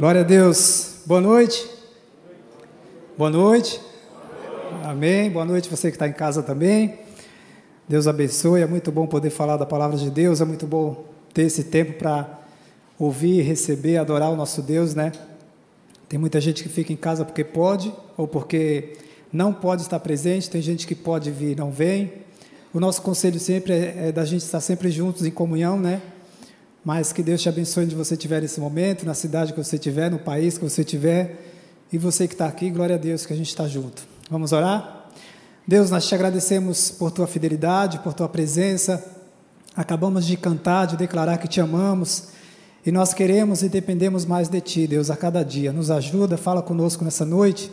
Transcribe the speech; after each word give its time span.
Glória 0.00 0.22
a 0.22 0.24
Deus. 0.24 1.02
Boa 1.04 1.20
noite. 1.20 1.68
Boa 3.18 3.28
noite. 3.28 3.78
Amém. 4.82 5.28
Boa 5.28 5.44
noite 5.44 5.68
você 5.68 5.90
que 5.90 5.96
está 5.96 6.08
em 6.08 6.12
casa 6.14 6.42
também. 6.42 7.00
Deus 7.86 8.06
abençoe. 8.06 8.62
É 8.62 8.66
muito 8.66 8.90
bom 8.90 9.06
poder 9.06 9.28
falar 9.28 9.58
da 9.58 9.66
palavra 9.66 9.98
de 9.98 10.08
Deus. 10.08 10.40
É 10.40 10.46
muito 10.46 10.66
bom 10.66 11.04
ter 11.34 11.42
esse 11.42 11.64
tempo 11.64 11.98
para 11.98 12.40
ouvir, 12.98 13.42
receber, 13.42 13.98
adorar 13.98 14.30
o 14.30 14.36
nosso 14.36 14.62
Deus, 14.62 14.94
né? 14.94 15.12
Tem 16.08 16.18
muita 16.18 16.40
gente 16.40 16.62
que 16.62 16.70
fica 16.70 16.94
em 16.94 16.96
casa 16.96 17.22
porque 17.22 17.44
pode 17.44 17.92
ou 18.16 18.26
porque 18.26 18.94
não 19.30 19.52
pode 19.52 19.82
estar 19.82 20.00
presente. 20.00 20.48
Tem 20.48 20.62
gente 20.62 20.86
que 20.86 20.94
pode 20.94 21.30
vir 21.30 21.52
e 21.52 21.56
não 21.56 21.70
vem. 21.70 22.10
O 22.72 22.80
nosso 22.80 23.02
conselho 23.02 23.38
sempre 23.38 23.74
é, 23.74 24.08
é 24.08 24.12
da 24.12 24.24
gente 24.24 24.44
estar 24.44 24.60
sempre 24.60 24.90
juntos 24.90 25.26
em 25.26 25.30
comunhão, 25.30 25.78
né? 25.78 26.00
Mas 26.84 27.12
que 27.12 27.22
Deus 27.22 27.42
te 27.42 27.48
abençoe 27.48 27.84
onde 27.84 27.94
você 27.94 28.14
estiver 28.14 28.40
nesse 28.40 28.58
momento, 28.58 29.04
na 29.04 29.12
cidade 29.12 29.52
que 29.52 29.62
você 29.62 29.76
estiver, 29.76 30.10
no 30.10 30.18
país 30.18 30.56
que 30.56 30.64
você 30.64 30.80
estiver. 30.80 31.46
E 31.92 31.98
você 31.98 32.26
que 32.26 32.34
está 32.34 32.46
aqui, 32.46 32.70
glória 32.70 32.94
a 32.94 32.98
Deus 32.98 33.26
que 33.26 33.32
a 33.32 33.36
gente 33.36 33.48
está 33.48 33.68
junto. 33.68 34.02
Vamos 34.30 34.52
orar? 34.52 35.08
Deus, 35.66 35.90
nós 35.90 36.06
te 36.06 36.14
agradecemos 36.14 36.90
por 36.90 37.10
tua 37.10 37.26
fidelidade, 37.26 37.98
por 37.98 38.14
tua 38.14 38.28
presença. 38.28 39.04
Acabamos 39.76 40.26
de 40.26 40.36
cantar, 40.36 40.86
de 40.86 40.96
declarar 40.96 41.36
que 41.38 41.46
te 41.46 41.60
amamos. 41.60 42.28
E 42.84 42.90
nós 42.90 43.12
queremos 43.12 43.62
e 43.62 43.68
dependemos 43.68 44.24
mais 44.24 44.48
de 44.48 44.60
ti, 44.60 44.86
Deus, 44.86 45.10
a 45.10 45.16
cada 45.16 45.44
dia. 45.44 45.72
Nos 45.72 45.90
ajuda, 45.90 46.38
fala 46.38 46.62
conosco 46.62 47.04
nessa 47.04 47.26
noite. 47.26 47.70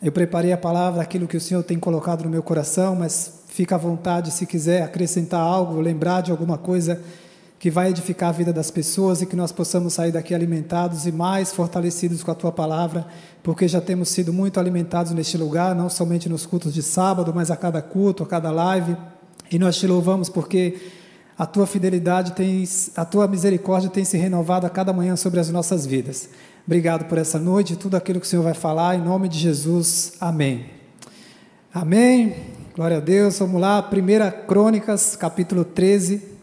Eu 0.00 0.10
preparei 0.10 0.52
a 0.52 0.56
palavra, 0.56 1.02
aquilo 1.02 1.28
que 1.28 1.36
o 1.36 1.40
Senhor 1.40 1.62
tem 1.62 1.78
colocado 1.78 2.24
no 2.24 2.30
meu 2.30 2.42
coração, 2.42 2.96
mas 2.96 3.42
fica 3.48 3.74
à 3.74 3.78
vontade 3.78 4.30
se 4.30 4.46
quiser 4.46 4.82
acrescentar 4.82 5.40
algo, 5.40 5.80
lembrar 5.80 6.22
de 6.22 6.30
alguma 6.30 6.56
coisa 6.56 7.00
que 7.58 7.70
vai 7.70 7.90
edificar 7.90 8.28
a 8.28 8.32
vida 8.32 8.52
das 8.52 8.70
pessoas 8.70 9.20
e 9.20 9.26
que 9.26 9.34
nós 9.34 9.50
possamos 9.50 9.94
sair 9.94 10.12
daqui 10.12 10.32
alimentados 10.34 11.06
e 11.06 11.12
mais 11.12 11.52
fortalecidos 11.52 12.22
com 12.22 12.30
a 12.30 12.34
tua 12.34 12.52
palavra, 12.52 13.06
porque 13.42 13.66
já 13.66 13.80
temos 13.80 14.10
sido 14.10 14.32
muito 14.32 14.60
alimentados 14.60 15.12
neste 15.12 15.36
lugar, 15.36 15.74
não 15.74 15.90
somente 15.90 16.28
nos 16.28 16.46
cultos 16.46 16.72
de 16.72 16.82
sábado, 16.82 17.32
mas 17.34 17.50
a 17.50 17.56
cada 17.56 17.82
culto, 17.82 18.22
a 18.22 18.26
cada 18.26 18.50
live. 18.52 18.96
E 19.50 19.58
nós 19.58 19.76
te 19.76 19.86
louvamos 19.86 20.28
porque 20.28 20.78
a 21.36 21.46
tua 21.46 21.66
fidelidade 21.66 22.32
tem, 22.32 22.64
a 22.96 23.04
tua 23.04 23.26
misericórdia 23.26 23.90
tem 23.90 24.04
se 24.04 24.16
renovado 24.16 24.66
a 24.66 24.70
cada 24.70 24.92
manhã 24.92 25.16
sobre 25.16 25.40
as 25.40 25.50
nossas 25.50 25.84
vidas. 25.84 26.28
Obrigado 26.64 27.06
por 27.06 27.18
essa 27.18 27.38
noite 27.40 27.72
e 27.72 27.76
tudo 27.76 27.96
aquilo 27.96 28.20
que 28.20 28.26
o 28.26 28.28
Senhor 28.28 28.42
vai 28.42 28.54
falar, 28.54 28.94
em 28.94 29.02
nome 29.02 29.28
de 29.28 29.38
Jesus. 29.38 30.12
Amém. 30.20 30.66
Amém. 31.74 32.36
Glória 32.76 32.98
a 32.98 33.00
Deus. 33.00 33.38
Vamos 33.38 33.60
lá, 33.60 33.88
1 33.90 34.46
Crônicas, 34.46 35.16
capítulo 35.16 35.64
13. 35.64 36.37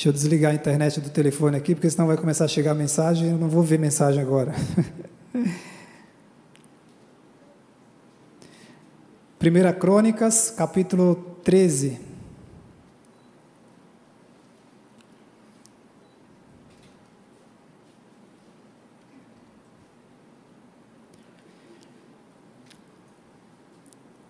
Deixa 0.00 0.08
eu 0.08 0.14
desligar 0.14 0.52
a 0.52 0.54
internet 0.54 0.98
do 0.98 1.10
telefone 1.10 1.58
aqui, 1.58 1.74
porque 1.74 1.90
senão 1.90 2.06
vai 2.06 2.16
começar 2.16 2.46
a 2.46 2.48
chegar 2.48 2.72
mensagem 2.72 3.28
e 3.28 3.32
eu 3.32 3.36
não 3.36 3.50
vou 3.50 3.62
ver 3.62 3.78
mensagem 3.78 4.22
agora. 4.22 4.54
Primeira 9.38 9.74
Crônicas, 9.74 10.54
capítulo 10.56 11.36
13. 11.44 12.00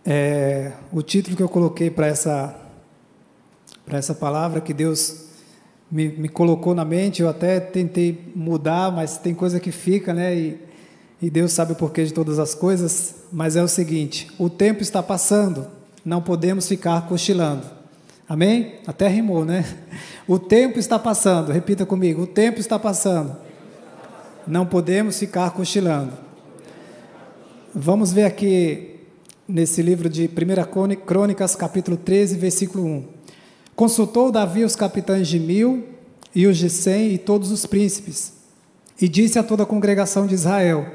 É, 0.05 0.73
o 0.91 1.01
título 1.01 1.37
que 1.37 1.43
eu 1.45 1.49
coloquei 1.49 1.93
para 1.93 2.09
essa, 2.09 2.61
para 3.87 3.99
essa 3.99 4.13
palavra 4.13 4.61
que 4.61 4.75
Deus 4.75 5.30
me, 5.91 6.09
me, 6.09 6.29
colocou 6.29 6.75
na 6.75 6.85
mente, 6.85 7.21
eu 7.21 7.29
até 7.29 7.59
tentei 7.59 8.33
mudar, 8.35 8.93
mas 8.93 9.19
tem 9.19 9.35
coisa 9.35 9.59
que 9.59 9.73
fica, 9.73 10.15
né? 10.15 10.35
E, 10.35 10.61
e 11.21 11.29
Deus 11.29 11.53
sabe 11.53 11.73
o 11.73 11.77
porquê 11.77 12.05
de 12.05 12.15
todas 12.15 12.39
as 12.39 12.55
coisas, 12.55 13.17
mas 13.33 13.57
é 13.57 13.63
o 13.63 13.69
seguinte: 13.69 14.31
o 14.39 14.49
tempo 14.49 14.83
está 14.83 15.03
passando, 15.03 15.67
não 16.05 16.23
podemos 16.23 16.69
ficar 16.69 17.09
cochilando. 17.09 17.67
Amém? 18.29 18.75
Até 18.87 19.09
rimou, 19.09 19.45
né? 19.45 19.65
O 20.29 20.39
tempo 20.39 20.79
está 20.79 20.99
passando, 20.99 21.51
repita 21.51 21.85
comigo: 21.85 22.23
o 22.23 22.27
tempo 22.27 22.61
está 22.61 22.79
passando, 22.79 23.37
não 24.47 24.65
podemos 24.65 25.19
ficar 25.19 25.51
cochilando. 25.51 26.13
Vamos 27.75 28.13
ver 28.13 28.25
aqui 28.25 29.01
nesse 29.47 29.83
livro 29.83 30.09
de 30.09 30.29
1 30.29 30.97
Crônicas, 31.05 31.57
capítulo 31.57 31.97
13, 31.97 32.37
versículo 32.37 32.85
1. 32.85 33.20
Consultou 33.81 34.31
Davi 34.31 34.63
os 34.63 34.77
capitães 34.77 35.27
de 35.27 35.41
mil 35.41 35.85
e 36.35 36.47
os 36.47 36.59
de 36.59 36.69
cem 36.69 37.15
e 37.15 37.17
todos 37.17 37.51
os 37.51 37.65
príncipes, 37.65 38.31
e 39.01 39.09
disse 39.09 39.39
a 39.39 39.43
toda 39.43 39.63
a 39.63 39.67
congregação 39.67 40.27
de 40.27 40.35
Israel: 40.35 40.87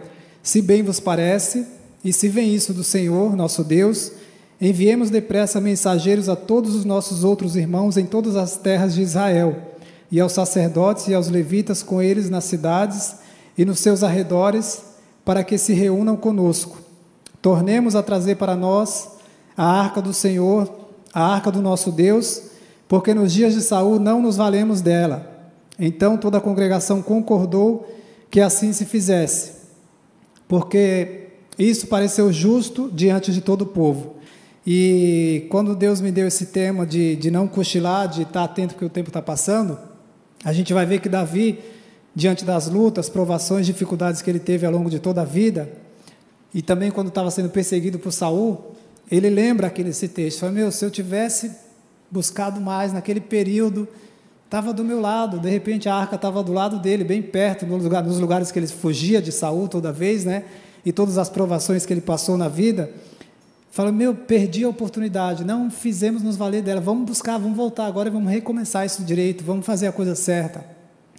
Se 0.43 0.61
bem 0.61 0.83
vos 0.83 0.99
parece, 0.99 1.65
e 2.03 2.13
se 2.13 2.29
vem 2.29 2.53
isso 2.53 2.75
do 2.75 2.83
Senhor, 2.83 3.35
nosso 3.35 3.63
Deus, 3.63 4.11
enviemos 4.61 5.09
depressa 5.09 5.59
mensageiros 5.59 6.29
a 6.29 6.35
todos 6.35 6.75
os 6.75 6.85
nossos 6.85 7.23
outros 7.23 7.55
irmãos 7.55 7.97
em 7.97 8.05
todas 8.05 8.35
as 8.35 8.55
terras 8.55 8.93
de 8.93 9.01
Israel, 9.01 9.57
e 10.11 10.19
aos 10.19 10.33
sacerdotes 10.33 11.07
e 11.07 11.15
aos 11.15 11.27
levitas 11.27 11.81
com 11.81 12.03
eles 12.03 12.29
nas 12.29 12.43
cidades 12.43 13.15
e 13.57 13.65
nos 13.65 13.79
seus 13.79 14.03
arredores, 14.03 14.83
para 15.25 15.43
que 15.43 15.57
se 15.57 15.73
reúnam 15.73 16.15
conosco. 16.15 16.77
Tornemos 17.41 17.95
a 17.95 18.03
trazer 18.03 18.35
para 18.35 18.55
nós 18.55 19.07
a 19.57 19.65
arca 19.65 20.03
do 20.03 20.13
Senhor, 20.13 20.71
a 21.11 21.33
arca 21.33 21.51
do 21.51 21.63
nosso 21.63 21.91
Deus, 21.91 22.53
porque 22.87 23.13
nos 23.13 23.33
dias 23.33 23.53
de 23.53 23.61
Saul 23.61 23.99
não 23.99 24.21
nos 24.21 24.37
valemos 24.37 24.81
dela. 24.81 25.31
Então 25.79 26.17
toda 26.17 26.37
a 26.37 26.41
congregação 26.41 27.01
concordou 27.01 27.87
que 28.29 28.39
assim 28.41 28.73
se 28.73 28.85
fizesse, 28.85 29.53
porque 30.47 31.29
isso 31.57 31.87
pareceu 31.87 32.31
justo 32.31 32.89
diante 32.93 33.31
de 33.31 33.41
todo 33.41 33.61
o 33.63 33.65
povo. 33.65 34.15
E 34.67 35.45
quando 35.49 35.75
Deus 35.75 36.01
me 36.01 36.11
deu 36.11 36.27
esse 36.27 36.47
tema 36.47 36.85
de, 36.85 37.15
de 37.15 37.29
não 37.29 37.47
cochilar, 37.47 38.07
de 38.07 38.23
estar 38.23 38.43
atento 38.43 38.73
porque 38.73 38.85
o 38.85 38.89
tempo 38.89 39.09
está 39.09 39.21
passando, 39.21 39.77
a 40.43 40.51
gente 40.51 40.73
vai 40.73 40.85
ver 40.85 40.99
que 40.99 41.07
Davi, 41.07 41.59
diante 42.15 42.43
das 42.43 42.67
lutas, 42.67 43.07
provações, 43.07 43.65
dificuldades 43.65 44.21
que 44.21 44.29
ele 44.29 44.39
teve 44.39 44.65
ao 44.65 44.71
longo 44.71 44.89
de 44.89 44.99
toda 44.99 45.21
a 45.21 45.25
vida, 45.25 45.71
e 46.53 46.61
também 46.61 46.89
quando 46.89 47.09
estava 47.09 47.29
sendo 47.29 47.49
perseguido 47.49 47.99
por 47.99 48.11
Saul, 48.11 48.75
ele 49.11 49.29
lembra 49.29 49.67
aqui 49.67 49.83
nesse 49.83 50.07
texto, 50.07 50.39
fala, 50.39 50.51
meu, 50.51 50.71
se 50.71 50.83
eu 50.83 50.89
tivesse 50.89 51.51
buscado 52.09 52.61
mais 52.61 52.93
naquele 52.93 53.19
período, 53.19 53.87
estava 54.45 54.71
do 54.71 54.83
meu 54.83 55.01
lado, 55.01 55.39
de 55.39 55.49
repente 55.49 55.89
a 55.89 55.95
arca 55.95 56.15
estava 56.15 56.43
do 56.43 56.53
lado 56.53 56.79
dele, 56.79 57.03
bem 57.03 57.21
perto, 57.21 57.65
no 57.65 57.77
lugar, 57.77 58.03
nos 58.03 58.19
lugares 58.19 58.51
que 58.51 58.59
ele 58.59 58.67
fugia 58.67 59.21
de 59.21 59.31
Saul 59.31 59.67
toda 59.67 59.91
vez, 59.91 60.23
né? 60.23 60.45
E 60.85 60.91
todas 60.91 61.17
as 61.17 61.29
provações 61.29 61.85
que 61.85 61.91
ele 61.91 62.01
passou 62.01 62.37
na 62.37 62.47
vida. 62.47 62.91
Fala, 63.71 63.91
meu, 63.91 64.15
perdi 64.15 64.63
a 64.63 64.69
oportunidade, 64.69 65.43
não 65.43 65.69
fizemos 65.69 66.23
nos 66.23 66.37
valer 66.37 66.61
dela, 66.61 66.79
vamos 66.79 67.05
buscar, 67.05 67.37
vamos 67.37 67.57
voltar 67.57 67.87
agora 67.87 68.07
e 68.07 68.11
vamos 68.11 68.31
recomeçar 68.31 68.85
isso 68.85 69.03
direito, 69.03 69.43
vamos 69.43 69.65
fazer 69.65 69.87
a 69.87 69.91
coisa 69.91 70.15
certa. 70.15 70.63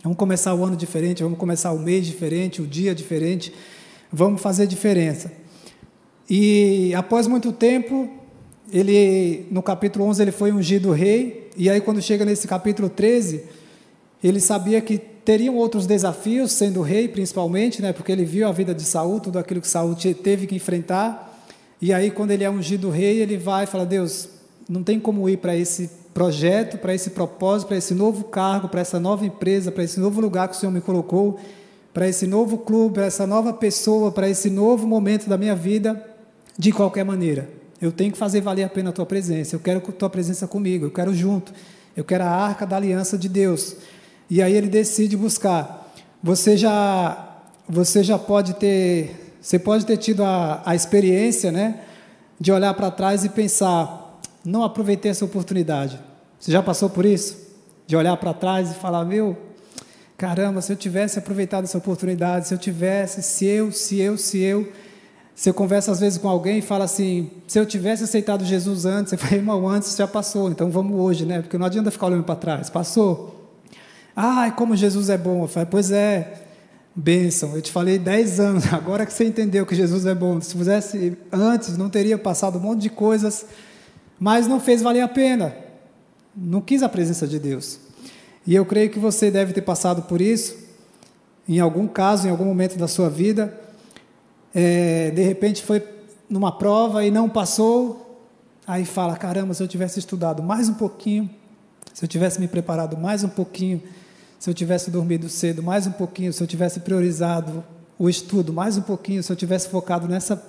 Vamos 0.03 0.17
começar 0.17 0.55
o 0.55 0.65
ano 0.65 0.77
diferente, 0.77 1.23
vamos 1.23 1.39
começar 1.39 1.73
o 1.73 1.79
mês 1.79 2.07
diferente, 2.07 2.63
o 2.63 2.67
dia 2.67 2.95
diferente, 2.95 3.53
vamos 4.11 4.41
fazer 4.41 4.67
diferença. 4.67 5.33
E 6.31 6.95
após 6.95 7.27
muito 7.27 7.53
tempo, 7.53 8.09
ele 8.73 9.47
no 9.51 9.63
capítulo 9.63 10.05
11 10.07 10.23
ele 10.23 10.33
foi 10.33 10.53
ungido 10.53 10.91
rei, 10.93 11.51
e 11.57 11.71
aí 11.71 11.81
quando 11.81 12.03
chega 12.03 12.25
nesse 12.25 12.47
capítulo 12.47 12.89
13, 12.89 13.43
ele 14.23 14.41
sabia 14.41 14.81
que 14.81 14.99
teriam 14.99 15.57
outros 15.57 15.87
desafios 15.87 16.53
sendo 16.53 16.83
rei, 16.83 17.09
principalmente, 17.09 17.83
né, 17.83 17.93
porque 17.93 18.13
ele 18.13 18.25
viu 18.25 18.47
a 18.47 18.53
vida 18.53 18.75
de 18.75 18.83
Saul, 18.83 19.21
tudo 19.21 19.39
aquilo 19.39 19.61
que 19.61 19.69
Saul 19.69 19.95
teve 20.23 20.47
que 20.47 20.55
enfrentar. 20.55 21.45
E 21.81 21.93
aí 21.93 22.11
quando 22.11 22.31
ele 22.31 22.45
é 22.45 22.51
ungido 22.51 22.91
rei, 22.91 23.21
ele 23.21 23.37
vai 23.37 23.65
e 23.65 23.67
fala: 23.67 23.85
"Deus, 23.85 24.29
não 24.69 24.83
tem 24.83 24.99
como 24.99 25.29
ir 25.29 25.39
para 25.39 25.57
esse 25.57 25.91
projeto, 26.15 26.79
para 26.79 26.95
esse 26.95 27.11
propósito, 27.11 27.69
para 27.69 27.77
esse 27.77 27.93
novo 27.93 28.25
cargo, 28.25 28.69
para 28.69 28.81
essa 28.81 28.99
nova 28.99 29.27
empresa, 29.27 29.71
para 29.71 29.85
esse 29.85 30.01
novo 30.01 30.21
lugar 30.21 30.49
que 30.49 30.57
o 30.57 30.59
Senhor 30.59 30.73
me 30.73 30.81
colocou, 30.81 31.39
para 31.93 32.09
esse 32.09 32.27
novo 32.27 32.59
clube, 32.59 32.95
para 32.95 33.07
essa 33.07 33.27
nova 33.27 33.53
pessoa, 33.53 34.11
para 34.11 34.29
esse 34.29 34.49
novo 34.49 34.87
momento 34.87 35.29
da 35.29 35.37
minha 35.37 35.55
vida, 35.55 36.03
de 36.59 36.73
qualquer 36.73 37.05
maneira. 37.05 37.56
Eu 37.81 37.93
tenho 37.93 38.13
que 38.13 38.19
fazer 38.19 38.41
valer 38.41 38.65
a 38.65 38.69
pena 38.69 38.91
a 38.91 38.93
tua 38.93 39.07
presença. 39.07 39.55
Eu 39.55 39.61
quero 39.61 39.79
a 39.79 39.93
tua 39.93 40.11
presença 40.11 40.47
comigo. 40.47 40.87
Eu 40.87 40.91
quero 40.91 41.15
junto. 41.15 41.53
Eu 41.97 42.05
quero 42.05 42.25
a 42.25 42.29
arca 42.29 42.67
da 42.67 42.77
aliança 42.77 43.17
de 43.17 43.29
Deus. 43.29 43.77
E 44.29 44.43
aí 44.43 44.55
ele 44.55 44.69
decide 44.69 45.17
buscar. 45.17 45.95
Você 46.23 46.57
já, 46.57 47.43
você 47.69 48.03
já 48.03 48.19
pode 48.19 48.55
ter, 48.55 49.35
você 49.41 49.59
pode 49.59 49.87
ter 49.87 49.97
tido 49.97 50.25
a, 50.25 50.63
a 50.65 50.75
experiência, 50.75 51.53
né, 51.53 51.81
de 52.41 52.51
olhar 52.51 52.75
para 52.75 52.91
trás 52.91 53.25
e 53.25 53.29
pensar, 53.29 54.21
não 54.45 54.65
aproveitei 54.65 55.11
essa 55.11 55.25
oportunidade. 55.25 55.99
Você 56.39 56.51
já 56.51 56.63
passou 56.63 56.91
por 56.91 57.05
isso? 57.05 57.37
De 57.87 57.97
olhar 57.97 58.17
para 58.17 58.35
trás 58.35 58.71
e 58.71 58.75
falar, 58.75 59.05
meu, 59.05 59.37
caramba, 60.17 60.61
se 60.61 60.73
eu 60.73 60.77
tivesse 60.77 61.19
aproveitado 61.19 61.65
essa 61.65 61.79
oportunidade, 61.79 62.49
se 62.49 62.55
eu 62.55 62.59
tivesse, 62.59 63.23
se 63.23 63.47
eu, 63.47 63.71
se 63.71 64.01
eu, 64.01 64.19
se 64.19 64.39
eu, 64.39 64.69
Você 65.37 65.53
conversa 65.53 65.93
às 65.93 66.01
vezes 66.01 66.19
com 66.19 66.31
alguém 66.31 66.59
e 66.59 66.63
fala 66.63 66.87
assim: 66.87 67.31
se 67.47 67.59
eu 67.59 67.67
tivesse 67.67 68.03
aceitado 68.03 68.43
Jesus 68.43 68.87
antes, 68.87 69.11
você 69.11 69.17
fala, 69.19 69.35
irmão, 69.35 69.69
antes 69.69 69.95
já 69.95 70.09
passou, 70.09 70.51
então 70.51 70.71
vamos 70.71 70.99
hoje, 70.99 71.27
né? 71.27 71.43
Porque 71.43 71.59
não 71.59 71.67
adianta 71.67 71.91
ficar 71.91 72.07
olhando 72.07 72.25
para 72.25 72.35
trás, 72.37 72.71
passou. 72.71 73.53
Ai, 74.17 74.57
como 74.57 74.75
Jesus 74.75 75.11
é 75.11 75.19
bom. 75.19 75.45
Eu 75.45 75.49
falei, 75.49 75.69
pois 75.71 75.91
é, 75.91 76.47
bênção. 76.95 77.55
Eu 77.55 77.61
te 77.61 77.71
falei 77.71 77.99
10 77.99 78.41
anos, 78.41 78.65
agora 78.73 79.05
que 79.05 79.13
você 79.13 79.27
entendeu 79.27 79.67
que 79.67 79.75
Jesus 79.75 80.07
é 80.07 80.15
bom. 80.15 80.41
Se 80.41 80.57
fizesse 80.57 81.19
antes, 81.31 81.77
não 81.77 81.91
teria 81.91 82.17
passado 82.17 82.57
um 82.57 82.63
monte 82.63 82.81
de 82.81 82.89
coisas, 82.89 83.45
mas 84.19 84.47
não 84.47 84.59
fez 84.59 84.81
valer 84.81 85.03
a 85.03 85.09
pena. 85.09 85.55
Não 86.35 86.63
quis 86.63 86.83
a 86.83 86.89
presença 86.89 87.27
de 87.27 87.39
Deus. 87.39 87.79
E 88.47 88.55
eu 88.55 88.65
creio 88.65 88.89
que 88.89 88.99
você 88.99 89.31
deve 89.31 89.53
ter 89.53 89.61
passado 89.61 90.01
por 90.05 90.23
isso, 90.23 90.57
em 91.47 91.61
algum 91.61 91.87
caso, 91.87 92.27
em 92.27 92.31
algum 92.31 92.47
momento 92.47 92.79
da 92.79 92.89
sua 92.89 93.11
vida 93.11 93.66
é, 94.59 95.11
de 95.11 95.23
repente 95.23 95.63
foi 95.63 95.87
numa 96.31 96.51
prova 96.51 97.05
e 97.05 97.11
não 97.11 97.29
passou, 97.29 98.25
aí 98.67 98.87
fala: 98.87 99.15
caramba, 99.15 99.53
se 99.53 99.63
eu 99.63 99.69
tivesse 99.69 99.99
estudado 99.99 100.43
mais 100.43 100.71
um 100.71 100.73
pouquinho, 100.73 101.29
se 101.93 102.03
eu 102.03 102.09
tivesse 102.09 102.41
me 102.41 102.49
preparado 102.49 102.97
mais 102.97 103.23
um 103.23 103.29
pouquinho, 103.29 103.83
se 104.39 104.49
eu 104.49 104.55
tivesse 104.55 104.91
dormido 104.91 105.29
cedo 105.29 105.63
mais 105.63 105.87
um 105.87 105.93
pouquinho, 105.93 106.33
se 106.33 106.43
eu 106.43 106.47
tivesse 106.47 106.81
priorizado 106.81 107.63
o 107.99 108.09
estudo 108.09 108.51
mais 108.51 108.79
um 108.79 108.81
pouquinho, 108.81 109.23
se 109.23 109.31
eu 109.31 109.37
tivesse 109.37 109.69
focado 109.69 110.09
nessa, 110.09 110.43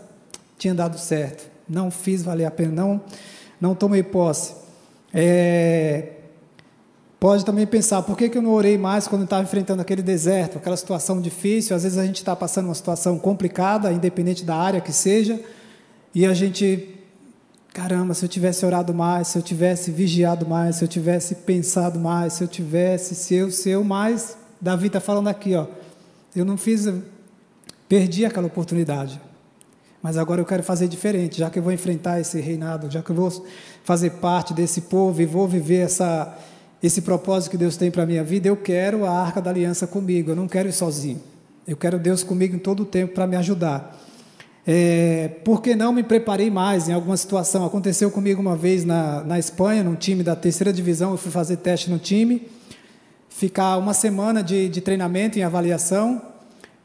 tinha 0.58 0.74
dado 0.74 0.98
certo. 0.98 1.46
Não 1.68 1.92
fiz 1.92 2.24
valer 2.24 2.46
a 2.46 2.52
pena, 2.52 2.72
não, 2.72 3.02
não 3.60 3.76
tomei 3.76 4.04
posse. 4.04 4.54
É, 5.14 6.14
Pode 7.20 7.44
também 7.44 7.66
pensar, 7.66 8.04
por 8.04 8.16
que, 8.16 8.30
que 8.30 8.38
eu 8.38 8.44
não 8.44 8.52
orei 8.52 8.78
mais 8.78 9.08
quando 9.08 9.24
estava 9.24 9.42
enfrentando 9.42 9.82
aquele 9.82 10.04
deserto, 10.04 10.60
aquela 10.60 10.78
situação 10.78 11.20
difícil? 11.20 11.76
Às 11.76 11.82
vezes 11.82 11.98
a 11.98 12.06
gente 12.06 12.18
está 12.18 12.36
passando 12.36 12.66
uma 12.66 12.76
situação 12.76 13.18
complicada, 13.18 13.92
independente 13.92 14.46
da 14.46 14.56
área 14.56 14.80
que 14.80 14.94
seja, 14.94 15.40
e 16.14 16.28
a 16.28 16.34
gente, 16.36 16.96
caramba, 17.74 18.14
se 18.14 18.24
eu 18.24 18.30
tivesse 18.30 18.64
orado 18.64 18.94
mais, 18.94 19.30
se 19.30 19.38
eu 19.38 19.42
tivesse 19.42 19.90
vigiado 19.90 20.46
mais, 20.48 20.76
se 20.76 20.84
eu 20.84 20.88
tivesse 20.88 21.34
pensado 21.34 22.00
mais, 22.00 22.34
se 22.34 22.44
eu 22.44 22.48
tivesse, 22.48 23.16
se 23.16 23.34
eu, 23.34 23.50
se 23.50 23.68
eu 23.68 23.84
mais. 23.84 24.38
Davi 24.62 24.86
está 24.86 25.00
falando 25.00 25.28
aqui, 25.28 25.56
ó, 25.56 25.66
eu 26.36 26.46
não 26.46 26.56
fiz, 26.56 26.88
perdi 27.90 28.26
aquela 28.26 28.46
oportunidade, 28.46 29.20
mas 30.04 30.18
agora 30.18 30.40
eu 30.40 30.46
quero 30.46 30.62
fazer 30.62 30.88
diferente, 30.88 31.40
já 31.40 31.50
que 31.50 31.58
eu 31.58 31.64
vou 31.64 31.72
enfrentar 31.72 32.20
esse 32.20 32.40
reinado, 32.40 32.92
já 32.92 33.02
que 33.02 33.10
eu 33.10 33.16
vou 33.16 33.46
fazer 33.84 34.12
parte 34.12 34.54
desse 34.54 34.82
povo 34.82 35.20
e 35.20 35.26
vou 35.26 35.48
viver 35.48 35.78
essa 35.78 36.38
esse 36.82 37.02
propósito 37.02 37.52
que 37.52 37.58
Deus 37.58 37.76
tem 37.76 37.90
para 37.90 38.04
a 38.04 38.06
minha 38.06 38.24
vida, 38.24 38.48
eu 38.48 38.56
quero 38.56 39.06
a 39.06 39.12
arca 39.12 39.42
da 39.42 39.50
aliança 39.50 39.88
comigo, 39.88 40.32
eu 40.32 40.36
não 40.36 40.48
quero 40.48 40.70
ir 40.70 40.74
sozinho. 40.74 41.22
Eu 41.68 41.76
quero 41.76 42.00
Deus 42.00 42.24
comigo 42.24 42.56
em 42.56 42.60
todo 42.60 42.84
o 42.84 42.86
tempo 42.86 43.14
para 43.14 43.28
me 43.28 43.36
ajudar. 43.36 44.00
É, 44.66 45.30
por 45.44 45.62
que 45.62 45.76
não 45.76 45.94
me 45.94 46.04
preparei 46.04 46.50
mais 46.50 46.90
em 46.90 46.94
alguma 46.94 47.16
situação? 47.18 47.66
Aconteceu 47.66 48.12
comigo 48.12 48.42
uma 48.42 48.56
vez 48.56 48.84
na, 48.84 49.24
na 49.24 49.40
Espanha, 49.40 49.84
num 49.84 49.96
time 49.96 50.24
da 50.24 50.36
terceira 50.36 50.72
divisão, 50.74 51.12
eu 51.12 51.18
fui 51.18 51.32
fazer 51.32 51.58
teste 51.58 51.90
no 51.90 51.98
time, 51.98 52.48
ficar 53.30 53.78
uma 53.78 53.94
semana 53.94 54.44
de, 54.44 54.68
de 54.68 54.82
treinamento 54.82 55.40
em 55.40 55.42
avaliação, 55.42 56.22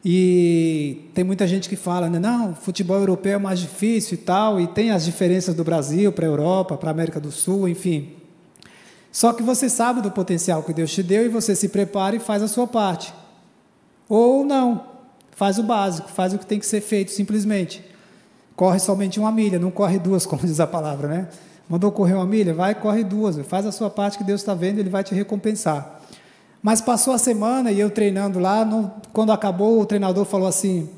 e 0.04 1.10
tem 1.14 1.22
muita 1.22 1.46
gente 1.46 1.68
que 1.68 1.76
fala, 1.76 2.08
né, 2.08 2.18
não, 2.18 2.54
futebol 2.54 2.98
europeu 2.98 3.34
é 3.34 3.38
mais 3.38 3.60
difícil 3.60 4.14
e 4.14 4.18
tal, 4.18 4.60
e 4.60 4.66
tem 4.66 4.90
as 4.90 5.04
diferenças 5.04 5.54
do 5.54 5.62
Brasil 5.62 6.12
para 6.12 6.24
a 6.24 6.28
Europa, 6.28 6.76
para 6.76 6.90
a 6.90 6.92
América 6.92 7.20
do 7.20 7.30
Sul, 7.30 7.68
enfim. 7.68 8.21
Só 9.12 9.34
que 9.34 9.42
você 9.42 9.68
sabe 9.68 10.00
do 10.00 10.10
potencial 10.10 10.62
que 10.62 10.72
Deus 10.72 10.90
te 10.90 11.02
deu 11.02 11.26
e 11.26 11.28
você 11.28 11.54
se 11.54 11.68
prepara 11.68 12.16
e 12.16 12.18
faz 12.18 12.42
a 12.42 12.48
sua 12.48 12.66
parte. 12.66 13.12
Ou 14.08 14.42
não, 14.42 14.86
faz 15.32 15.58
o 15.58 15.62
básico, 15.62 16.08
faz 16.08 16.32
o 16.32 16.38
que 16.38 16.46
tem 16.46 16.58
que 16.58 16.64
ser 16.64 16.80
feito 16.80 17.12
simplesmente. 17.12 17.84
Corre 18.56 18.78
somente 18.78 19.20
uma 19.20 19.30
milha, 19.30 19.58
não 19.58 19.70
corre 19.70 19.98
duas, 19.98 20.24
como 20.26 20.42
diz 20.42 20.58
a 20.58 20.66
palavra, 20.66 21.08
né? 21.08 21.28
Mandou 21.68 21.92
correr 21.92 22.14
uma 22.14 22.26
milha, 22.26 22.54
vai, 22.54 22.74
corre 22.74 23.04
duas, 23.04 23.36
faz 23.46 23.66
a 23.66 23.72
sua 23.72 23.90
parte 23.90 24.18
que 24.18 24.24
Deus 24.24 24.40
está 24.40 24.54
vendo, 24.54 24.78
Ele 24.78 24.90
vai 24.90 25.04
te 25.04 25.14
recompensar. 25.14 26.00
Mas 26.62 26.80
passou 26.80 27.12
a 27.12 27.18
semana 27.18 27.70
e 27.70 27.80
eu 27.80 27.90
treinando 27.90 28.38
lá, 28.38 28.66
quando 29.12 29.32
acabou, 29.32 29.80
o 29.80 29.86
treinador 29.86 30.24
falou 30.24 30.46
assim: 30.46 30.88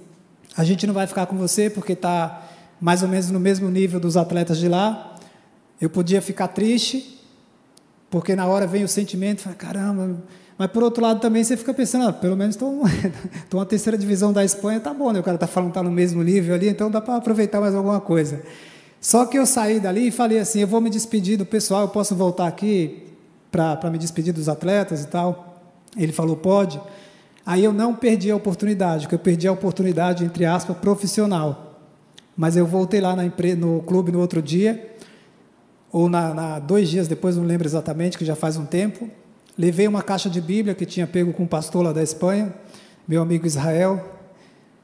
a 0.56 0.62
gente 0.62 0.86
não 0.86 0.94
vai 0.94 1.06
ficar 1.06 1.26
com 1.26 1.36
você 1.36 1.68
porque 1.68 1.94
está 1.94 2.42
mais 2.80 3.02
ou 3.02 3.08
menos 3.08 3.30
no 3.30 3.40
mesmo 3.40 3.70
nível 3.70 3.98
dos 3.98 4.16
atletas 4.16 4.58
de 4.58 4.68
lá. 4.68 5.16
Eu 5.80 5.88
podia 5.88 6.20
ficar 6.20 6.48
triste, 6.48 7.13
porque 8.14 8.36
na 8.36 8.46
hora 8.46 8.64
vem 8.64 8.84
o 8.84 8.88
sentimento, 8.88 9.40
fala, 9.40 9.56
caramba. 9.56 10.22
Mas 10.56 10.70
por 10.70 10.84
outro 10.84 11.02
lado 11.02 11.18
também 11.18 11.42
você 11.42 11.56
fica 11.56 11.74
pensando, 11.74 12.06
ah, 12.06 12.12
pelo 12.12 12.36
menos 12.36 12.54
estou 12.54 12.84
uma 13.52 13.66
terceira 13.66 13.98
divisão 13.98 14.32
da 14.32 14.44
Espanha, 14.44 14.78
tá 14.78 14.94
bom, 14.94 15.10
né? 15.10 15.18
O 15.18 15.22
cara 15.24 15.34
está 15.34 15.48
falando 15.48 15.70
que 15.70 15.78
está 15.78 15.82
no 15.82 15.90
mesmo 15.90 16.22
nível 16.22 16.54
ali, 16.54 16.68
então 16.68 16.88
dá 16.88 17.00
para 17.00 17.16
aproveitar 17.16 17.60
mais 17.60 17.74
alguma 17.74 18.00
coisa. 18.00 18.40
Só 19.00 19.26
que 19.26 19.36
eu 19.36 19.44
saí 19.44 19.80
dali 19.80 20.06
e 20.06 20.10
falei 20.12 20.38
assim, 20.38 20.60
eu 20.60 20.68
vou 20.68 20.80
me 20.80 20.90
despedir 20.90 21.36
do 21.36 21.44
pessoal, 21.44 21.80
eu 21.80 21.88
posso 21.88 22.14
voltar 22.14 22.46
aqui 22.46 23.02
para 23.50 23.90
me 23.90 23.98
despedir 23.98 24.32
dos 24.32 24.48
atletas 24.48 25.02
e 25.02 25.08
tal. 25.08 25.60
Ele 25.96 26.12
falou, 26.12 26.36
pode. 26.36 26.80
Aí 27.44 27.64
eu 27.64 27.72
não 27.72 27.96
perdi 27.96 28.30
a 28.30 28.36
oportunidade, 28.36 29.06
porque 29.06 29.16
eu 29.16 29.18
perdi 29.18 29.48
a 29.48 29.52
oportunidade, 29.52 30.24
entre 30.24 30.44
aspas, 30.44 30.76
profissional. 30.76 31.80
Mas 32.36 32.56
eu 32.56 32.64
voltei 32.64 33.00
lá 33.00 33.16
na, 33.16 33.24
no 33.58 33.82
clube 33.82 34.12
no 34.12 34.20
outro 34.20 34.40
dia, 34.40 34.93
ou 35.94 36.08
na, 36.08 36.34
na, 36.34 36.58
dois 36.58 36.88
dias 36.88 37.06
depois, 37.06 37.36
não 37.36 37.44
lembro 37.44 37.68
exatamente, 37.68 38.18
que 38.18 38.24
já 38.24 38.34
faz 38.34 38.56
um 38.56 38.66
tempo, 38.66 39.08
levei 39.56 39.86
uma 39.86 40.02
caixa 40.02 40.28
de 40.28 40.40
Bíblia 40.40 40.74
que 40.74 40.84
tinha 40.84 41.06
pego 41.06 41.32
com 41.32 41.44
um 41.44 41.46
pastor 41.46 41.84
lá 41.84 41.92
da 41.92 42.02
Espanha, 42.02 42.52
meu 43.06 43.22
amigo 43.22 43.46
Israel, 43.46 44.04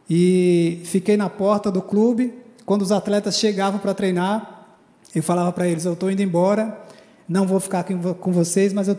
e 0.08 0.80
fiquei 0.84 1.16
na 1.16 1.28
porta 1.28 1.68
do 1.68 1.82
clube. 1.82 2.32
Quando 2.64 2.82
os 2.82 2.92
atletas 2.92 3.36
chegavam 3.36 3.80
para 3.80 3.92
treinar, 3.92 4.78
eu 5.12 5.20
falava 5.20 5.50
para 5.50 5.66
eles: 5.66 5.84
Eu 5.84 5.94
estou 5.94 6.12
indo 6.12 6.22
embora, 6.22 6.78
não 7.28 7.44
vou 7.44 7.58
ficar 7.58 7.80
aqui 7.80 7.92
com 8.20 8.30
vocês, 8.30 8.72
mas 8.72 8.86
eu, 8.86 8.96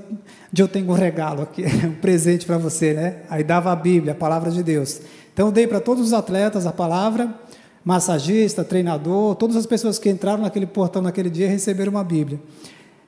eu 0.57 0.67
tenho 0.67 0.89
um 0.89 0.93
regalo 0.93 1.43
aqui, 1.43 1.63
um 1.87 1.93
presente 1.93 2.45
para 2.45 2.57
você, 2.57 2.93
né? 2.93 3.21
Aí 3.29 3.41
dava 3.41 3.71
a 3.71 3.75
Bíblia, 3.75 4.11
a 4.11 4.15
palavra 4.17 4.51
de 4.51 4.61
Deus. 4.61 4.99
Então 5.33 5.45
eu 5.47 5.51
dei 5.53 5.65
para 5.65 5.79
todos 5.79 6.07
os 6.07 6.11
atletas 6.11 6.65
a 6.65 6.73
palavra 6.73 7.33
massagista, 7.83 8.63
treinador, 8.63 9.35
todas 9.35 9.55
as 9.55 9.65
pessoas 9.65 9.97
que 9.97 10.09
entraram 10.09 10.43
naquele 10.43 10.65
portão 10.65 11.01
naquele 11.01 11.29
dia 11.29 11.49
receberam 11.49 11.91
uma 11.91 12.03
Bíblia. 12.03 12.39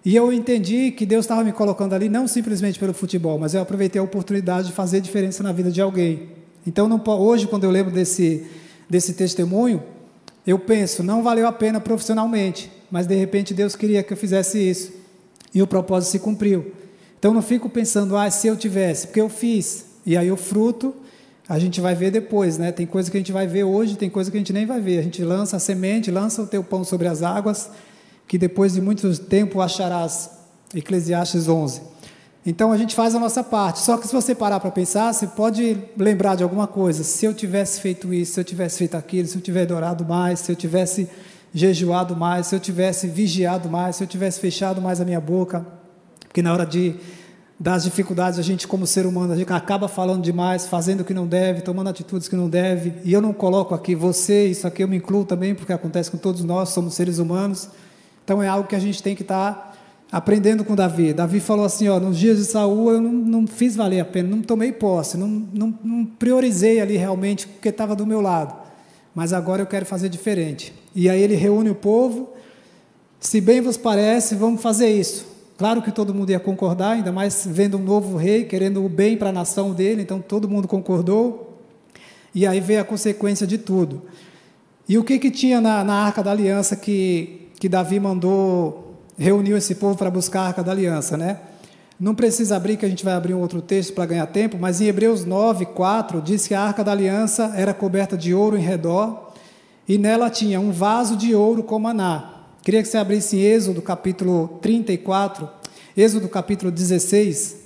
E 0.06 0.16
eu 0.16 0.34
entendi 0.34 0.92
que 0.92 1.06
Deus 1.06 1.24
estava 1.24 1.44
me 1.44 1.54
colocando 1.54 1.94
ali 1.94 2.10
não 2.10 2.28
simplesmente 2.28 2.78
pelo 2.78 2.94
futebol, 2.94 3.40
mas 3.40 3.54
eu 3.54 3.62
aproveitei 3.62 4.00
a 4.00 4.04
oportunidade 4.04 4.68
de 4.68 4.74
fazer 4.74 5.00
diferença 5.00 5.42
na 5.42 5.52
vida 5.54 5.72
de 5.72 5.80
alguém. 5.80 6.30
Então, 6.68 6.88
não, 6.90 7.02
hoje, 7.20 7.48
quando 7.48 7.64
eu 7.64 7.72
lembro 7.72 7.92
desse, 7.92 8.46
desse 8.90 9.14
testemunho, 9.14 9.82
eu 10.46 10.60
penso, 10.60 11.04
não 11.04 11.24
valeu 11.24 11.48
a 11.48 11.54
pena 11.54 11.80
profissionalmente, 11.80 12.70
mas 12.92 13.08
de 13.08 13.16
repente 13.16 13.54
Deus 13.54 13.78
queria 13.78 14.04
que 14.04 14.12
eu 14.12 14.18
fizesse 14.18 14.58
isso. 14.58 14.92
E 15.54 15.62
o 15.62 15.68
propósito 15.68 16.12
se 16.12 16.20
cumpriu. 16.20 16.74
Então, 17.18 17.34
não 17.34 17.42
fico 17.42 17.70
pensando, 17.70 18.18
ah, 18.18 18.30
se 18.30 18.48
eu 18.48 18.58
tivesse, 18.58 19.08
porque 19.08 19.22
eu 19.22 19.30
fiz. 19.30 19.86
E 20.06 20.18
aí 20.18 20.30
o 20.30 20.36
fruto 20.36 20.94
a 21.48 21.60
gente 21.60 21.82
vai 21.82 21.94
ver 21.94 22.12
depois, 22.12 22.58
né? 22.58 22.72
Tem 22.72 22.86
coisa 22.86 23.12
que 23.12 23.18
a 23.18 23.20
gente 23.20 23.32
vai 23.32 23.46
ver 23.46 23.64
hoje, 23.64 23.96
tem 23.96 24.10
coisa 24.10 24.32
que 24.32 24.38
a 24.38 24.40
gente 24.40 24.54
nem 24.54 24.66
vai 24.66 24.80
ver. 24.80 25.00
A 25.00 25.02
gente 25.02 25.24
lança 25.24 25.58
a 25.58 25.60
semente, 25.60 26.10
lança 26.10 26.42
o 26.42 26.48
teu 26.48 26.64
pão 26.64 26.84
sobre 26.84 27.08
as 27.08 27.22
águas, 27.22 27.70
que 28.28 28.38
depois 28.38 28.74
de 28.74 28.82
muito 28.82 29.18
tempo 29.20 29.62
acharás. 29.62 30.30
Eclesiastes 30.74 31.48
11. 31.48 31.82
Então 32.46 32.72
a 32.72 32.78
gente 32.78 32.96
faz 32.96 33.16
a 33.16 33.20
nossa 33.20 33.44
parte. 33.44 33.80
Só 33.80 33.98
que 33.98 34.08
se 34.08 34.14
você 34.14 34.34
parar 34.36 34.60
para 34.60 34.72
pensar, 34.72 35.14
você 35.14 35.28
pode 35.28 35.78
lembrar 35.98 36.36
de 36.36 36.44
alguma 36.44 36.68
coisa. 36.68 37.04
Se 37.04 37.26
eu 37.26 37.34
tivesse 37.34 37.80
feito 37.80 38.14
isso, 38.14 38.34
se 38.34 38.40
eu 38.40 38.44
tivesse 38.44 38.80
feito 38.80 38.96
aquilo, 38.96 39.28
se 39.28 39.38
eu 39.38 39.42
tivesse 39.42 39.66
adorado 39.66 40.04
mais, 40.04 40.40
se 40.40 40.52
eu 40.52 40.56
tivesse 40.56 41.10
jejuado 41.54 42.16
mais, 42.16 42.48
se 42.48 42.56
eu 42.56 42.60
tivesse 42.60 43.08
vigiado 43.08 43.70
mais, 43.70 43.98
se 43.98 44.04
eu 44.04 44.08
tivesse 44.08 44.40
fechado 44.40 44.82
mais 44.82 45.00
a 45.00 45.06
minha 45.06 45.22
boca, 45.22 45.66
porque 46.28 46.42
na 46.42 46.52
hora 46.52 46.66
de 46.66 46.96
das 47.60 47.84
dificuldades, 47.84 48.40
a 48.40 48.42
gente, 48.42 48.68
como 48.68 48.86
ser 48.86 49.06
humano, 49.06 49.34
a 49.34 49.36
gente 49.36 49.52
acaba 49.54 49.88
falando 49.88 50.24
demais, 50.24 50.68
fazendo 50.68 51.02
o 51.02 51.06
que 51.06 51.14
não 51.14 51.28
deve, 51.28 51.62
tomando 51.62 51.90
atitudes 51.90 52.28
que 52.28 52.36
não 52.36 52.50
deve. 52.50 52.94
E 53.04 53.14
eu 53.14 53.22
não 53.22 53.34
coloco 53.34 53.76
aqui 53.76 53.96
você, 53.96 54.48
isso 54.48 54.68
aqui 54.68 54.84
eu 54.84 54.88
me 54.88 54.98
incluo 54.98 55.24
também, 55.24 55.54
porque 55.54 55.72
acontece 55.72 56.10
com 56.10 56.18
todos 56.18 56.44
nós, 56.44 56.70
somos 56.70 56.94
seres 56.94 57.20
humanos. 57.20 57.70
Então 58.24 58.42
é 58.42 58.48
algo 58.48 58.68
que 58.68 58.76
a 58.76 58.80
gente 58.80 59.02
tem 59.04 59.16
que 59.16 59.22
estar 59.22 59.54
tá 59.54 59.74
aprendendo 60.12 60.64
com 60.64 60.76
Davi. 60.76 61.14
Davi 61.14 61.40
falou 61.40 61.66
assim: 61.66 61.88
ó, 61.88 62.00
nos 62.00 62.18
dias 62.18 62.38
de 62.38 62.46
Saul 62.46 62.92
eu 62.92 63.02
não, 63.02 63.12
não 63.12 63.48
fiz 63.48 63.76
valer 63.76 64.00
a 64.00 64.06
pena, 64.06 64.30
não 64.30 64.42
tomei 64.42 64.72
posse, 64.72 65.18
não, 65.18 65.28
não, 65.28 65.80
não 65.84 66.06
priorizei 66.06 66.80
ali 66.82 66.98
realmente 66.98 67.48
porque 67.48 67.70
estava 67.70 67.96
do 67.96 68.06
meu 68.06 68.20
lado. 68.20 68.56
Mas 69.14 69.32
agora 69.32 69.62
eu 69.62 69.68
quero 69.68 69.86
fazer 69.86 70.10
diferente. 70.10 70.74
E 70.96 71.10
aí 71.10 71.22
ele 71.22 71.36
reúne 71.36 71.70
o 71.70 71.76
povo. 71.76 72.34
Se 73.20 73.40
bem 73.40 73.62
vos 73.62 73.78
parece, 73.78 74.36
vamos 74.36 74.62
fazer 74.62 74.90
isso. 74.90 75.33
Claro 75.58 75.82
que 75.82 75.92
todo 75.92 76.14
mundo 76.14 76.32
ia 76.32 76.40
concordar, 76.40 76.92
ainda 76.92 77.12
mais 77.12 77.46
vendo 77.46 77.78
um 77.78 77.84
novo 77.84 78.18
rei, 78.18 78.46
querendo 78.46 78.84
o 78.84 78.90
bem 78.90 79.16
para 79.16 79.30
a 79.30 79.34
nação 79.34 79.72
dele, 79.72 80.02
então 80.02 80.20
todo 80.20 80.50
mundo 80.50 80.68
concordou. 80.68 81.60
E 82.34 82.48
aí 82.48 82.60
veio 82.60 82.82
a 82.82 82.84
consequência 82.84 83.46
de 83.46 83.58
tudo. 83.60 84.02
E 84.90 84.98
o 84.98 85.04
que, 85.04 85.20
que 85.20 85.30
tinha 85.30 85.62
na, 85.62 85.84
na 85.84 85.94
Arca 85.94 86.24
da 86.24 86.32
Aliança 86.32 86.76
que, 86.76 87.50
que 87.60 87.70
Davi 87.70 88.00
mandou, 88.00 88.96
reuniu 89.18 89.56
esse 89.56 89.76
povo 89.76 89.96
para 89.96 90.10
buscar 90.10 90.42
a 90.42 90.48
Arca 90.48 90.64
da 90.64 90.72
Aliança, 90.72 91.16
né? 91.16 91.40
Não 92.00 92.16
precisa 92.16 92.56
abrir, 92.56 92.76
que 92.76 92.86
a 92.86 92.90
gente 92.90 93.06
vai 93.06 93.14
abrir 93.14 93.36
um 93.36 93.40
outro 93.40 93.62
texto 93.62 93.94
para 93.94 94.08
ganhar 94.08 94.26
tempo, 94.26 94.58
mas 94.60 94.82
em 94.82 94.88
Hebreus 94.88 95.24
9, 95.24 95.68
4, 95.68 96.22
diz 96.22 96.48
que 96.48 96.56
a 96.56 96.62
Arca 96.62 96.84
da 96.84 96.92
Aliança 96.92 97.54
era 97.56 97.74
coberta 97.74 98.18
de 98.18 98.34
ouro 98.34 98.58
em 98.58 98.62
redor, 98.62 99.32
e 99.88 99.98
nela 99.98 100.30
tinha 100.30 100.60
um 100.60 100.72
vaso 100.72 101.16
de 101.16 101.36
ouro 101.36 101.62
com 101.62 101.78
maná. 101.78 102.33
Queria 102.64 102.82
que 102.82 102.88
você 102.88 102.98
abrisse 102.98 103.38
Êxodo 103.38 103.82
capítulo 103.82 104.58
34, 104.62 105.50
Êxodo 105.98 106.30
capítulo 106.30 106.72
16. 106.72 107.58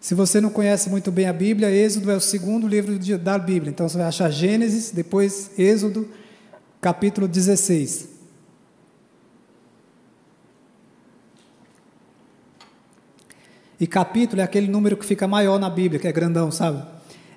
Se 0.00 0.14
você 0.14 0.40
não 0.40 0.48
conhece 0.48 0.88
muito 0.88 1.10
bem 1.10 1.26
a 1.26 1.32
Bíblia, 1.32 1.68
Êxodo 1.68 2.12
é 2.12 2.14
o 2.14 2.20
segundo 2.20 2.68
livro 2.68 2.96
da 3.18 3.36
Bíblia. 3.36 3.70
Então 3.70 3.88
você 3.88 3.98
vai 3.98 4.06
achar 4.06 4.30
Gênesis, 4.30 4.92
depois 4.92 5.50
Êxodo, 5.58 6.08
capítulo 6.80 7.26
16. 7.26 8.08
E 13.80 13.86
capítulo 13.88 14.40
é 14.40 14.44
aquele 14.44 14.68
número 14.68 14.96
que 14.96 15.04
fica 15.04 15.26
maior 15.26 15.58
na 15.58 15.68
Bíblia, 15.68 15.98
que 15.98 16.06
é 16.06 16.12
grandão, 16.12 16.52
sabe? 16.52 16.91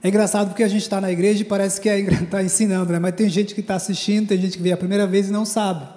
É 0.05 0.07
engraçado 0.07 0.49
porque 0.49 0.61
a 0.61 0.67
gente 0.67 0.83
está 0.83 1.01
na 1.01 1.11
igreja 1.11 1.41
e 1.41 1.43
parece 1.43 1.81
que 1.81 1.89
está 1.89 2.41
ensinando, 2.45 2.93
né? 2.93 2.99
mas 2.99 3.15
tem 3.15 3.27
gente 3.27 3.55
que 3.55 3.61
está 3.61 3.73
assistindo, 3.73 4.27
tem 4.27 4.39
gente 4.39 4.55
que 4.55 4.61
veio 4.61 4.75
a 4.75 4.77
primeira 4.77 5.07
vez 5.07 5.29
e 5.29 5.31
não 5.31 5.45
sabe. 5.45 5.87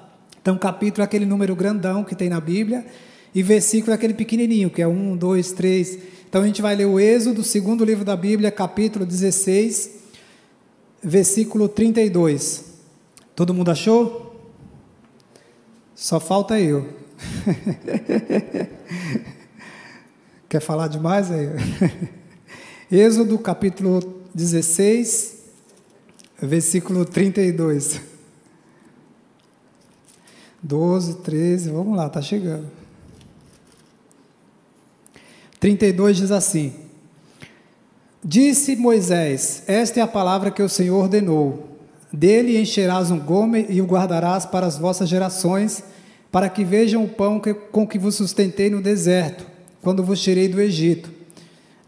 Então, 0.41 0.57
capítulo 0.57 1.03
é 1.03 1.05
aquele 1.05 1.27
número 1.27 1.55
grandão 1.55 2.03
que 2.03 2.15
tem 2.15 2.31
na 2.31 2.41
Bíblia, 2.41 2.87
e 3.35 3.43
versículo 3.43 3.93
é 3.93 3.97
aquele 3.97 4.15
pequenininho, 4.15 4.71
que 4.71 4.81
é 4.81 4.89
um, 4.89 5.15
dois, 5.15 5.53
três. 5.53 5.99
Então 6.27 6.41
a 6.41 6.47
gente 6.47 6.63
vai 6.63 6.75
ler 6.75 6.87
o 6.87 6.99
Êxodo, 6.99 7.45
segundo 7.45 7.85
livro 7.85 8.03
da 8.03 8.17
Bíblia, 8.17 8.51
capítulo 8.51 9.05
16, 9.05 9.91
versículo 11.03 11.69
32. 11.69 12.65
Todo 13.37 13.53
mundo 13.53 13.71
achou? 13.71 14.41
Só 15.95 16.19
falta 16.19 16.59
eu. 16.59 16.89
Quer 20.49 20.63
falar 20.63 20.89
demais 20.89 21.31
aí? 21.31 21.49
Êxodo 22.91 23.39
capítulo 23.39 24.01
16, 24.35 25.37
versículo 26.41 27.05
32. 27.05 28.01
12, 30.63 31.17
13, 31.17 31.69
vamos 31.69 31.95
lá, 31.95 32.07
está 32.07 32.23
chegando. 32.23 32.67
32 35.61 36.17
diz 36.17 36.31
assim: 36.31 36.73
Disse 38.25 38.75
Moisés: 38.75 39.65
Esta 39.67 40.01
é 40.01 40.03
a 40.03 40.09
palavra 40.09 40.51
que 40.51 40.63
o 40.63 40.69
Senhor 40.69 40.97
ordenou. 40.97 41.77
Dele 42.11 42.59
encherás 42.59 43.11
um 43.11 43.21
gome 43.21 43.67
e 43.69 43.83
o 43.83 43.87
guardarás 43.87 44.47
para 44.47 44.67
as 44.67 44.79
vossas 44.79 45.11
gerações, 45.11 45.85
para 46.33 46.49
que 46.49 46.65
vejam 46.65 47.05
o 47.05 47.09
pão 47.09 47.39
que, 47.39 47.53
com 47.53 47.87
que 47.87 47.99
vos 47.99 48.15
sustentei 48.15 48.71
no 48.71 48.81
deserto, 48.81 49.45
quando 49.83 50.03
vos 50.03 50.23
tirei 50.23 50.49
do 50.49 50.59
Egito. 50.59 51.18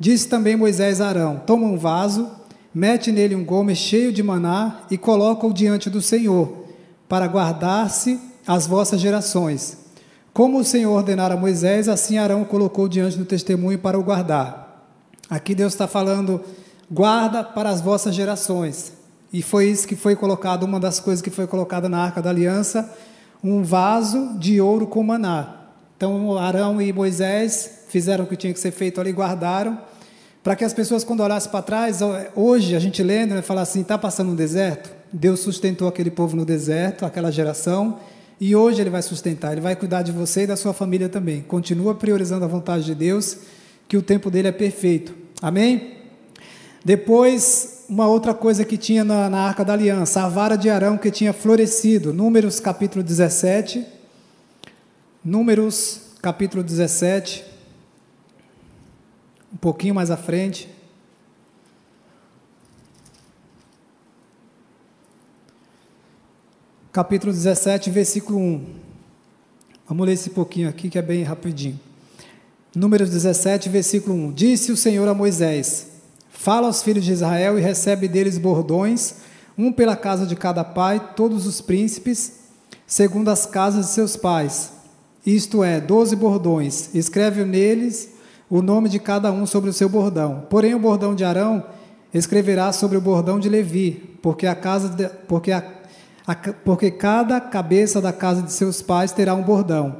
Disse 0.01 0.27
também 0.29 0.57
Moisés 0.57 0.99
a 0.99 1.09
Arão: 1.09 1.43
Toma 1.47 1.67
um 1.67 1.77
vaso, 1.77 2.31
mete 2.75 3.13
nele 3.13 3.35
um 3.35 3.45
gome 3.45 3.77
cheio 3.77 4.11
de 4.11 4.23
maná 4.23 4.81
e 4.91 4.97
coloca-o 4.97 5.53
diante 5.53 5.91
do 5.91 6.01
Senhor, 6.01 6.65
para 7.07 7.27
guardar-se 7.27 8.19
as 8.47 8.67
vossas 8.67 8.99
gerações. 8.99 9.77
Como 10.33 10.59
o 10.59 10.65
Senhor 10.65 10.91
ordenara 10.91 11.35
a 11.35 11.37
Moisés, 11.37 11.87
assim 11.87 12.17
Arão 12.17 12.45
colocou 12.45 12.89
diante 12.89 13.19
do 13.19 13.27
testemunho 13.27 13.79
para 13.79 13.99
o 13.99 14.03
guardar. 14.03 14.87
Aqui 15.29 15.55
Deus 15.55 15.75
está 15.75 15.87
falando, 15.87 16.41
guarda 16.91 17.45
para 17.45 17.69
as 17.69 17.83
vossas 17.83 18.15
gerações. 18.15 18.95
E 19.31 19.43
foi 19.43 19.69
isso 19.69 19.87
que 19.87 19.95
foi 19.95 20.17
colocado, 20.17 20.63
uma 20.63 20.81
das 20.81 20.99
coisas 20.99 21.21
que 21.21 21.31
foi 21.31 21.47
colocada 21.47 21.91
na 21.91 21.99
arca 21.99 22.23
da 22.23 22.31
aliança, 22.31 22.91
um 23.45 23.63
vaso 23.63 24.39
de 24.39 24.63
ouro 24.63 24.87
com 24.87 25.03
maná. 25.03 25.57
Então 25.97 26.39
Arão 26.39 26.81
e 26.81 26.91
Moisés 26.91 27.85
fizeram 27.89 28.25
o 28.25 28.27
que 28.27 28.37
tinha 28.37 28.55
que 28.55 28.59
ser 28.59 28.71
feito 28.71 29.01
ali, 29.01 29.13
guardaram, 29.13 29.79
para 30.43 30.57
que 30.57 30.65
as 30.65 30.73
pessoas, 30.73 31.05
quando 31.05 31.21
olhassem 31.21 31.51
para 31.51 31.63
trás, 31.63 31.99
hoje 32.35 32.75
a 32.75 32.79
gente 32.79 33.03
lendo, 33.03 33.35
né, 33.35 33.43
falar 33.43 33.63
assim: 33.63 33.83
está 33.83 33.99
passando 33.99 34.33
um 34.33 34.35
deserto? 34.35 34.91
Deus 35.13 35.41
sustentou 35.41 35.89
aquele 35.89 36.11
povo 36.11 36.37
no 36.37 36.45
deserto, 36.45 37.05
aquela 37.05 37.31
geração, 37.31 37.99
e 38.41 38.57
hoje 38.57 38.81
Ele 38.81 38.91
vai 38.91 39.03
sustentar, 39.03 39.53
Ele 39.53 39.61
vai 39.61 39.77
cuidar 39.77 40.03
de 40.03 40.13
você 40.13 40.45
e 40.45 40.47
da 40.47 40.57
sua 40.57 40.73
família 40.73 41.09
também. 41.09 41.43
Continua 41.43 41.95
priorizando 41.95 42.45
a 42.45 42.49
vontade 42.49 42.85
de 42.85 42.95
Deus, 42.95 43.39
que 43.87 43.97
o 43.97 44.03
tempo 44.03 44.31
dele 44.31 44.49
é 44.49 44.53
perfeito. 44.53 45.15
Amém? 45.43 45.99
Depois, 46.83 47.85
uma 47.89 48.07
outra 48.07 48.33
coisa 48.33 48.65
que 48.65 48.79
tinha 48.79 49.05
na, 49.05 49.29
na 49.29 49.41
Arca 49.41 49.65
da 49.65 49.75
Aliança, 49.75 50.23
a 50.23 50.29
vara 50.29 50.57
de 50.57 50.71
Arão 50.71 50.97
que 50.97 51.11
tinha 51.11 51.33
florescido. 51.33 52.15
Números 52.15 52.61
capítulo 52.61 53.03
17. 53.05 53.85
Números 55.23 56.01
capítulo 56.23 56.63
17. 56.63 57.50
Um 59.53 59.57
pouquinho 59.57 59.95
mais 59.95 60.11
à 60.11 60.17
frente. 60.17 60.69
capítulo 66.93 67.33
17, 67.33 67.89
versículo 67.89 68.39
1. 68.39 68.67
Vamos 69.89 70.07
ler 70.07 70.13
esse 70.15 70.31
pouquinho 70.31 70.69
aqui 70.69 70.91
que 70.91 70.99
é 70.99 71.03
bem 71.03 71.23
rapidinho. 71.23 71.79
Números 72.75 73.11
17, 73.11 73.69
versículo 73.69 74.15
1. 74.29 74.33
Disse 74.33 74.73
o 74.73 74.77
Senhor 74.77 75.07
a 75.09 75.15
Moisés: 75.15 75.87
Fala 76.31 76.67
aos 76.67 76.83
filhos 76.83 77.05
de 77.05 77.13
Israel 77.13 77.59
e 77.59 77.63
recebe 77.63 78.09
deles 78.09 78.39
bordões, 78.39 79.17
um 79.57 79.73
pela 79.73 79.97
casa 79.97 80.27
de 80.27 80.35
cada 80.35 80.65
pai, 80.65 81.13
todos 81.15 81.47
os 81.47 81.61
príncipes, 81.61 82.41
segundo 82.87 83.29
as 83.29 83.47
casas 83.47 83.87
de 83.87 83.93
seus 83.93 84.17
pais. 84.17 84.73
Isto 85.25 85.63
é, 85.63 85.81
doze 85.81 86.17
bordões. 86.17 86.95
Escreve 86.95 87.45
neles 87.45 88.11
o 88.51 88.61
nome 88.61 88.89
de 88.89 88.99
cada 88.99 89.31
um 89.31 89.47
sobre 89.47 89.71
o 89.71 89.73
seu 89.73 89.89
bordão. 89.89 90.45
Porém, 90.51 90.75
o 90.75 90.79
bordão 90.79 91.15
de 91.15 91.25
Arão 91.25 91.65
escreverá 92.13 92.73
sobre 92.73 92.99
o 92.99 93.01
bordão 93.01 93.39
de 93.39 93.49
Levi, 93.49 94.19
porque 94.21 94.47
a 94.47 94.55
casa 94.55 94.89
de, 94.89 95.09
porque 95.29 95.53
a 95.53 95.63
porque 96.65 96.91
cada 96.91 97.41
cabeça 97.41 98.01
da 98.01 98.13
casa 98.13 98.43
de 98.43 98.53
seus 98.53 98.81
pais 98.81 99.11
terá 99.11 99.35
um 99.35 99.43
bordão. 99.43 99.97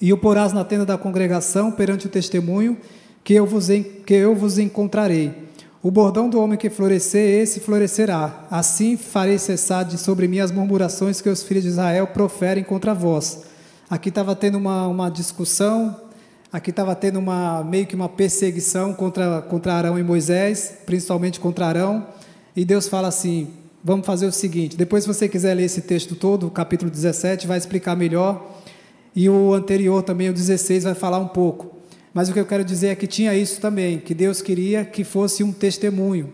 E 0.00 0.12
o 0.12 0.18
porás 0.18 0.52
na 0.52 0.64
tenda 0.64 0.86
da 0.86 0.96
congregação 0.96 1.70
perante 1.70 2.06
o 2.06 2.10
testemunho 2.10 2.76
que 3.24 3.34
eu 3.34 3.44
vos, 3.44 3.68
que 3.68 4.14
eu 4.14 4.34
vos 4.34 4.58
encontrarei. 4.58 5.48
O 5.82 5.90
bordão 5.90 6.28
do 6.28 6.40
homem 6.40 6.58
que 6.58 6.70
florescer, 6.70 7.42
esse 7.42 7.60
florescerá. 7.60 8.46
Assim 8.50 8.96
farei 8.96 9.38
cessar 9.38 9.84
de 9.84 9.98
sobre 9.98 10.26
mim 10.26 10.38
as 10.38 10.50
murmurações 10.50 11.20
que 11.20 11.28
os 11.28 11.42
filhos 11.42 11.64
de 11.64 11.70
Israel 11.70 12.06
proferem 12.08 12.64
contra 12.64 12.94
vós. 12.94 13.42
Aqui 13.90 14.08
estava 14.08 14.34
tendo 14.34 14.58
uma, 14.58 14.86
uma 14.86 15.10
discussão, 15.10 15.96
aqui 16.52 16.70
estava 16.70 16.94
tendo 16.94 17.18
uma, 17.18 17.62
meio 17.62 17.86
que 17.86 17.94
uma 17.94 18.08
perseguição 18.08 18.92
contra, 18.92 19.42
contra 19.42 19.74
Arão 19.74 19.98
e 19.98 20.02
Moisés, 20.02 20.74
principalmente 20.86 21.38
contra 21.40 21.66
Arão. 21.66 22.06
E 22.56 22.64
Deus 22.64 22.88
fala 22.88 23.08
assim: 23.08 23.48
vamos 23.82 24.06
fazer 24.06 24.26
o 24.26 24.32
seguinte: 24.32 24.76
depois, 24.76 25.04
se 25.04 25.08
você 25.08 25.28
quiser 25.28 25.54
ler 25.54 25.64
esse 25.64 25.82
texto 25.82 26.14
todo, 26.14 26.46
o 26.46 26.50
capítulo 26.50 26.90
17, 26.90 27.46
vai 27.46 27.58
explicar 27.58 27.96
melhor, 27.96 28.58
e 29.14 29.28
o 29.28 29.52
anterior 29.54 30.02
também, 30.02 30.28
o 30.30 30.32
16, 30.32 30.84
vai 30.84 30.94
falar 30.94 31.18
um 31.18 31.28
pouco. 31.28 31.76
Mas 32.12 32.28
o 32.28 32.32
que 32.32 32.40
eu 32.40 32.46
quero 32.46 32.64
dizer 32.64 32.88
é 32.88 32.94
que 32.94 33.06
tinha 33.06 33.34
isso 33.34 33.60
também, 33.60 33.98
que 33.98 34.14
Deus 34.14 34.40
queria 34.42 34.84
que 34.84 35.04
fosse 35.04 35.44
um 35.44 35.52
testemunho, 35.52 36.32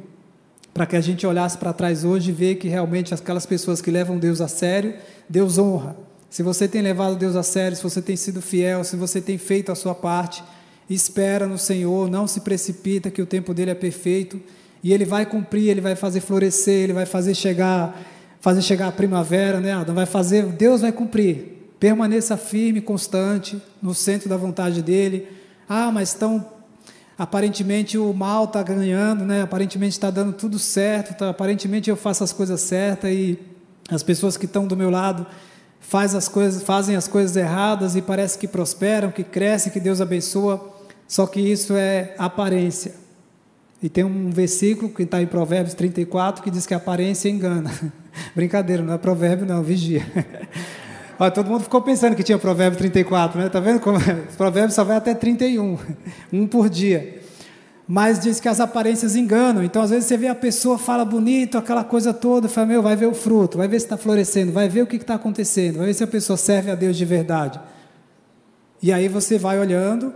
para 0.73 0.87
que 0.87 0.97
a 0.97 1.01
gente 1.01 1.27
olhasse 1.27 1.59
para 1.59 1.73
trás 1.73 2.05
hoje 2.05 2.31
e 2.31 2.33
ver 2.33 2.55
que 2.57 2.69
realmente 2.69 3.13
aquelas 3.13 3.45
pessoas 3.45 3.83
que 3.83 3.91
levam 3.91 4.19
Deus 4.19 4.41
a 4.41 4.49
sério, 4.49 4.95
Deus 5.29 5.59
honra. 5.59 5.97
Se 6.35 6.43
você 6.43 6.67
tem 6.67 6.83
levado 6.83 7.15
Deus 7.15 7.37
a 7.37 7.45
sério, 7.45 7.77
se 7.77 7.83
você 7.85 8.03
tem 8.03 8.17
sido 8.17 8.43
fiel, 8.43 8.83
se 8.83 8.97
você 8.97 9.21
tem 9.21 9.39
feito 9.39 9.71
a 9.71 9.77
sua 9.77 9.95
parte, 9.95 10.43
espera 10.91 11.47
no 11.47 11.57
Senhor, 11.57 12.11
não 12.11 12.27
se 12.27 12.41
precipita, 12.41 13.09
que 13.09 13.23
o 13.23 13.27
tempo 13.27 13.55
dele 13.55 13.71
é 13.71 13.75
perfeito 13.75 14.41
e 14.83 14.93
ele 14.93 15.05
vai 15.05 15.25
cumprir, 15.25 15.69
ele 15.69 15.81
vai 15.81 15.95
fazer 15.95 16.21
florescer, 16.21 16.83
ele 16.83 16.93
vai 16.93 17.07
fazer 17.07 17.37
chegar, 17.37 17.97
fazer 18.41 18.63
chegar 18.63 18.89
a 18.89 18.91
primavera, 18.91 19.61
né, 19.61 19.75
Adam? 19.75 19.95
Vai 19.95 20.07
fazer, 20.07 20.45
Deus 20.47 20.81
vai 20.81 20.91
cumprir. 20.91 21.73
Permaneça 21.79 22.37
firme, 22.37 22.81
constante, 22.81 23.63
no 23.81 23.95
centro 23.95 24.29
da 24.29 24.37
vontade 24.37 24.83
dele. 24.83 25.29
Ah, 25.69 25.93
mas 25.93 26.09
estão 26.09 26.45
aparentemente 27.17 27.97
o 27.97 28.13
mal 28.13 28.47
está 28.47 28.61
ganhando, 28.61 29.25
né? 29.25 29.43
Aparentemente 29.43 29.93
está 29.93 30.11
dando 30.11 30.33
tudo 30.33 30.59
certo, 30.59 31.17
tá? 31.17 31.31
aparentemente 31.31 31.89
eu 31.89 31.95
faço 31.95 32.25
as 32.25 32.33
coisas 32.33 32.61
certas 32.61 33.13
e 33.13 33.39
as 33.89 34.03
pessoas 34.03 34.37
que 34.37 34.47
estão 34.47 34.67
do 34.67 34.77
meu 34.77 34.91
lado 34.91 35.25
faz 35.89 36.15
as 36.15 36.29
coisas, 36.29 36.63
fazem 36.63 36.97
as 36.97 37.07
coisas 37.07 37.37
erradas 37.37 37.95
e 37.95 38.03
parece 38.03 38.39
que 38.39 38.49
prosperam, 38.49 39.11
que 39.11 39.23
crescem, 39.23 39.73
que 39.73 39.81
Deus 39.81 40.01
abençoa. 40.01 40.73
Só 41.07 41.27
que 41.27 41.41
isso 41.41 41.75
é 41.75 42.15
aparência. 42.19 42.95
E 43.83 43.89
tem 43.89 44.03
um 44.03 44.31
versículo 44.31 44.89
que 44.89 45.03
está 45.03 45.21
em 45.21 45.27
Provérbios 45.27 45.75
34 45.75 46.43
que 46.43 46.51
diz 46.51 46.67
que 46.67 46.75
a 46.75 46.79
aparência 46.79 47.29
engana. 47.29 47.71
Brincadeira, 48.35 48.83
não 48.83 48.95
é 48.95 48.99
provérbio, 48.99 49.47
não, 49.47 49.63
vigia. 49.63 50.05
Olha, 51.19 51.31
todo 51.31 51.49
mundo 51.49 51.63
ficou 51.63 51.81
pensando 51.83 52.17
que 52.17 52.25
tinha 52.25 52.39
provérbio 52.39 52.79
34, 52.79 53.41
né? 53.41 53.49
Tá 53.49 53.61
vendo 53.61 53.79
como 53.79 53.99
provérbio 54.37 54.75
só 54.75 54.83
vai 54.83 54.97
até 54.97 55.15
31, 55.15 55.79
um 56.33 56.47
por 56.47 56.69
dia. 56.69 57.23
Mas 57.87 58.19
diz 58.19 58.41
que 58.41 58.49
as 58.49 58.61
aparências 58.61 59.15
enganam. 59.15 59.63
Então, 59.63 59.83
às 59.83 59.91
vezes, 59.91 60.07
você 60.07 60.17
vê 60.17 60.29
a 60.29 60.35
pessoa, 60.35 60.79
fala 60.79 61.05
bonito, 61.05 61.59
aquela 61.59 61.85
coisa 61.85 62.15
toda, 62.15 62.49
fala, 62.49 62.67
meu, 62.67 62.83
vai 62.83 62.97
ver 62.97 63.07
o 63.07 63.15
fruto, 63.15 63.59
vai 63.59 63.69
ver 63.69 63.79
se 63.79 63.87
está 63.87 63.97
florescendo, 63.97 64.53
vai 64.53 64.69
ver 64.69 64.83
o 64.83 64.87
que 64.87 64.97
está 64.97 65.15
acontecendo, 65.15 65.79
vai 65.79 65.87
ver 65.87 65.95
se 65.95 66.03
a 66.03 66.07
pessoa 66.07 66.37
serve 66.37 66.71
a 66.71 66.75
Deus 66.75 66.97
de 66.97 67.05
verdade. 67.05 67.61
E 68.83 68.93
aí 68.93 69.07
você 69.07 69.39
vai 69.39 69.59
olhando 69.59 70.15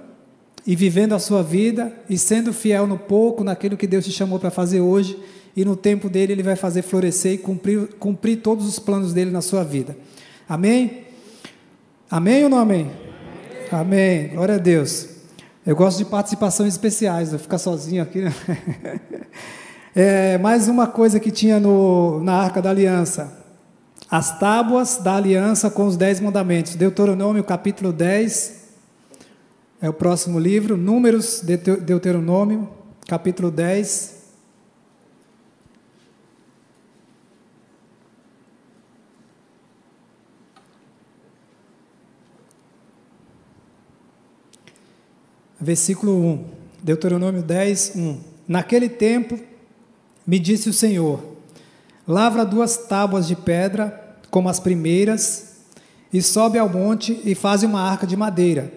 e 0.66 0.74
vivendo 0.74 1.14
a 1.14 1.18
sua 1.18 1.42
vida 1.42 1.92
e 2.08 2.16
sendo 2.16 2.52
fiel 2.52 2.86
no 2.86 2.98
pouco, 2.98 3.44
naquilo 3.44 3.76
que 3.76 3.86
Deus 3.86 4.04
te 4.04 4.12
chamou 4.12 4.38
para 4.38 4.50
fazer 4.50 4.80
hoje, 4.80 5.18
e 5.54 5.64
no 5.64 5.76
tempo 5.76 6.08
dele 6.08 6.32
ele 6.32 6.42
vai 6.42 6.56
fazer 6.56 6.82
florescer 6.82 7.32
e 7.32 7.38
cumprir, 7.38 7.88
cumprir 7.98 8.36
todos 8.36 8.66
os 8.66 8.78
planos 8.78 9.12
dele 9.12 9.30
na 9.30 9.40
sua 9.40 9.62
vida. 9.62 9.96
Amém? 10.48 11.04
Amém 12.10 12.44
ou 12.44 12.50
não 12.50 12.58
amém? 12.58 12.90
Amém. 13.70 14.20
amém. 14.20 14.28
Glória 14.28 14.54
a 14.54 14.58
Deus. 14.58 15.17
Eu 15.68 15.76
gosto 15.76 15.98
de 15.98 16.06
participações 16.06 16.72
especiais, 16.72 17.28
vou 17.28 17.38
ficar 17.38 17.58
sozinho 17.58 18.02
aqui. 18.02 18.22
Né? 18.22 18.32
É, 19.94 20.38
mais 20.38 20.68
uma 20.68 20.86
coisa 20.86 21.18
que 21.18 21.30
tinha 21.30 21.58
no, 21.58 22.22
na 22.22 22.34
Arca 22.34 22.62
da 22.62 22.70
Aliança. 22.70 23.32
As 24.08 24.38
tábuas 24.38 24.98
da 24.98 25.16
aliança 25.16 25.68
com 25.70 25.86
os 25.86 25.96
dez 25.96 26.20
mandamentos. 26.20 26.76
Deuteronômio 26.76 27.42
capítulo 27.42 27.92
10. 27.92 28.64
É 29.82 29.88
o 29.88 29.92
próximo 29.92 30.38
livro. 30.38 30.76
Números, 30.76 31.42
Deuteronômio, 31.42 32.68
capítulo 33.08 33.50
10. 33.50 34.17
Versículo 45.60 46.12
1. 46.16 46.44
Deuteronômio 46.82 47.42
10, 47.42 47.92
1. 47.96 48.18
Naquele 48.46 48.88
tempo 48.88 49.38
me 50.26 50.38
disse 50.38 50.68
o 50.68 50.72
Senhor: 50.72 51.20
Lavra 52.06 52.44
duas 52.44 52.76
tábuas 52.76 53.26
de 53.26 53.34
pedra, 53.34 54.16
como 54.30 54.48
as 54.48 54.60
primeiras, 54.60 55.56
e 56.12 56.22
sobe 56.22 56.58
ao 56.58 56.68
monte 56.68 57.20
e 57.24 57.34
faz 57.34 57.62
uma 57.62 57.80
arca 57.80 58.06
de 58.06 58.16
madeira. 58.16 58.72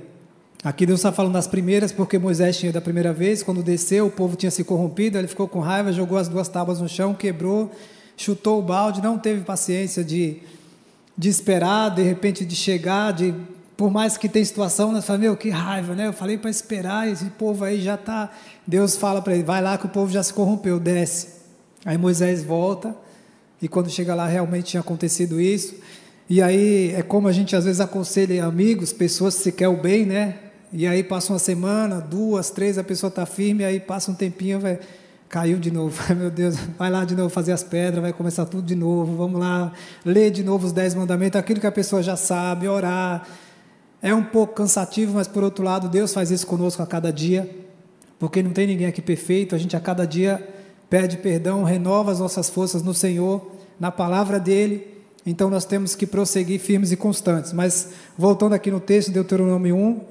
Aqui 0.64 0.86
Deus 0.86 1.00
está 1.00 1.12
falando 1.12 1.34
das 1.34 1.48
primeiras, 1.48 1.92
porque 1.92 2.20
Moisés 2.20 2.58
tinha 2.58 2.72
da 2.72 2.82
primeira 2.82 3.12
vez, 3.12 3.42
quando 3.42 3.64
desceu, 3.64 4.06
o 4.08 4.12
povo 4.12 4.36
tinha 4.36 4.52
se 4.52 4.64
corrompido, 4.64 5.18
ele 5.18 5.28
ficou 5.28 5.48
com 5.48 5.60
raiva, 5.60 5.92
jogou 5.92 6.18
as 6.18 6.28
duas 6.28 6.48
tábuas 6.48 6.80
no 6.80 6.88
chão, 6.88 7.16
quebrou, 7.16 7.72
chutou 8.16 8.60
o 8.60 8.62
balde, 8.62 9.02
não 9.02 9.18
teve 9.18 9.44
paciência 9.44 10.04
de, 10.04 10.38
de 11.18 11.30
esperar, 11.30 11.90
de 11.90 12.04
repente 12.04 12.46
de 12.46 12.56
chegar, 12.56 13.12
de 13.12 13.34
por 13.82 13.90
mais 13.90 14.16
que 14.16 14.30
tenha 14.30 14.46
situação, 14.46 14.92
nós 14.92 15.08
falamos, 15.08 15.26
meu, 15.26 15.36
que 15.36 15.50
raiva, 15.50 15.96
né? 15.96 16.06
Eu 16.06 16.14
falei 16.14 16.38
para 16.38 16.52
esperar, 16.52 17.10
esse 17.12 17.26
povo 17.32 17.66
aí 17.66 17.82
já 17.82 17.96
está. 17.96 18.30
Deus 18.68 18.96
fala 18.96 19.24
para 19.24 19.34
ele, 19.34 19.42
vai 19.42 19.60
lá 19.60 19.76
que 19.76 19.88
o 19.88 19.90
povo 19.90 20.12
já 20.12 20.22
se 20.22 20.32
corrompeu, 20.32 20.80
desce. 20.80 21.30
Aí 21.84 21.98
Moisés 21.98 22.44
volta, 22.44 22.96
e 23.60 23.68
quando 23.68 23.90
chega 23.90 24.14
lá 24.14 24.28
realmente 24.28 24.66
tinha 24.66 24.82
acontecido 24.82 25.42
isso. 25.42 25.74
E 26.30 26.44
aí 26.44 26.94
é 26.96 27.02
como 27.02 27.28
a 27.28 27.32
gente 27.32 27.56
às 27.56 27.66
vezes 27.66 27.82
aconselha 27.82 28.46
amigos, 28.46 28.94
pessoas 28.94 29.36
que 29.38 29.42
se 29.42 29.52
quer 29.52 29.68
o 29.68 29.78
bem, 29.78 30.06
né? 30.06 30.36
E 30.72 30.86
aí 30.86 31.04
passa 31.04 31.34
uma 31.34 31.40
semana, 31.40 32.00
duas, 32.00 32.52
três, 32.52 32.78
a 32.78 32.84
pessoa 32.84 33.10
está 33.10 33.26
firme, 33.26 33.66
aí 33.66 33.80
passa 33.80 34.12
um 34.12 34.14
tempinho, 34.14 34.60
vai, 34.60 34.80
caiu 35.28 35.58
de 35.58 35.72
novo. 35.72 36.00
Meu 36.14 36.30
Deus, 36.30 36.56
vai 36.78 36.92
lá 36.92 37.04
de 37.04 37.16
novo 37.16 37.30
fazer 37.32 37.52
as 37.52 37.64
pedras, 37.64 38.00
vai 38.00 38.14
começar 38.14 38.46
tudo 38.46 38.62
de 38.62 38.76
novo, 38.76 39.18
vamos 39.18 39.40
lá, 39.40 39.74
ler 40.06 40.30
de 40.30 40.44
novo 40.44 40.68
os 40.68 40.72
dez 40.72 40.94
mandamentos, 40.94 41.40
aquilo 41.40 41.60
que 41.60 41.66
a 41.66 41.72
pessoa 41.72 42.04
já 42.04 42.16
sabe, 42.16 42.68
orar. 42.68 43.28
É 44.02 44.16
um 44.16 44.24
pouco 44.24 44.56
cansativo, 44.56 45.14
mas 45.14 45.28
por 45.28 45.44
outro 45.44 45.64
lado, 45.64 45.88
Deus 45.88 46.14
faz 46.14 46.32
isso 46.32 46.48
conosco 46.48 46.82
a 46.82 46.88
cada 46.88 47.14
dia, 47.14 47.50
porque 48.18 48.42
não 48.42 48.52
tem 48.52 48.66
ninguém 48.66 48.88
aqui 48.88 49.02
perfeito, 49.02 49.54
a 49.54 49.58
gente 49.58 49.76
a 49.76 49.80
cada 49.80 50.06
dia 50.06 50.48
pede 50.90 51.18
perdão, 51.18 51.64
renova 51.64 52.12
as 52.12 52.20
nossas 52.20 52.50
forças 52.50 52.82
no 52.82 52.94
Senhor, 52.94 53.52
na 53.80 53.92
palavra 53.92 54.40
dele. 54.40 54.88
Então 55.26 55.50
nós 55.50 55.66
temos 55.66 55.96
que 55.96 56.08
prosseguir 56.08 56.60
firmes 56.60 56.92
e 56.92 56.98
constantes. 56.98 57.54
Mas 57.54 57.90
voltando 58.18 58.54
aqui 58.54 58.72
no 58.72 58.80
texto 58.80 59.10
de 59.10 59.14
Deuteronômio 59.14 59.76
1, 59.76 60.02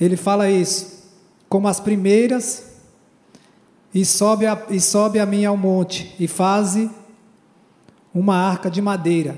ele 0.00 0.16
fala 0.16 0.50
isso: 0.50 1.04
como 1.48 1.68
as 1.68 1.78
primeiras, 1.78 2.64
e 3.92 4.04
sobe 4.04 4.46
a, 4.46 4.60
e 4.70 4.80
sobe 4.80 5.20
a 5.20 5.26
mim 5.26 5.44
ao 5.44 5.56
monte, 5.56 6.16
e 6.18 6.26
faze 6.26 6.90
uma 8.12 8.36
arca 8.36 8.70
de 8.70 8.80
madeira. 8.80 9.36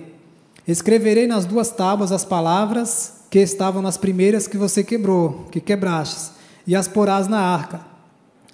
Escreverei 0.66 1.26
nas 1.26 1.44
duas 1.44 1.70
tábuas 1.70 2.12
as 2.12 2.24
palavras 2.24 3.15
que 3.36 3.42
estavam 3.42 3.82
nas 3.82 3.98
primeiras 3.98 4.48
que 4.48 4.56
você 4.56 4.82
quebrou, 4.82 5.46
que 5.50 5.60
quebrastes, 5.60 6.32
e 6.66 6.74
as 6.74 6.88
porás 6.88 7.28
na 7.28 7.38
arca. 7.38 7.80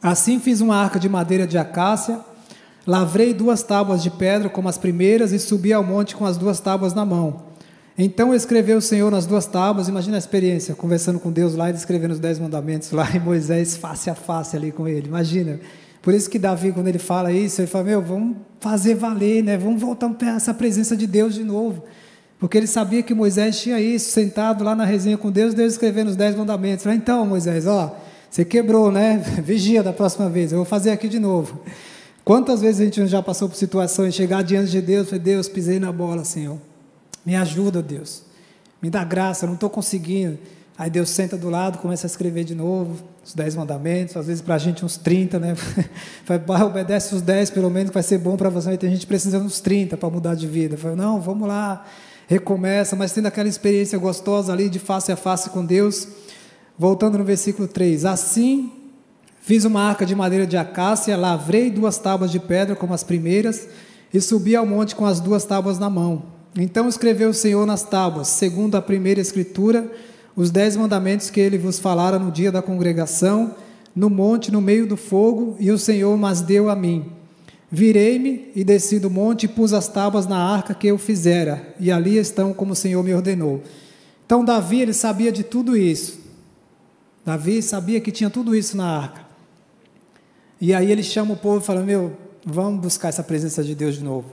Assim 0.02 0.40
fiz 0.40 0.60
uma 0.60 0.76
arca 0.76 0.98
de 0.98 1.08
madeira 1.08 1.46
de 1.46 1.56
acácia 1.56 2.18
Lavrei 2.84 3.32
duas 3.32 3.62
tábuas 3.62 4.02
de 4.02 4.10
pedra 4.10 4.48
como 4.48 4.68
as 4.68 4.76
primeiras 4.76 5.30
e 5.30 5.38
subi 5.38 5.72
ao 5.72 5.84
monte 5.84 6.16
com 6.16 6.26
as 6.26 6.36
duas 6.36 6.58
tábuas 6.58 6.92
na 6.94 7.06
mão. 7.06 7.44
Então 7.96 8.34
escreveu 8.34 8.78
o 8.78 8.82
Senhor 8.82 9.08
nas 9.08 9.24
duas 9.24 9.46
tábuas, 9.46 9.86
imagina 9.86 10.16
a 10.16 10.18
experiência, 10.18 10.74
conversando 10.74 11.20
com 11.20 11.30
Deus 11.30 11.54
lá 11.54 11.70
e 11.70 11.74
escrevendo 11.74 12.10
os 12.10 12.18
dez 12.18 12.40
mandamentos 12.40 12.90
lá, 12.90 13.08
e 13.14 13.20
Moisés 13.20 13.76
face 13.76 14.10
a 14.10 14.16
face 14.16 14.56
ali 14.56 14.72
com 14.72 14.88
ele, 14.88 15.06
imagina. 15.06 15.60
Por 16.00 16.12
isso 16.12 16.28
que 16.28 16.40
Davi, 16.40 16.72
quando 16.72 16.88
ele 16.88 16.98
fala 16.98 17.30
isso, 17.30 17.60
ele 17.60 17.68
fala, 17.68 17.84
meu, 17.84 18.02
vamos 18.02 18.36
fazer 18.58 18.96
valer, 18.96 19.44
né? 19.44 19.56
vamos 19.56 19.80
voltar 19.80 20.08
para 20.08 20.34
essa 20.34 20.52
presença 20.52 20.96
de 20.96 21.06
Deus 21.06 21.34
de 21.34 21.44
novo. 21.44 21.84
Porque 22.42 22.58
ele 22.58 22.66
sabia 22.66 23.04
que 23.04 23.14
Moisés 23.14 23.60
tinha 23.60 23.78
isso, 23.78 24.10
sentado 24.10 24.64
lá 24.64 24.74
na 24.74 24.84
resenha 24.84 25.16
com 25.16 25.30
Deus, 25.30 25.54
Deus 25.54 25.74
escrevendo 25.74 26.08
os 26.08 26.16
dez 26.16 26.34
mandamentos. 26.34 26.84
Então, 26.86 27.24
Moisés, 27.24 27.68
ó, 27.68 27.96
você 28.28 28.44
quebrou, 28.44 28.90
né? 28.90 29.18
Vigia 29.46 29.80
da 29.80 29.92
próxima 29.92 30.28
vez, 30.28 30.50
eu 30.50 30.58
vou 30.58 30.64
fazer 30.64 30.90
aqui 30.90 31.06
de 31.06 31.20
novo. 31.20 31.60
Quantas 32.24 32.60
vezes 32.60 32.80
a 32.80 32.84
gente 32.84 33.06
já 33.06 33.22
passou 33.22 33.48
por 33.48 33.54
situações, 33.54 34.12
chegar 34.12 34.42
diante 34.42 34.72
de 34.72 34.80
Deus, 34.80 35.12
e 35.12 35.20
Deus, 35.20 35.48
pisei 35.48 35.78
na 35.78 35.92
bola, 35.92 36.24
Senhor. 36.24 36.58
Me 37.24 37.36
ajuda, 37.36 37.80
Deus. 37.80 38.24
Me 38.82 38.90
dá 38.90 39.04
graça, 39.04 39.46
não 39.46 39.54
estou 39.54 39.70
conseguindo. 39.70 40.36
Aí 40.76 40.90
Deus 40.90 41.10
senta 41.10 41.36
do 41.36 41.48
lado, 41.48 41.78
começa 41.78 42.06
a 42.06 42.08
escrever 42.08 42.42
de 42.42 42.56
novo 42.56 43.04
os 43.24 43.34
dez 43.34 43.54
mandamentos, 43.54 44.16
às 44.16 44.26
vezes 44.26 44.42
para 44.42 44.56
a 44.56 44.58
gente 44.58 44.84
uns 44.84 44.96
30, 44.96 45.38
né? 45.38 45.54
Vai, 46.26 46.62
obedece 46.62 47.14
os 47.14 47.22
10 47.22 47.50
pelo 47.50 47.70
menos, 47.70 47.90
que 47.90 47.94
vai 47.94 48.02
ser 48.02 48.18
bom 48.18 48.36
para 48.36 48.48
você. 48.48 48.70
Aí 48.70 48.78
tem 48.78 48.90
gente 48.90 49.06
precisando 49.06 49.44
uns 49.44 49.60
30 49.60 49.96
para 49.96 50.10
mudar 50.10 50.34
de 50.34 50.48
vida. 50.48 50.76
Fala, 50.76 50.96
não, 50.96 51.20
vamos 51.20 51.46
lá, 51.46 51.86
recomeça, 52.32 52.96
mas 52.96 53.12
tendo 53.12 53.26
aquela 53.26 53.48
experiência 53.48 53.98
gostosa 53.98 54.52
ali 54.52 54.68
de 54.68 54.78
face 54.78 55.12
a 55.12 55.16
face 55.16 55.50
com 55.50 55.64
Deus. 55.64 56.08
Voltando 56.78 57.18
no 57.18 57.24
versículo 57.24 57.68
3: 57.68 58.04
Assim 58.04 58.82
Fiz 59.44 59.64
uma 59.64 59.82
arca 59.82 60.06
de 60.06 60.14
madeira 60.14 60.46
de 60.46 60.56
acácia, 60.56 61.16
lavrei 61.16 61.68
duas 61.68 61.98
tábuas 61.98 62.30
de 62.30 62.38
pedra 62.38 62.76
como 62.76 62.94
as 62.94 63.02
primeiras, 63.02 63.66
e 64.14 64.20
subi 64.20 64.54
ao 64.54 64.64
monte 64.64 64.94
com 64.94 65.04
as 65.04 65.18
duas 65.18 65.44
tábuas 65.44 65.80
na 65.80 65.90
mão. 65.90 66.22
Então 66.56 66.88
escreveu 66.88 67.30
o 67.30 67.34
Senhor 67.34 67.66
nas 67.66 67.82
tábuas, 67.82 68.28
segundo 68.28 68.76
a 68.76 68.82
primeira 68.82 69.20
escritura, 69.20 69.90
os 70.36 70.52
dez 70.52 70.76
mandamentos 70.76 71.28
que 71.28 71.40
ele 71.40 71.58
vos 71.58 71.80
falara 71.80 72.20
no 72.20 72.30
dia 72.30 72.52
da 72.52 72.62
congregação, 72.62 73.56
no 73.96 74.08
monte, 74.08 74.52
no 74.52 74.60
meio 74.60 74.86
do 74.86 74.96
fogo, 74.96 75.56
e 75.58 75.72
o 75.72 75.78
Senhor 75.78 76.16
mas 76.16 76.40
deu 76.40 76.70
a 76.70 76.76
mim. 76.76 77.10
Virei-me 77.74 78.52
e 78.54 78.62
desci 78.62 78.98
do 78.98 79.08
monte 79.08 79.44
e 79.44 79.48
pus 79.48 79.72
as 79.72 79.88
tábuas 79.88 80.26
na 80.26 80.36
arca 80.36 80.74
que 80.74 80.86
eu 80.86 80.98
fizera, 80.98 81.74
e 81.80 81.90
ali 81.90 82.18
estão 82.18 82.52
como 82.52 82.72
o 82.72 82.76
Senhor 82.76 83.02
me 83.02 83.14
ordenou. 83.14 83.62
Então 84.26 84.44
Davi, 84.44 84.82
ele 84.82 84.92
sabia 84.92 85.32
de 85.32 85.42
tudo 85.42 85.74
isso. 85.74 86.20
Davi 87.24 87.62
sabia 87.62 87.98
que 87.98 88.12
tinha 88.12 88.28
tudo 88.28 88.54
isso 88.54 88.76
na 88.76 88.86
arca. 88.86 89.22
E 90.60 90.74
aí 90.74 90.92
ele 90.92 91.02
chama 91.02 91.32
o 91.32 91.36
povo 91.36 91.62
e 91.62 91.66
fala: 91.66 91.82
Meu, 91.82 92.12
vamos 92.44 92.78
buscar 92.78 93.08
essa 93.08 93.22
presença 93.22 93.64
de 93.64 93.74
Deus 93.74 93.94
de 93.94 94.04
novo. 94.04 94.26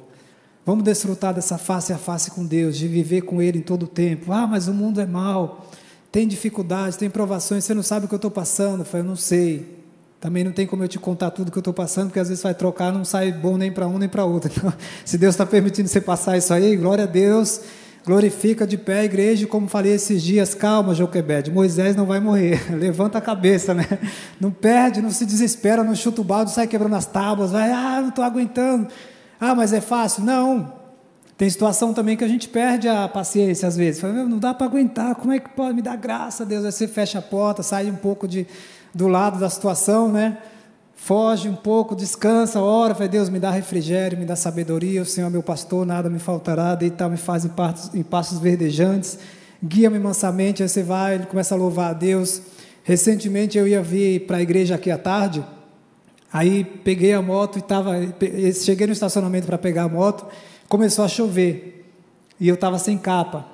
Vamos 0.66 0.84
desfrutar 0.84 1.34
dessa 1.34 1.58
face 1.58 1.94
a 1.94 1.98
face 1.98 2.32
com 2.32 2.46
Deus, 2.46 2.78
de 2.78 2.90
viver 2.90 3.22
com 3.22 3.42
Ele 3.42 3.60
em 3.60 3.62
todo 3.62 3.84
o 3.84 3.88
tempo. 3.88 4.34
Ah, 4.34 4.46
mas 4.46 4.68
o 4.68 4.74
mundo 4.74 5.00
é 5.00 5.06
mau, 5.06 5.66
tem 6.12 6.28
dificuldades, 6.28 6.98
tem 6.98 7.10
provações, 7.10 7.64
você 7.64 7.74
não 7.74 7.84
sabe 7.84 8.06
o 8.06 8.10
que 8.10 8.16
eu 8.16 8.18
estou 8.18 8.30
passando. 8.30 8.82
Eu 8.82 8.86
falei, 8.86 9.06
eu 9.06 9.10
não 9.10 9.16
sei. 9.16 9.79
Também 10.20 10.44
não 10.44 10.52
tem 10.52 10.68
como 10.68 10.84
eu 10.84 10.88
te 10.88 11.00
contar 11.00 11.32
tudo 11.32 11.50
que 11.50 11.58
eu 11.58 11.62
estou 11.62 11.74
passando, 11.74 12.08
porque 12.08 12.20
às 12.20 12.28
vezes 12.28 12.44
vai 12.44 12.54
trocar, 12.54 12.92
não 12.92 13.06
sai 13.06 13.32
bom 13.32 13.56
nem 13.56 13.72
para 13.72 13.88
um 13.88 13.98
nem 13.98 14.10
para 14.10 14.26
outro. 14.26 14.52
Então, 14.54 14.74
se 15.06 15.18
Deus 15.18 15.34
está 15.34 15.46
permitindo 15.46 15.88
você 15.88 16.02
passar 16.02 16.38
isso 16.38 16.54
aí, 16.54 16.76
glória 16.76 17.06
a 17.06 17.08
Deus. 17.08 17.62
Glorifica 18.06 18.66
de 18.66 18.78
pé 18.78 19.02
a 19.02 19.06
igreja, 19.06 19.46
como 19.46 19.68
falei 19.68 19.94
esses 19.94 20.24
dias, 20.24 20.56
calma, 20.56 20.96
Joquebed, 20.96 21.52
Moisés 21.52 21.96
não 21.96 22.06
vai 22.06 22.20
morrer, 22.20 22.60
levanta 22.74 23.18
a 23.18 23.22
cabeça, 23.22 23.74
né? 23.74 23.86
Não 24.40 24.52
perde, 24.52 25.02
não 25.02 25.12
se 25.12 25.26
desespera, 25.26 25.84
não 25.84 25.94
chuta 25.94 26.22
o 26.22 26.24
balde, 26.24 26.52
sai 26.52 26.66
quebrando 26.66 26.96
as 26.96 27.06
tábuas, 27.06 27.52
vai, 27.52 27.72
ah, 27.72 28.00
não 28.02 28.10
estou 28.10 28.24
aguentando, 28.24 28.88
ah, 29.40 29.54
mas 29.54 29.74
é 29.74 29.82
fácil. 29.82 30.24
Não, 30.24 30.74
tem 31.38 31.50
situação 31.50 31.94
também 31.94 32.18
que 32.18 32.24
a 32.24 32.28
gente 32.28 32.48
perde 32.48 32.88
a 32.88 33.08
paciência 33.08 33.68
às 33.68 33.78
vezes, 33.78 34.02
Fala, 34.02 34.14
não 34.14 34.40
dá 34.40 34.54
para 34.54 34.66
aguentar, 34.66 35.14
como 35.16 35.34
é 35.34 35.40
que 35.40 35.50
pode 35.50 35.76
me 35.76 35.82
dar 35.82 35.98
graça, 35.98 36.46
Deus? 36.46 36.66
Aí 36.66 36.72
você 36.72 36.88
fecha 36.88 37.20
a 37.20 37.22
porta, 37.22 37.62
sai 37.62 37.92
um 37.92 37.96
pouco 37.96 38.28
de, 38.28 38.48
do 38.94 39.08
lado 39.08 39.40
da 39.40 39.50
situação, 39.50 40.12
né? 40.12 40.38
Foge 40.96 41.48
um 41.48 41.56
pouco, 41.56 41.96
descansa, 41.96 42.60
ora, 42.60 42.94
vai 42.94 43.08
Deus, 43.08 43.30
me 43.30 43.40
dá 43.40 43.50
refrigério, 43.50 44.18
me 44.18 44.26
dá 44.26 44.36
sabedoria, 44.36 45.02
o 45.02 45.06
Senhor 45.06 45.28
é 45.28 45.30
meu 45.30 45.42
pastor, 45.42 45.86
nada 45.86 46.10
me 46.10 46.20
faltará, 46.20 46.76
deitar 46.76 47.10
me 47.10 47.18
faz 47.18 47.46
em 47.46 47.50
passos, 47.50 47.96
em 47.96 48.04
passos 48.04 48.38
verdejantes, 48.40 49.18
guia-me 49.64 49.98
mansamente, 49.98 50.62
aí 50.62 50.68
você 50.68 50.84
vai, 50.84 51.16
ele 51.16 51.26
começa 51.26 51.56
a 51.56 51.58
louvar 51.58 51.92
a 51.92 51.94
Deus. 51.94 52.42
Recentemente 52.84 53.58
eu 53.58 53.68
ia 53.68 53.82
vir 53.82 54.28
para 54.28 54.38
a 54.38 54.42
igreja 54.42 54.76
aqui 54.76 54.92
à 54.92 54.98
tarde, 54.98 55.44
aí 56.32 56.64
peguei 56.64 57.14
a 57.14 57.22
moto 57.22 57.56
e 57.56 57.60
estava, 57.60 57.94
cheguei 58.54 58.86
no 58.86 58.94
estacionamento 58.94 59.48
para 59.48 59.58
pegar 59.58 59.84
a 59.84 59.90
moto, 59.90 60.28
começou 60.68 61.06
a 61.06 61.08
chover, 61.08 61.90
e 62.40 62.48
eu 62.48 62.56
estava 62.56 62.78
sem 62.78 62.98
capa. 62.98 63.46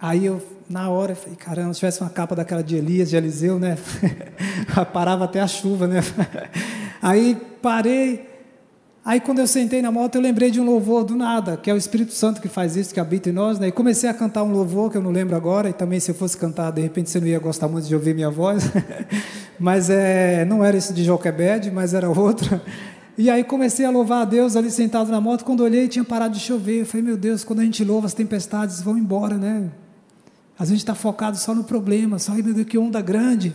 Aí 0.00 0.26
eu, 0.26 0.42
na 0.68 0.90
hora, 0.90 1.14
falei, 1.14 1.36
caramba, 1.36 1.72
se 1.72 1.80
tivesse 1.80 2.00
uma 2.00 2.10
capa 2.10 2.34
daquela 2.34 2.62
de 2.62 2.76
Elias, 2.76 3.10
de 3.10 3.16
Eliseu, 3.16 3.58
né? 3.58 3.78
Parava 4.92 5.24
até 5.24 5.40
a 5.40 5.46
chuva, 5.46 5.86
né? 5.86 6.00
Aí 7.00 7.36
parei, 7.62 8.28
Aí 9.08 9.20
quando 9.20 9.38
eu 9.38 9.46
sentei 9.46 9.80
na 9.80 9.90
moto, 9.90 10.16
eu 10.16 10.20
lembrei 10.20 10.50
de 10.50 10.60
um 10.60 10.64
louvor 10.66 11.02
do 11.02 11.16
nada, 11.16 11.56
que 11.56 11.70
é 11.70 11.72
o 11.72 11.78
Espírito 11.78 12.12
Santo 12.12 12.42
que 12.42 12.48
faz 12.48 12.76
isso, 12.76 12.92
que 12.92 13.00
habita 13.00 13.30
em 13.30 13.32
nós, 13.32 13.58
né? 13.58 13.68
E 13.68 13.72
comecei 13.72 14.06
a 14.06 14.12
cantar 14.12 14.42
um 14.42 14.52
louvor 14.52 14.90
que 14.90 14.98
eu 14.98 15.02
não 15.02 15.10
lembro 15.10 15.34
agora, 15.34 15.70
e 15.70 15.72
também 15.72 15.98
se 15.98 16.10
eu 16.10 16.14
fosse 16.14 16.36
cantar, 16.36 16.70
de 16.72 16.82
repente 16.82 17.08
você 17.08 17.18
não 17.18 17.26
ia 17.26 17.38
gostar 17.38 17.68
muito 17.68 17.88
de 17.88 17.94
ouvir 17.94 18.14
minha 18.14 18.30
voz. 18.30 18.70
mas 19.58 19.88
é, 19.88 20.44
não 20.44 20.62
era 20.62 20.76
esse 20.76 20.92
de 20.92 21.04
Joquebed, 21.04 21.70
mas 21.70 21.94
era 21.94 22.10
outro. 22.10 22.60
E 23.16 23.30
aí 23.30 23.42
comecei 23.42 23.86
a 23.86 23.90
louvar 23.90 24.22
a 24.22 24.24
Deus 24.26 24.56
ali 24.56 24.70
sentado 24.70 25.10
na 25.10 25.22
moto, 25.22 25.42
quando 25.42 25.62
olhei 25.62 25.88
tinha 25.88 26.04
parado 26.04 26.34
de 26.34 26.40
chover. 26.40 26.80
Eu 26.80 26.86
falei, 26.86 27.06
meu 27.06 27.16
Deus, 27.16 27.44
quando 27.44 27.60
a 27.60 27.64
gente 27.64 27.82
louva 27.82 28.06
as 28.06 28.12
tempestades 28.12 28.82
vão 28.82 28.98
embora, 28.98 29.38
né? 29.38 29.70
A 30.58 30.64
gente 30.64 30.78
está 30.78 30.94
focado 30.94 31.36
só 31.36 31.54
no 31.54 31.64
problema, 31.64 32.18
só, 32.18 32.32
Deus, 32.34 32.66
que 32.66 32.76
onda 32.76 33.00
grande. 33.00 33.54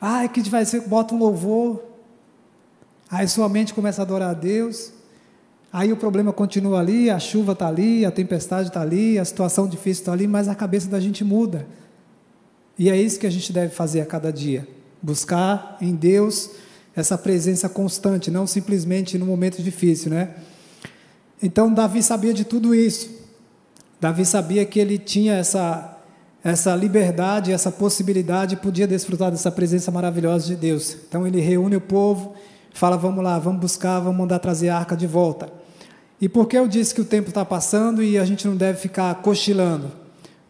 Ah, 0.00 0.24
é 0.24 0.28
que 0.28 0.40
vai 0.50 0.64
ser, 0.64 0.82
bota 0.82 1.14
um 1.14 1.18
louvor, 1.18 1.94
Aí 3.14 3.28
sua 3.28 3.48
mente 3.48 3.72
começa 3.72 4.02
a 4.02 4.04
adorar 4.04 4.30
a 4.30 4.34
Deus. 4.34 4.92
Aí 5.72 5.92
o 5.92 5.96
problema 5.96 6.32
continua 6.32 6.80
ali, 6.80 7.10
a 7.10 7.18
chuva 7.20 7.52
está 7.52 7.68
ali, 7.68 8.04
a 8.04 8.10
tempestade 8.10 8.68
está 8.68 8.80
ali, 8.80 9.20
a 9.20 9.24
situação 9.24 9.68
difícil 9.68 10.02
está 10.02 10.12
ali, 10.12 10.26
mas 10.26 10.48
a 10.48 10.54
cabeça 10.54 10.88
da 10.88 10.98
gente 10.98 11.22
muda. 11.22 11.64
E 12.76 12.90
é 12.90 12.96
isso 13.00 13.20
que 13.20 13.26
a 13.26 13.30
gente 13.30 13.52
deve 13.52 13.72
fazer 13.72 14.00
a 14.00 14.06
cada 14.06 14.32
dia: 14.32 14.66
buscar 15.00 15.76
em 15.80 15.94
Deus 15.94 16.50
essa 16.96 17.16
presença 17.16 17.68
constante, 17.68 18.32
não 18.32 18.48
simplesmente 18.48 19.16
no 19.16 19.26
momento 19.26 19.62
difícil, 19.62 20.10
né? 20.10 20.34
Então 21.40 21.72
Davi 21.72 22.02
sabia 22.02 22.34
de 22.34 22.44
tudo 22.44 22.74
isso. 22.74 23.10
Davi 24.00 24.24
sabia 24.24 24.64
que 24.64 24.80
ele 24.80 24.98
tinha 24.98 25.34
essa 25.34 25.93
essa 26.44 26.76
liberdade, 26.76 27.52
essa 27.52 27.72
possibilidade, 27.72 28.56
podia 28.56 28.86
desfrutar 28.86 29.30
dessa 29.30 29.50
presença 29.50 29.90
maravilhosa 29.90 30.46
de 30.46 30.54
Deus. 30.54 30.94
Então 31.08 31.26
ele 31.26 31.40
reúne 31.40 31.76
o 31.76 31.80
povo, 31.80 32.34
fala: 32.74 32.98
vamos 32.98 33.24
lá, 33.24 33.38
vamos 33.38 33.62
buscar, 33.62 33.98
vamos 33.98 34.18
mandar 34.18 34.38
trazer 34.38 34.68
a 34.68 34.76
arca 34.76 34.94
de 34.94 35.06
volta. 35.06 35.50
E 36.20 36.28
por 36.28 36.46
que 36.46 36.56
eu 36.56 36.68
disse 36.68 36.94
que 36.94 37.00
o 37.00 37.04
tempo 37.04 37.30
está 37.30 37.44
passando 37.44 38.02
e 38.02 38.18
a 38.18 38.24
gente 38.26 38.46
não 38.46 38.56
deve 38.56 38.78
ficar 38.78 39.14
cochilando? 39.16 39.90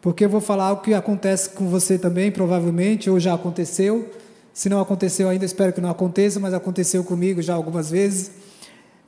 Porque 0.03 0.25
eu 0.25 0.29
vou 0.29 0.41
falar 0.41 0.73
o 0.73 0.79
que 0.79 0.93
acontece 0.93 1.51
com 1.51 1.69
você 1.69 1.97
também, 1.97 2.31
provavelmente, 2.31 3.09
ou 3.09 3.19
já 3.19 3.33
aconteceu. 3.33 4.11
Se 4.53 4.69
não 4.69 4.81
aconteceu 4.81 5.29
ainda, 5.29 5.45
espero 5.45 5.73
que 5.73 5.81
não 5.81 5.89
aconteça, 5.89 6.39
mas 6.39 6.53
aconteceu 6.53 7.03
comigo 7.05 7.41
já 7.41 7.55
algumas 7.55 7.91
vezes. 7.91 8.31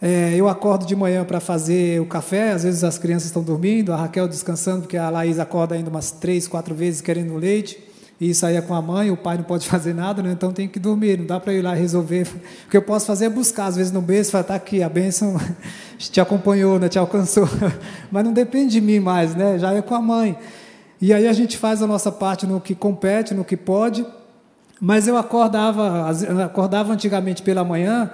É, 0.00 0.34
eu 0.36 0.46
acordo 0.46 0.84
de 0.84 0.94
manhã 0.94 1.24
para 1.24 1.40
fazer 1.40 2.00
o 2.00 2.06
café, 2.06 2.52
às 2.52 2.64
vezes 2.64 2.84
as 2.84 2.98
crianças 2.98 3.26
estão 3.26 3.42
dormindo, 3.42 3.92
a 3.92 3.96
Raquel 3.96 4.28
descansando, 4.28 4.82
porque 4.82 4.96
a 4.96 5.08
Laís 5.08 5.38
acorda 5.38 5.74
ainda 5.74 5.88
umas 5.88 6.10
três, 6.10 6.46
quatro 6.46 6.74
vezes 6.74 7.00
querendo 7.00 7.34
leite 7.36 7.78
e 8.20 8.34
sair 8.34 8.60
com 8.62 8.74
a 8.74 8.80
mãe, 8.80 9.10
o 9.10 9.16
pai 9.16 9.36
não 9.38 9.44
pode 9.44 9.66
fazer 9.68 9.94
nada, 9.94 10.22
né? 10.22 10.32
então 10.32 10.52
tem 10.52 10.68
que 10.68 10.78
dormir, 10.78 11.18
não 11.18 11.26
dá 11.26 11.40
para 11.40 11.52
ir 11.52 11.62
lá 11.62 11.74
resolver. 11.74 12.26
O 12.66 12.70
que 12.70 12.76
eu 12.76 12.82
posso 12.82 13.06
fazer 13.06 13.26
é 13.26 13.28
buscar, 13.28 13.66
às 13.66 13.76
vezes 13.76 13.92
no 13.92 14.02
berço, 14.02 14.32
falar, 14.32 14.42
está 14.42 14.54
aqui, 14.54 14.82
a 14.82 14.88
bênção 14.88 15.40
te 15.98 16.20
acompanhou, 16.20 16.78
né? 16.78 16.88
te 16.88 16.98
alcançou, 16.98 17.48
mas 18.10 18.24
não 18.24 18.32
depende 18.32 18.72
de 18.72 18.80
mim 18.80 19.00
mais, 19.00 19.34
né? 19.34 19.58
já 19.58 19.72
é 19.72 19.80
com 19.80 19.94
a 19.94 20.00
mãe. 20.00 20.36
E 21.00 21.12
aí 21.12 21.26
a 21.26 21.32
gente 21.32 21.56
faz 21.56 21.82
a 21.82 21.86
nossa 21.86 22.10
parte 22.12 22.46
no 22.46 22.60
que 22.60 22.74
compete, 22.74 23.34
no 23.34 23.44
que 23.44 23.56
pode, 23.56 24.04
mas 24.80 25.08
eu 25.08 25.16
acordava, 25.16 26.10
acordava 26.44 26.92
antigamente 26.92 27.42
pela 27.42 27.64
manhã, 27.64 28.10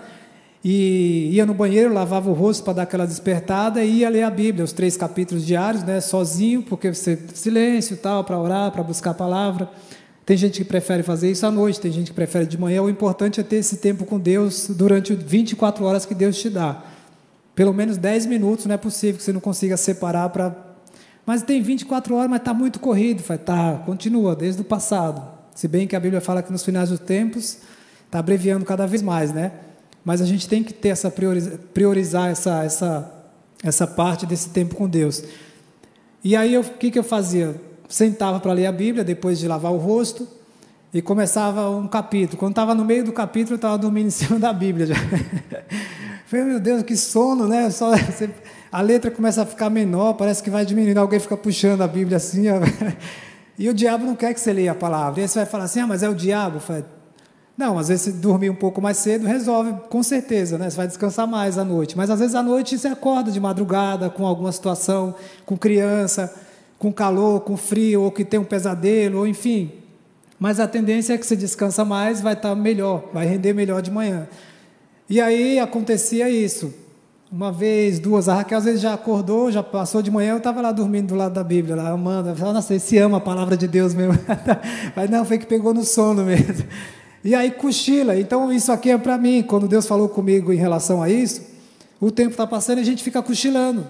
e 0.65 1.31
ia 1.33 1.45
no 1.45 1.55
banheiro, 1.55 1.93
lavava 1.93 2.31
o 2.31 2.33
rosto 2.33 2.63
para 2.63 2.75
dar 2.75 2.83
aquela 2.83 3.07
despertada 3.07 3.85
e 3.85 3.99
ia 3.99 4.09
ler 4.09 4.23
a 4.23 4.31
Bíblia, 4.31 4.65
os 4.65 4.73
três 4.73 4.97
capítulos 4.97 5.45
diários, 5.45 5.83
né, 5.83 6.01
sozinho, 6.01 6.63
porque 6.63 6.95
você 6.95 7.19
silêncio, 7.35 7.97
tal, 7.97 8.23
para 8.23 8.39
orar, 8.39 8.71
para 8.71 8.83
buscar 8.83 9.11
a 9.11 9.15
palavra. 9.15 9.69
Tem 10.25 10.37
gente 10.37 10.59
que 10.59 10.65
prefere 10.65 11.03
fazer 11.03 11.33
isso 11.33 11.45
à 11.45 11.51
noite, 11.51 11.81
tem 11.81 11.91
gente 11.91 12.13
que 12.13 12.15
prefere 12.15 12.47
de 12.47 12.57
manhã. 12.57 12.81
O 12.81 12.89
importante 12.89 13.41
é 13.41 13.43
ter 13.43 13.57
esse 13.57 13.79
tempo 13.79 14.05
com 14.05 14.21
Deus 14.21 14.69
durante 14.69 15.15
24 15.17 15.85
horas 15.85 16.07
que 16.07 16.15
Deus 16.15 16.39
te 16.39 16.49
dá. 16.49 16.85
Pelo 17.57 17.73
menos 17.75 17.97
10 17.97 18.27
minutos, 18.27 18.65
não 18.67 18.75
é 18.77 18.79
possível 18.79 19.17
que 19.17 19.23
você 19.25 19.33
não 19.33 19.41
consiga 19.41 19.77
separar 19.77 20.29
para. 20.29 20.55
Mas 21.27 21.43
tem 21.43 21.61
24 21.61 22.15
horas, 22.15 22.31
mas 22.31 22.39
está 22.39 22.55
muito 22.55 22.79
corrido. 22.79 23.21
Fala, 23.21 23.39
tá, 23.41 23.83
continua, 23.85 24.37
desde 24.37 24.61
o 24.61 24.65
passado. 24.65 25.23
Se 25.57 25.67
bem 25.67 25.89
que 25.89 25.97
a 25.97 26.01
Bíblia 26.01 26.21
fala 26.21 26.41
que 26.41 26.53
nos 26.53 26.65
finais 26.65 26.89
dos 26.89 27.01
tempos 27.01 27.59
está 28.07 28.21
abreviando 28.21 28.65
cada 28.65 28.87
vez 28.87 29.03
mais, 29.03 29.33
né? 29.33 29.51
Mas 30.05 30.21
a 30.21 30.27
gente 30.27 30.49
tem 30.49 30.63
que 30.63 30.73
ter 30.73 30.89
essa 30.89 31.11
priorizar, 31.11 31.59
priorizar 31.73 32.31
essa, 32.31 32.65
essa, 32.65 33.13
essa 33.63 33.87
parte 33.87 34.27
desse 34.27 34.49
tempo 34.51 34.75
com 34.75 34.89
Deus. 34.89 35.23
E 36.25 36.37
aí 36.37 36.57
o 36.57 36.65
que, 36.65 36.91
que 36.91 36.99
eu 36.99 37.05
fazia? 37.05 37.55
Sentava 37.89 38.41
para 38.41 38.53
ler 38.53 38.67
a 38.67 38.73
Bíblia 38.73 39.05
depois 39.05 39.39
de 39.39 39.47
lavar 39.47 39.73
o 39.73 39.77
rosto 39.77 40.27
e 40.93 41.01
começava 41.01 41.71
um 41.71 41.87
capítulo. 41.87 42.39
Quando 42.39 42.53
estava 42.53 42.75
no 42.75 42.85
meio 42.85 43.05
do 43.05 43.13
capítulo, 43.13 43.55
eu 43.55 43.57
estava 43.57 43.79
dormindo 43.79 44.09
em 44.09 44.11
cima 44.13 44.39
da 44.39 44.53
Bíblia 44.53 44.87
já. 44.87 44.95
Falei, 46.27 46.47
meu 46.47 46.61
Deus, 46.61 46.83
que 46.83 46.97
sono, 46.97 47.47
né? 47.47 47.71
Só, 47.71 47.97
você, 47.97 48.31
a 48.71 48.81
letra 48.81 49.11
começa 49.11 49.43
a 49.43 49.47
ficar 49.47 49.69
menor, 49.69 50.15
parece 50.15 50.43
que 50.43 50.49
vai 50.49 50.65
diminuindo, 50.65 50.99
alguém 50.99 51.21
fica 51.21 51.37
puxando 51.37 51.83
a 51.83 51.89
Bíblia 51.89 52.17
assim. 52.17 52.49
Ó. 52.49 52.61
E 53.59 53.69
o 53.69 53.75
diabo 53.75 54.05
não 54.05 54.17
quer 54.17 54.33
que 54.33 54.41
você 54.41 54.53
leia 54.53 54.73
a 54.73 54.75
palavra. 54.75 55.21
E 55.21 55.23
aí 55.23 55.29
você 55.29 55.41
vai 55.41 55.47
falar 55.47 55.65
assim, 55.65 55.81
ah, 55.81 55.87
mas 55.87 56.03
é 56.03 56.09
o 56.09 56.15
diabo. 56.15 56.59
Falei, 56.59 56.85
não, 57.57 57.79
às 57.79 57.89
vezes 57.89 58.15
dormir 58.15 58.51
um 58.51 58.55
pouco 58.55 58.81
mais 58.81 58.97
cedo 58.97 59.27
resolve, 59.27 59.75
com 59.91 60.03
certeza, 60.03 60.57
né? 60.57 60.71
Você 60.71 60.77
vai 60.77 60.87
descansar 60.87 61.27
mais 61.27 61.59
à 61.59 61.65
noite. 61.65 61.97
Mas 61.97 62.09
às 62.11 62.19
vezes 62.19 62.35
à 62.35 62.43
noite 62.43 62.79
você 62.79 62.89
acorda 62.89 63.31
de 63.31 63.39
madrugada 63.39 64.09
com 64.09 64.27
alguma 64.27 64.51
situação, 64.51 65.15
com 65.45 65.57
criança, 65.57 66.35
com 66.79 66.93
calor, 66.93 67.41
com 67.41 67.57
frio, 67.57 68.03
ou 68.03 68.11
que 68.11 68.25
tem 68.25 68.41
um 68.41 68.45
pesadelo, 68.45 69.19
ou 69.19 69.27
enfim. 69.27 69.71
Mas 70.39 70.59
a 70.59 70.67
tendência 70.67 71.13
é 71.13 71.19
que 71.19 71.27
você 71.27 71.37
descansa 71.37 71.85
mais, 71.85 72.21
vai 72.21 72.33
estar 72.33 72.55
melhor, 72.55 73.05
vai 73.13 73.27
render 73.27 73.53
melhor 73.53 73.83
de 73.83 73.91
manhã. 73.91 74.27
E 75.09 75.21
aí 75.21 75.59
acontecia 75.59 76.29
isso. 76.31 76.75
Uma 77.31 77.53
vez, 77.53 77.99
duas, 77.99 78.29
a 78.29 78.35
Raquel 78.35 78.59
às 78.59 78.65
vezes 78.65 78.81
já 78.81 78.93
acordou, 78.93 79.53
já 79.53 79.63
passou 79.63 80.03
de 80.03 80.11
manhã, 80.11 80.33
eu 80.33 80.39
estava 80.39 80.61
lá 80.61 80.73
dormindo 80.73 81.09
do 81.09 81.15
lado 81.15 81.33
da 81.33 81.45
Bíblia, 81.45 81.77
lá 81.77 81.91
amando. 81.91 82.35
Falei, 82.35 82.55
nossa, 82.55 82.75
esse 82.75 82.99
ama 82.99 83.19
a 83.19 83.21
palavra 83.21 83.57
de 83.57 83.69
Deus 83.69 83.95
mesmo. 83.95 84.19
Mas 84.97 85.09
não, 85.09 85.25
foi 85.25 85.39
que 85.39 85.47
pegou 85.47 85.73
no 85.73 85.85
sono 85.85 86.25
mesmo. 86.25 86.65
E 87.25 87.35
aí 87.35 87.51
cochila. 87.51 88.19
Então 88.19 88.53
isso 88.53 88.73
aqui 88.73 88.91
é 88.91 88.99
para 88.99 89.17
mim. 89.17 89.43
Quando 89.43 89.69
Deus 89.69 89.87
falou 89.87 90.09
comigo 90.09 90.53
em 90.53 90.57
relação 90.57 91.03
a 91.03 91.09
isso, 91.09 91.43
o 92.01 92.11
tempo 92.11 92.31
está 92.31 92.47
passando 92.47 92.79
e 92.79 92.81
a 92.81 92.85
gente 92.85 93.03
fica 93.03 93.23
cochilando. 93.23 93.87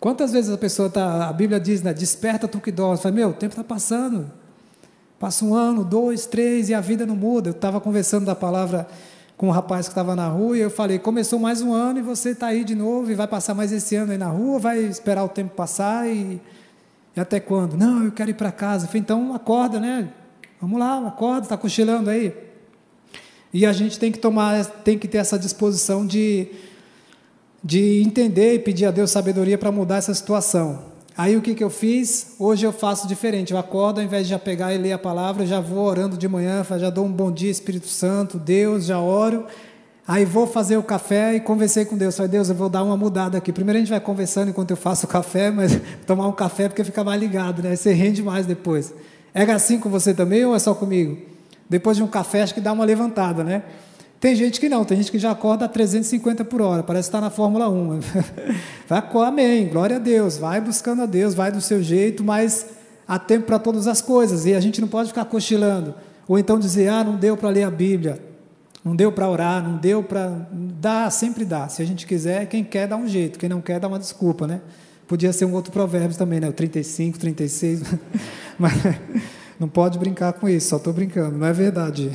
Quantas 0.00 0.32
vezes 0.32 0.50
a 0.50 0.58
pessoa 0.58 0.88
está, 0.88 1.28
a 1.28 1.32
Bíblia 1.32 1.60
diz, 1.60 1.80
né, 1.80 1.94
desperta 1.94 2.48
tu 2.48 2.58
que 2.58 2.72
dorme. 2.72 2.98
Fala, 2.98 3.14
meu, 3.14 3.28
o 3.28 3.32
tempo 3.32 3.52
está 3.52 3.62
passando. 3.62 4.28
Passa 5.16 5.44
um 5.44 5.54
ano, 5.54 5.84
dois, 5.84 6.26
três 6.26 6.68
e 6.68 6.74
a 6.74 6.80
vida 6.80 7.06
não 7.06 7.14
muda. 7.14 7.50
Eu 7.50 7.52
estava 7.52 7.80
conversando 7.80 8.26
da 8.26 8.34
palavra 8.34 8.88
com 9.36 9.46
um 9.46 9.50
rapaz 9.52 9.86
que 9.86 9.92
estava 9.92 10.16
na 10.16 10.26
rua 10.26 10.56
e 10.56 10.60
eu 10.60 10.70
falei, 10.70 10.98
começou 10.98 11.38
mais 11.38 11.62
um 11.62 11.72
ano 11.72 12.00
e 12.00 12.02
você 12.02 12.30
está 12.30 12.48
aí 12.48 12.64
de 12.64 12.74
novo 12.74 13.10
e 13.10 13.14
vai 13.14 13.28
passar 13.28 13.54
mais 13.54 13.70
esse 13.70 13.94
ano 13.94 14.10
aí 14.10 14.18
na 14.18 14.26
rua, 14.26 14.58
vai 14.58 14.78
esperar 14.80 15.24
o 15.24 15.28
tempo 15.28 15.54
passar 15.54 16.08
e, 16.08 16.40
e 17.16 17.20
até 17.20 17.38
quando? 17.38 17.76
Não, 17.76 18.02
eu 18.02 18.10
quero 18.10 18.30
ir 18.30 18.34
para 18.34 18.50
casa. 18.50 18.88
Falei, 18.88 19.00
então 19.00 19.32
acorda, 19.34 19.78
né? 19.78 20.08
Vamos 20.62 20.78
lá, 20.78 21.08
acorda, 21.08 21.42
está 21.42 21.56
cochilando 21.56 22.08
aí. 22.08 22.32
E 23.52 23.66
a 23.66 23.72
gente 23.72 23.98
tem 23.98 24.12
que 24.12 24.18
tomar, 24.20 24.64
tem 24.64 24.96
que 24.96 25.08
ter 25.08 25.18
essa 25.18 25.36
disposição 25.36 26.06
de, 26.06 26.46
de 27.64 28.00
entender 28.00 28.54
e 28.54 28.58
pedir 28.60 28.86
a 28.86 28.92
Deus 28.92 29.10
sabedoria 29.10 29.58
para 29.58 29.72
mudar 29.72 29.96
essa 29.96 30.14
situação. 30.14 30.84
Aí 31.18 31.36
o 31.36 31.42
que, 31.42 31.56
que 31.56 31.64
eu 31.64 31.68
fiz? 31.68 32.36
Hoje 32.38 32.64
eu 32.64 32.72
faço 32.72 33.08
diferente. 33.08 33.52
Eu 33.52 33.58
acordo, 33.58 33.98
ao 33.98 34.04
invés 34.04 34.22
de 34.22 34.30
já 34.30 34.38
pegar 34.38 34.72
e 34.72 34.78
ler 34.78 34.92
a 34.92 34.98
palavra, 34.98 35.44
já 35.44 35.58
vou 35.58 35.84
orando 35.84 36.16
de 36.16 36.28
manhã, 36.28 36.64
já 36.78 36.90
dou 36.90 37.06
um 37.06 37.12
bom 37.12 37.32
dia, 37.32 37.50
Espírito 37.50 37.88
Santo, 37.88 38.38
Deus, 38.38 38.86
já 38.86 39.00
oro. 39.00 39.46
Aí 40.06 40.24
vou 40.24 40.46
fazer 40.46 40.76
o 40.76 40.82
café 40.84 41.34
e 41.34 41.40
conversei 41.40 41.84
com 41.84 41.96
Deus. 41.96 42.16
Falei, 42.16 42.30
Deus, 42.30 42.50
eu 42.50 42.54
vou 42.54 42.68
dar 42.68 42.84
uma 42.84 42.96
mudada 42.96 43.36
aqui. 43.36 43.52
Primeiro 43.52 43.78
a 43.78 43.80
gente 43.80 43.90
vai 43.90 44.00
conversando 44.00 44.50
enquanto 44.50 44.70
eu 44.70 44.76
faço 44.76 45.06
o 45.06 45.08
café, 45.08 45.50
mas 45.50 45.76
tomar 46.06 46.28
um 46.28 46.32
café 46.32 46.68
porque 46.68 46.84
fica 46.84 47.02
mais 47.02 47.20
ligado, 47.20 47.64
né? 47.64 47.74
Você 47.74 47.92
rende 47.92 48.22
mais 48.22 48.46
depois. 48.46 48.94
É 49.34 49.42
assim 49.50 49.78
com 49.78 49.88
você 49.88 50.12
também 50.12 50.44
ou 50.44 50.54
é 50.54 50.58
só 50.58 50.74
comigo? 50.74 51.16
Depois 51.68 51.96
de 51.96 52.02
um 52.02 52.06
café, 52.06 52.42
acho 52.42 52.52
que 52.52 52.60
dá 52.60 52.72
uma 52.72 52.84
levantada, 52.84 53.42
né? 53.42 53.62
Tem 54.20 54.36
gente 54.36 54.60
que 54.60 54.68
não, 54.68 54.84
tem 54.84 54.98
gente 54.98 55.10
que 55.10 55.18
já 55.18 55.32
acorda 55.32 55.64
a 55.64 55.68
350 55.68 56.44
por 56.44 56.60
hora, 56.60 56.82
parece 56.82 57.08
estar 57.08 57.20
na 57.20 57.30
Fórmula 57.30 57.68
1. 57.68 58.00
vai, 58.86 59.02
amém, 59.26 59.68
glória 59.68 59.96
a 59.96 59.98
Deus, 59.98 60.36
vai 60.36 60.60
buscando 60.60 61.02
a 61.02 61.06
Deus, 61.06 61.34
vai 61.34 61.50
do 61.50 61.60
seu 61.60 61.82
jeito, 61.82 62.22
mas 62.22 62.66
há 63.08 63.18
tempo 63.18 63.46
para 63.46 63.58
todas 63.58 63.88
as 63.88 64.00
coisas 64.00 64.46
e 64.46 64.54
a 64.54 64.60
gente 64.60 64.80
não 64.80 64.86
pode 64.86 65.08
ficar 65.08 65.24
cochilando. 65.24 65.94
Ou 66.28 66.38
então 66.38 66.58
dizer, 66.58 66.88
ah, 66.88 67.02
não 67.02 67.16
deu 67.16 67.36
para 67.36 67.48
ler 67.48 67.64
a 67.64 67.70
Bíblia, 67.70 68.20
não 68.84 68.94
deu 68.94 69.10
para 69.10 69.28
orar, 69.28 69.62
não 69.62 69.76
deu 69.76 70.02
para. 70.02 70.46
Dá, 70.52 71.08
sempre 71.10 71.44
dá. 71.44 71.68
Se 71.68 71.82
a 71.82 71.84
gente 71.84 72.06
quiser, 72.06 72.46
quem 72.46 72.62
quer 72.62 72.86
dá 72.86 72.96
um 72.96 73.08
jeito, 73.08 73.38
quem 73.38 73.48
não 73.48 73.60
quer 73.60 73.80
dá 73.80 73.88
uma 73.88 73.98
desculpa, 73.98 74.46
né? 74.46 74.60
Podia 75.12 75.30
ser 75.30 75.44
um 75.44 75.52
outro 75.52 75.70
provérbio 75.70 76.16
também, 76.16 76.40
né? 76.40 76.48
O 76.48 76.54
35, 76.54 77.18
36. 77.18 77.82
Mas 78.58 78.72
não 79.60 79.68
pode 79.68 79.98
brincar 79.98 80.32
com 80.32 80.48
isso, 80.48 80.70
só 80.70 80.78
estou 80.78 80.90
brincando, 80.90 81.36
não 81.36 81.46
é 81.46 81.52
verdade. 81.52 82.10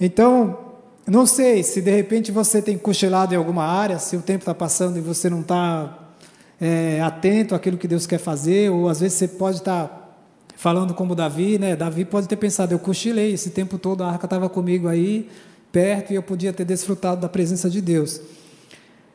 Então, 0.00 0.58
não 1.06 1.24
sei 1.24 1.62
se 1.62 1.80
de 1.80 1.92
repente 1.92 2.32
você 2.32 2.60
tem 2.60 2.76
cochilado 2.76 3.34
em 3.34 3.36
alguma 3.36 3.64
área, 3.64 4.00
se 4.00 4.16
o 4.16 4.20
tempo 4.20 4.40
está 4.40 4.52
passando 4.52 4.98
e 4.98 5.00
você 5.00 5.30
não 5.30 5.42
está 5.42 6.12
é, 6.60 7.00
atento 7.02 7.54
àquilo 7.54 7.78
que 7.78 7.86
Deus 7.86 8.04
quer 8.04 8.18
fazer, 8.18 8.68
ou 8.68 8.88
às 8.88 8.98
vezes 8.98 9.16
você 9.18 9.28
pode 9.28 9.58
estar 9.58 9.86
tá 9.86 10.08
falando 10.56 10.92
como 10.92 11.14
Davi, 11.14 11.56
né? 11.56 11.76
Davi 11.76 12.04
pode 12.04 12.26
ter 12.26 12.34
pensado, 12.34 12.74
eu 12.74 12.80
cochilei 12.80 13.32
esse 13.32 13.50
tempo 13.50 13.78
todo, 13.78 14.02
a 14.02 14.10
arca 14.10 14.26
estava 14.26 14.48
comigo 14.48 14.88
aí, 14.88 15.28
perto 15.70 16.12
e 16.12 16.16
eu 16.16 16.22
podia 16.24 16.52
ter 16.52 16.64
desfrutado 16.64 17.20
da 17.20 17.28
presença 17.28 17.70
de 17.70 17.80
Deus. 17.80 18.20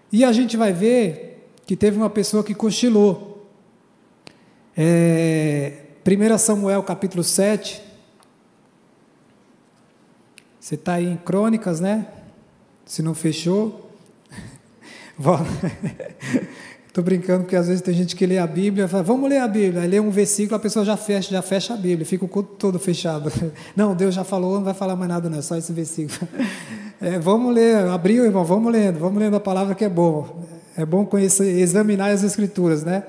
E 0.10 0.24
a 0.24 0.32
gente 0.32 0.56
vai 0.56 0.72
ver 0.72 1.31
que 1.72 1.76
teve 1.78 1.96
uma 1.96 2.10
pessoa 2.10 2.44
que 2.44 2.54
cochilou. 2.54 3.48
É, 4.76 5.72
1 6.06 6.38
Samuel 6.38 6.84
capítulo 6.84 7.24
7. 7.24 7.82
Você 10.60 10.76
está 10.76 10.96
aí 10.96 11.06
em 11.06 11.16
Crônicas, 11.16 11.80
né? 11.80 12.08
Se 12.86 13.02
não 13.02 13.14
fechou. 13.14 13.90
Estou 16.86 17.02
brincando 17.02 17.44
porque 17.44 17.56
às 17.56 17.70
vezes 17.70 17.82
tem 17.82 17.94
gente 17.94 18.18
que 18.18 18.26
lê 18.26 18.38
a 18.38 18.46
Bíblia 18.46 18.86
fala, 18.90 19.04
vamos 19.04 19.30
ler 19.30 19.38
a 19.38 19.48
Bíblia. 19.48 19.84
Aí 19.84 19.88
lê 19.88 20.02
um 20.02 20.12
versículo, 20.12 20.58
a 20.58 20.60
pessoa 20.60 20.84
já 20.84 20.98
fecha, 20.98 21.32
já 21.32 21.42
fecha 21.42 21.74
a 21.74 21.78
Bíblia, 21.78 22.06
fica 22.06 22.26
o 22.26 22.28
culto 22.28 22.56
todo 22.56 22.80
fechado. 22.80 23.32
Não, 23.78 23.96
Deus 23.96 24.14
já 24.14 24.26
falou, 24.26 24.56
não 24.56 24.66
vai 24.66 24.74
falar 24.74 24.98
mais 24.98 25.08
nada, 25.10 25.30
não, 25.30 25.40
é 25.40 25.42
só 25.42 25.56
esse 25.56 25.72
versículo. 25.72 26.20
É, 27.04 27.18
vamos 27.18 27.56
ler, 27.56 27.78
abriu, 27.88 28.26
irmão, 28.26 28.46
vamos 28.46 28.72
lendo, 28.72 29.00
vamos 29.00 29.18
lendo 29.18 29.36
a 29.36 29.40
palavra 29.40 29.74
que 29.74 29.84
é 29.84 29.90
bom. 29.90 30.61
É 30.78 30.86
bom 30.86 31.06
conhecer, 31.06 31.60
examinar 31.60 32.12
as 32.12 32.24
Escrituras, 32.24 32.84
né? 32.84 33.04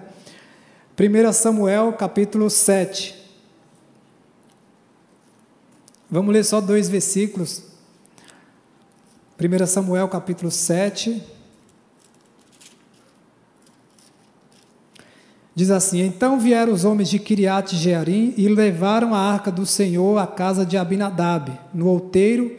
1 0.99 1.33
Samuel, 1.33 1.93
capítulo 1.93 2.51
7. 2.51 3.15
Vamos 6.11 6.35
ler 6.35 6.45
só 6.45 6.61
dois 6.61 6.89
versículos. 6.89 7.63
1 9.41 9.67
Samuel, 9.67 10.09
capítulo 10.09 10.51
7. 10.51 11.23
Diz 15.55 15.71
assim: 15.71 16.01
Então 16.01 16.41
vieram 16.41 16.73
os 16.73 16.85
homens 16.85 17.09
de 17.09 17.21
Kiriat 17.21 17.77
Jearim 17.77 18.35
e 18.37 18.49
levaram 18.49 19.15
a 19.15 19.19
arca 19.19 19.53
do 19.53 19.65
Senhor 19.65 20.19
à 20.19 20.27
casa 20.27 20.67
de 20.67 20.77
Abinadab, 20.77 21.57
no 21.73 21.87
outeiro, 21.87 22.57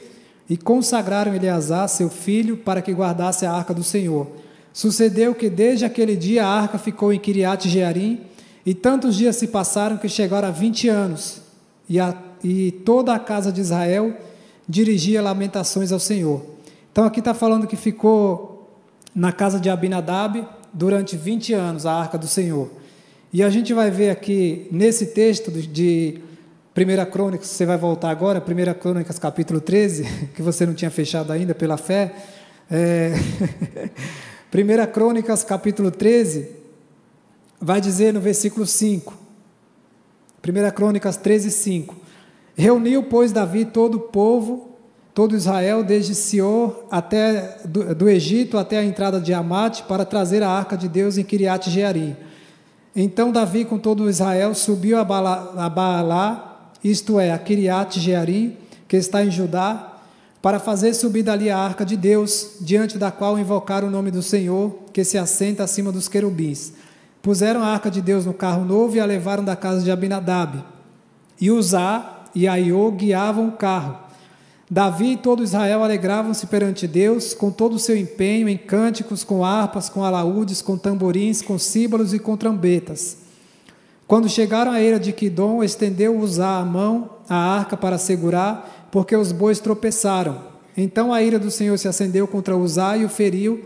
e 0.50 0.56
consagraram 0.56 1.36
Eleazar, 1.36 1.90
seu 1.90 2.10
filho, 2.10 2.56
para 2.56 2.82
que 2.82 2.94
guardasse 2.94 3.46
a 3.46 3.52
arca 3.52 3.74
do 3.74 3.84
Senhor. 3.84 4.43
Sucedeu 4.74 5.36
que 5.36 5.52
desde 5.52 5.86
aquele 5.86 6.16
dia 6.16 6.44
a 6.44 6.50
arca 6.50 6.80
ficou 6.80 7.14
em 7.14 7.20
Kiriat 7.20 7.70
Jearim, 7.70 8.22
e 8.66 8.74
tantos 8.74 9.16
dias 9.16 9.36
se 9.36 9.48
passaram 9.48 9.98
que 9.98 10.10
chegaram 10.10 10.48
a 10.48 10.52
vinte 10.52 10.90
anos, 10.90 11.42
e, 11.88 12.00
a, 12.00 12.18
e 12.44 12.72
toda 12.84 13.14
a 13.14 13.20
casa 13.20 13.52
de 13.52 13.62
Israel 13.62 14.18
dirigia 14.68 15.22
lamentações 15.22 15.92
ao 15.92 16.00
Senhor. 16.00 16.44
Então 16.92 17.06
aqui 17.06 17.20
está 17.20 17.34
falando 17.34 17.68
que 17.68 17.76
ficou 17.76 18.80
na 19.14 19.32
casa 19.32 19.60
de 19.60 19.70
Abinadab 19.70 20.48
durante 20.74 21.16
20 21.16 21.54
anos 21.54 21.86
a 21.86 21.94
arca 21.94 22.18
do 22.18 22.28
Senhor. 22.28 22.72
E 23.32 23.44
a 23.44 23.50
gente 23.50 23.74
vai 23.74 23.92
ver 23.92 24.10
aqui 24.10 24.68
nesse 24.72 25.08
texto 25.08 25.52
de 25.52 26.20
1 26.76 27.12
Crônicas, 27.12 27.48
você 27.48 27.66
vai 27.66 27.78
voltar 27.78 28.10
agora, 28.10 28.40
1 28.42 28.80
Crônicas 28.80 29.20
capítulo 29.20 29.62
13, 29.62 30.08
que 30.34 30.42
você 30.42 30.66
não 30.66 30.74
tinha 30.74 30.90
fechado 30.90 31.32
ainda 31.32 31.54
pela 31.54 31.78
fé. 31.78 32.14
É, 32.72 33.14
1 34.54 34.92
Crônicas 34.92 35.44
capítulo 35.44 35.90
13, 35.90 36.48
vai 37.60 37.82
dizer 37.82 38.14
no 38.14 38.22
versículo 38.22 38.68
5. 38.68 39.12
1 40.48 40.72
Crônicas 40.76 41.18
13, 41.18 41.50
5. 41.50 41.96
Reuniu, 42.56 43.02
pois, 43.02 43.32
Davi 43.32 43.66
todo 43.66 43.96
o 43.96 44.00
povo, 44.02 44.78
todo 45.12 45.36
Israel, 45.36 45.84
desde 45.84 46.14
Sior 46.14 46.86
até 46.92 47.58
do, 47.66 47.96
do 47.96 48.08
Egito 48.08 48.60
até 48.60 48.78
a 48.78 48.84
entrada 48.84 49.20
de 49.20 49.34
Amate, 49.34 49.82
para 49.84 50.06
trazer 50.06 50.44
a 50.44 50.50
arca 50.50 50.78
de 50.78 50.88
Deus 50.88 51.18
em 51.18 51.24
Kiriat 51.24 51.68
Jearim. 51.72 52.16
Então 52.96 53.32
Davi 53.32 53.66
com 53.66 53.80
todo 53.80 54.08
Israel 54.08 54.54
subiu 54.54 55.00
a 55.00 55.04
Baalá, 55.04 56.70
isto 56.84 57.20
é, 57.20 57.32
a 57.32 57.40
Kiriat 57.40 58.00
Jearim, 58.00 58.56
que 58.88 58.98
está 58.98 59.26
em 59.26 59.32
Judá, 59.32 59.93
para 60.44 60.60
fazer 60.60 60.94
subir 60.94 61.24
dali 61.24 61.50
a 61.50 61.58
arca 61.58 61.86
de 61.86 61.96
Deus, 61.96 62.58
diante 62.60 62.98
da 62.98 63.10
qual 63.10 63.40
invocaram 63.40 63.88
o 63.88 63.90
nome 63.90 64.12
do 64.12 64.22
Senhor, 64.22 64.78
que 64.92 65.02
se 65.06 65.18
assenta 65.18 65.64
acima 65.64 65.90
dos 65.90 66.10
querubins. 66.10 66.74
Puseram 67.22 67.64
a 67.64 67.68
arca 67.68 67.90
de 67.90 68.02
Deus 68.02 68.26
no 68.26 68.34
carro 68.34 68.66
novo 68.66 68.98
e 68.98 69.00
a 69.00 69.06
levaram 69.06 69.42
da 69.42 69.56
casa 69.56 69.82
de 69.82 69.90
Abinadab. 69.90 70.62
E 71.40 71.50
Uzá 71.50 72.26
e 72.36 72.46
Aiô 72.46 72.92
guiavam 72.92 73.48
o 73.48 73.52
carro. 73.54 73.98
Davi 74.70 75.14
e 75.14 75.18
todo 75.18 75.46
Israel 75.46 75.82
alegravam-se 75.82 76.46
perante 76.48 76.88
Deus 76.88 77.34
com 77.34 77.50
todo 77.50 77.76
o 77.78 77.80
seu 77.80 77.96
empenho 77.96 78.50
em 78.50 78.58
cânticos, 78.58 79.24
com 79.24 79.46
harpas, 79.46 79.88
com 79.88 80.04
alaúdes, 80.04 80.62
com 80.62 80.78
tamborins, 80.78 81.42
com 81.42 81.58
símbolos 81.58 82.14
e 82.14 82.20
com 82.20 82.36
trombetas. 82.36 83.16
Quando 84.06 84.28
chegaram 84.28 84.74
à 84.74 84.82
eira 84.82 85.00
de 85.00 85.14
Quidom, 85.14 85.64
estendeu 85.64 86.20
Uzá 86.20 86.58
a 86.58 86.66
mão, 86.66 87.12
a 87.30 87.36
arca 87.36 87.78
para 87.78 87.98
segurar, 87.98 88.88
porque 88.92 89.16
os 89.16 89.32
bois 89.32 89.60
tropeçaram. 89.60 90.54
Então 90.76 91.14
a 91.14 91.22
ira 91.22 91.38
do 91.38 91.52
Senhor 91.52 91.78
se 91.78 91.88
acendeu 91.88 92.28
contra 92.28 92.58
Uzá 92.58 92.98
e 92.98 93.06
o 93.06 93.10
feriu, 93.10 93.64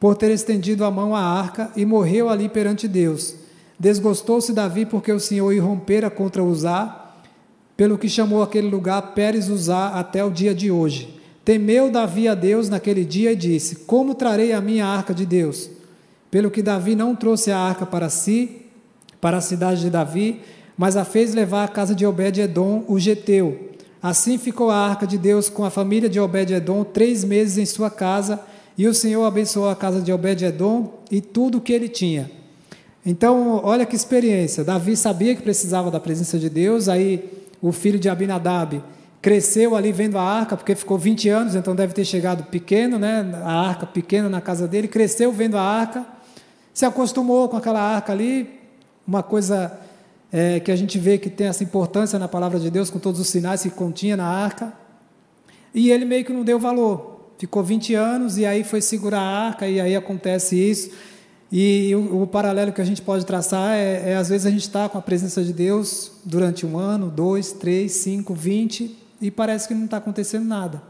por 0.00 0.14
ter 0.14 0.30
estendido 0.30 0.84
a 0.84 0.90
mão 0.90 1.14
à 1.14 1.20
arca, 1.20 1.70
e 1.76 1.84
morreu 1.84 2.28
ali 2.28 2.48
perante 2.48 2.86
Deus. 2.86 3.34
Desgostou-se 3.78 4.52
Davi 4.52 4.86
porque 4.86 5.12
o 5.12 5.20
Senhor 5.20 5.52
irrompera 5.52 6.10
contra 6.10 6.42
Uzá, 6.42 7.12
pelo 7.76 7.96
que 7.96 8.08
chamou 8.08 8.42
aquele 8.42 8.68
lugar 8.68 9.14
Pérez 9.14 9.48
Uzá 9.48 9.88
até 9.90 10.24
o 10.24 10.30
dia 10.30 10.54
de 10.54 10.70
hoje. 10.70 11.16
Temeu 11.44 11.90
Davi 11.90 12.28
a 12.28 12.34
Deus 12.34 12.68
naquele 12.68 13.04
dia 13.04 13.32
e 13.32 13.36
disse: 13.36 13.76
Como 13.76 14.14
trarei 14.14 14.52
a 14.52 14.60
minha 14.60 14.84
arca 14.84 15.14
de 15.14 15.24
Deus? 15.24 15.70
Pelo 16.30 16.50
que 16.50 16.60
Davi 16.60 16.94
não 16.94 17.14
trouxe 17.14 17.50
a 17.50 17.58
arca 17.58 17.86
para 17.86 18.10
si, 18.10 18.66
para 19.20 19.38
a 19.38 19.40
cidade 19.40 19.80
de 19.80 19.90
Davi, 19.90 20.42
mas 20.78 20.96
a 20.96 21.04
fez 21.04 21.34
levar 21.34 21.64
à 21.64 21.68
casa 21.68 21.92
de 21.92 22.06
Obed-Edom, 22.06 22.84
o 22.86 23.00
geteu. 23.00 23.72
Assim 24.00 24.38
ficou 24.38 24.70
a 24.70 24.76
arca 24.76 25.08
de 25.08 25.18
Deus 25.18 25.50
com 25.50 25.64
a 25.64 25.70
família 25.70 26.08
de 26.08 26.20
Obed-Edom 26.20 26.84
três 26.84 27.24
meses 27.24 27.58
em 27.58 27.66
sua 27.66 27.90
casa, 27.90 28.40
e 28.78 28.86
o 28.86 28.94
Senhor 28.94 29.24
abençoou 29.24 29.68
a 29.68 29.74
casa 29.74 30.00
de 30.00 30.12
Obed-Edom 30.12 30.94
e 31.10 31.20
tudo 31.20 31.58
o 31.58 31.60
que 31.60 31.72
ele 31.72 31.88
tinha. 31.88 32.30
Então, 33.04 33.60
olha 33.64 33.84
que 33.84 33.96
experiência. 33.96 34.62
Davi 34.62 34.96
sabia 34.96 35.34
que 35.34 35.42
precisava 35.42 35.90
da 35.90 35.98
presença 35.98 36.38
de 36.38 36.48
Deus, 36.48 36.88
aí 36.88 37.28
o 37.60 37.72
filho 37.72 37.98
de 37.98 38.08
Abinadab, 38.08 38.80
cresceu 39.20 39.74
ali 39.74 39.90
vendo 39.90 40.16
a 40.16 40.22
arca, 40.22 40.56
porque 40.56 40.76
ficou 40.76 40.96
20 40.96 41.28
anos, 41.28 41.54
então 41.56 41.74
deve 41.74 41.92
ter 41.92 42.04
chegado 42.04 42.44
pequeno, 42.44 43.00
né? 43.00 43.28
A 43.42 43.68
arca 43.68 43.84
pequena 43.84 44.28
na 44.28 44.40
casa 44.40 44.68
dele, 44.68 44.86
cresceu 44.86 45.32
vendo 45.32 45.56
a 45.56 45.62
arca, 45.62 46.06
se 46.72 46.86
acostumou 46.86 47.48
com 47.48 47.56
aquela 47.56 47.80
arca 47.80 48.12
ali, 48.12 48.48
uma 49.04 49.24
coisa 49.24 49.76
é, 50.32 50.60
que 50.60 50.70
a 50.70 50.76
gente 50.76 50.98
vê 50.98 51.18
que 51.18 51.30
tem 51.30 51.46
essa 51.46 51.64
importância 51.64 52.18
na 52.18 52.28
palavra 52.28 52.58
de 52.58 52.70
Deus, 52.70 52.90
com 52.90 52.98
todos 52.98 53.20
os 53.20 53.28
sinais 53.28 53.62
que 53.62 53.70
continha 53.70 54.16
na 54.16 54.26
arca, 54.26 54.72
e 55.74 55.90
ele 55.90 56.04
meio 56.04 56.24
que 56.24 56.32
não 56.32 56.44
deu 56.44 56.58
valor. 56.58 57.32
Ficou 57.38 57.62
20 57.62 57.94
anos 57.94 58.36
e 58.36 58.44
aí 58.44 58.64
foi 58.64 58.80
segurar 58.80 59.20
a 59.20 59.46
arca, 59.46 59.68
e 59.68 59.80
aí 59.80 59.94
acontece 59.94 60.56
isso. 60.56 60.90
E 61.50 61.94
o, 61.94 62.22
o, 62.22 62.26
paralelo 62.26 62.72
que 62.72 62.80
a 62.80 62.84
gente 62.84 63.00
pode 63.00 63.24
traçar 63.24 63.74
é, 63.74 64.10
é 64.10 64.16
às 64.16 64.28
vezes 64.28 64.46
a 64.46 64.50
gente 64.50 64.62
está 64.62 64.88
com 64.88 64.98
a 64.98 65.02
presença 65.02 65.42
de 65.42 65.52
Deus 65.52 66.12
durante 66.24 66.66
um 66.66 66.76
ano, 66.76 67.08
dois, 67.10 67.52
três, 67.52 67.92
cinco, 67.92 68.34
vinte, 68.34 68.98
e 69.20 69.30
parece 69.30 69.66
que 69.66 69.74
não 69.74 69.86
está 69.86 69.96
acontecendo 69.96 70.44
nada. 70.44 70.82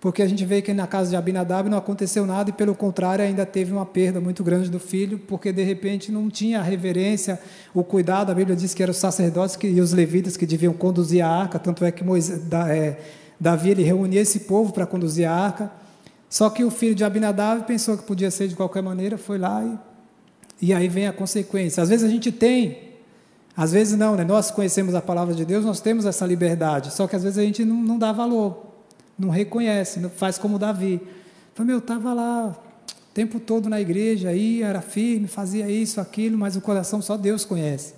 Porque 0.00 0.22
a 0.22 0.28
gente 0.28 0.44
vê 0.44 0.60
que 0.60 0.74
na 0.74 0.86
casa 0.86 1.10
de 1.10 1.16
Abinadab 1.16 1.68
não 1.70 1.78
aconteceu 1.78 2.26
nada 2.26 2.50
e, 2.50 2.52
pelo 2.52 2.74
contrário, 2.74 3.24
ainda 3.24 3.46
teve 3.46 3.72
uma 3.72 3.86
perda 3.86 4.20
muito 4.20 4.44
grande 4.44 4.70
do 4.70 4.78
filho, 4.78 5.18
porque 5.18 5.52
de 5.52 5.62
repente 5.62 6.12
não 6.12 6.28
tinha 6.28 6.60
a 6.60 6.62
reverência, 6.62 7.40
o 7.74 7.82
cuidado. 7.82 8.30
A 8.30 8.34
Bíblia 8.34 8.54
diz 8.54 8.74
que 8.74 8.82
eram 8.82 8.90
os 8.90 8.98
sacerdotes 8.98 9.56
que, 9.56 9.66
e 9.66 9.80
os 9.80 9.92
levitas 9.92 10.36
que 10.36 10.44
deviam 10.44 10.74
conduzir 10.74 11.24
a 11.24 11.28
arca, 11.28 11.58
tanto 11.58 11.84
é 11.84 11.90
que 11.90 12.04
Moisés, 12.04 12.44
da, 12.44 12.68
é, 12.74 13.00
Davi 13.40 13.70
ele 13.70 13.82
reunia 13.82 14.20
esse 14.20 14.40
povo 14.40 14.72
para 14.72 14.86
conduzir 14.86 15.26
a 15.26 15.32
arca. 15.32 15.72
Só 16.28 16.50
que 16.50 16.62
o 16.62 16.70
filho 16.70 16.94
de 16.94 17.02
Abinadab 17.02 17.64
pensou 17.64 17.96
que 17.96 18.04
podia 18.04 18.30
ser 18.30 18.48
de 18.48 18.54
qualquer 18.54 18.82
maneira, 18.82 19.16
foi 19.16 19.38
lá 19.38 19.64
e, 19.64 20.68
e 20.68 20.74
aí 20.74 20.88
vem 20.88 21.06
a 21.06 21.12
consequência. 21.12 21.82
Às 21.82 21.88
vezes 21.88 22.04
a 22.04 22.10
gente 22.10 22.30
tem, 22.30 22.78
às 23.56 23.72
vezes 23.72 23.96
não, 23.96 24.14
né? 24.14 24.24
Nós 24.24 24.50
conhecemos 24.50 24.94
a 24.94 25.00
palavra 25.00 25.34
de 25.34 25.44
Deus, 25.44 25.64
nós 25.64 25.80
temos 25.80 26.04
essa 26.04 26.26
liberdade, 26.26 26.92
só 26.92 27.06
que 27.06 27.16
às 27.16 27.22
vezes 27.22 27.38
a 27.38 27.42
gente 27.42 27.64
não, 27.64 27.76
não 27.76 27.98
dá 27.98 28.12
valor, 28.12 28.75
não 29.18 29.30
reconhece, 29.30 30.00
faz 30.10 30.38
como 30.38 30.58
Davi. 30.58 31.00
Falei, 31.54 31.72
meu, 31.72 31.78
estava 31.78 32.12
lá 32.12 32.48
o 32.48 33.14
tempo 33.14 33.40
todo 33.40 33.68
na 33.68 33.80
igreja, 33.80 34.28
aí 34.28 34.62
era 34.62 34.82
firme, 34.82 35.26
fazia 35.26 35.70
isso, 35.70 36.00
aquilo, 36.00 36.36
mas 36.36 36.56
o 36.56 36.60
coração 36.60 37.00
só 37.00 37.16
Deus 37.16 37.44
conhece. 37.44 37.94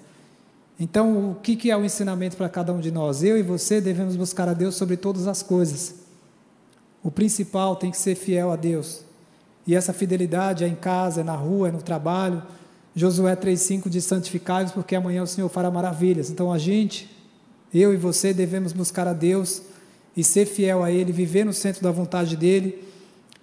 Então, 0.79 1.33
o 1.33 1.35
que, 1.35 1.57
que 1.57 1.71
é 1.73 1.77
o 1.77 1.85
ensinamento 1.85 2.37
para 2.37 2.49
cada 2.49 2.73
um 2.73 2.79
de 2.79 2.93
nós? 2.93 3.25
Eu 3.25 3.37
e 3.37 3.43
você 3.43 3.81
devemos 3.81 4.15
buscar 4.15 4.49
a 4.49 4.55
Deus 4.55 4.77
sobre 4.77 4.97
todas 4.97 5.27
as 5.27 5.43
coisas. 5.43 5.97
O 7.03 7.11
principal 7.11 7.75
tem 7.75 7.91
que 7.91 7.97
ser 7.97 8.15
fiel 8.15 8.53
a 8.53 8.57
Deus. 8.57 9.03
E 9.67 9.75
essa 9.75 9.93
fidelidade 9.93 10.63
é 10.63 10.69
em 10.69 10.77
casa, 10.77 11.21
é 11.23 11.25
na 11.25 11.35
rua, 11.35 11.69
é 11.69 11.73
no 11.73 11.83
trabalho. 11.83 12.43
Josué 12.95 13.35
3,5 13.35 13.89
diz: 13.89 14.05
santificai-vos, 14.05 14.73
porque 14.73 14.95
amanhã 14.95 15.23
o 15.23 15.27
Senhor 15.27 15.49
fará 15.49 15.69
maravilhas. 15.69 16.31
Então 16.31 16.53
a 16.53 16.59
gente, 16.59 17.11
eu 17.75 17.93
e 17.93 17.97
você, 17.97 18.33
devemos 18.33 18.73
buscar 18.73 19.09
a 19.09 19.13
Deus 19.13 19.63
e 20.19 20.25
ser 20.25 20.47
fiel 20.47 20.83
a 20.83 20.91
Ele, 20.91 21.13
viver 21.13 21.45
no 21.45 21.53
centro 21.53 21.81
da 21.81 21.93
vontade 21.93 22.37
dEle 22.37 22.83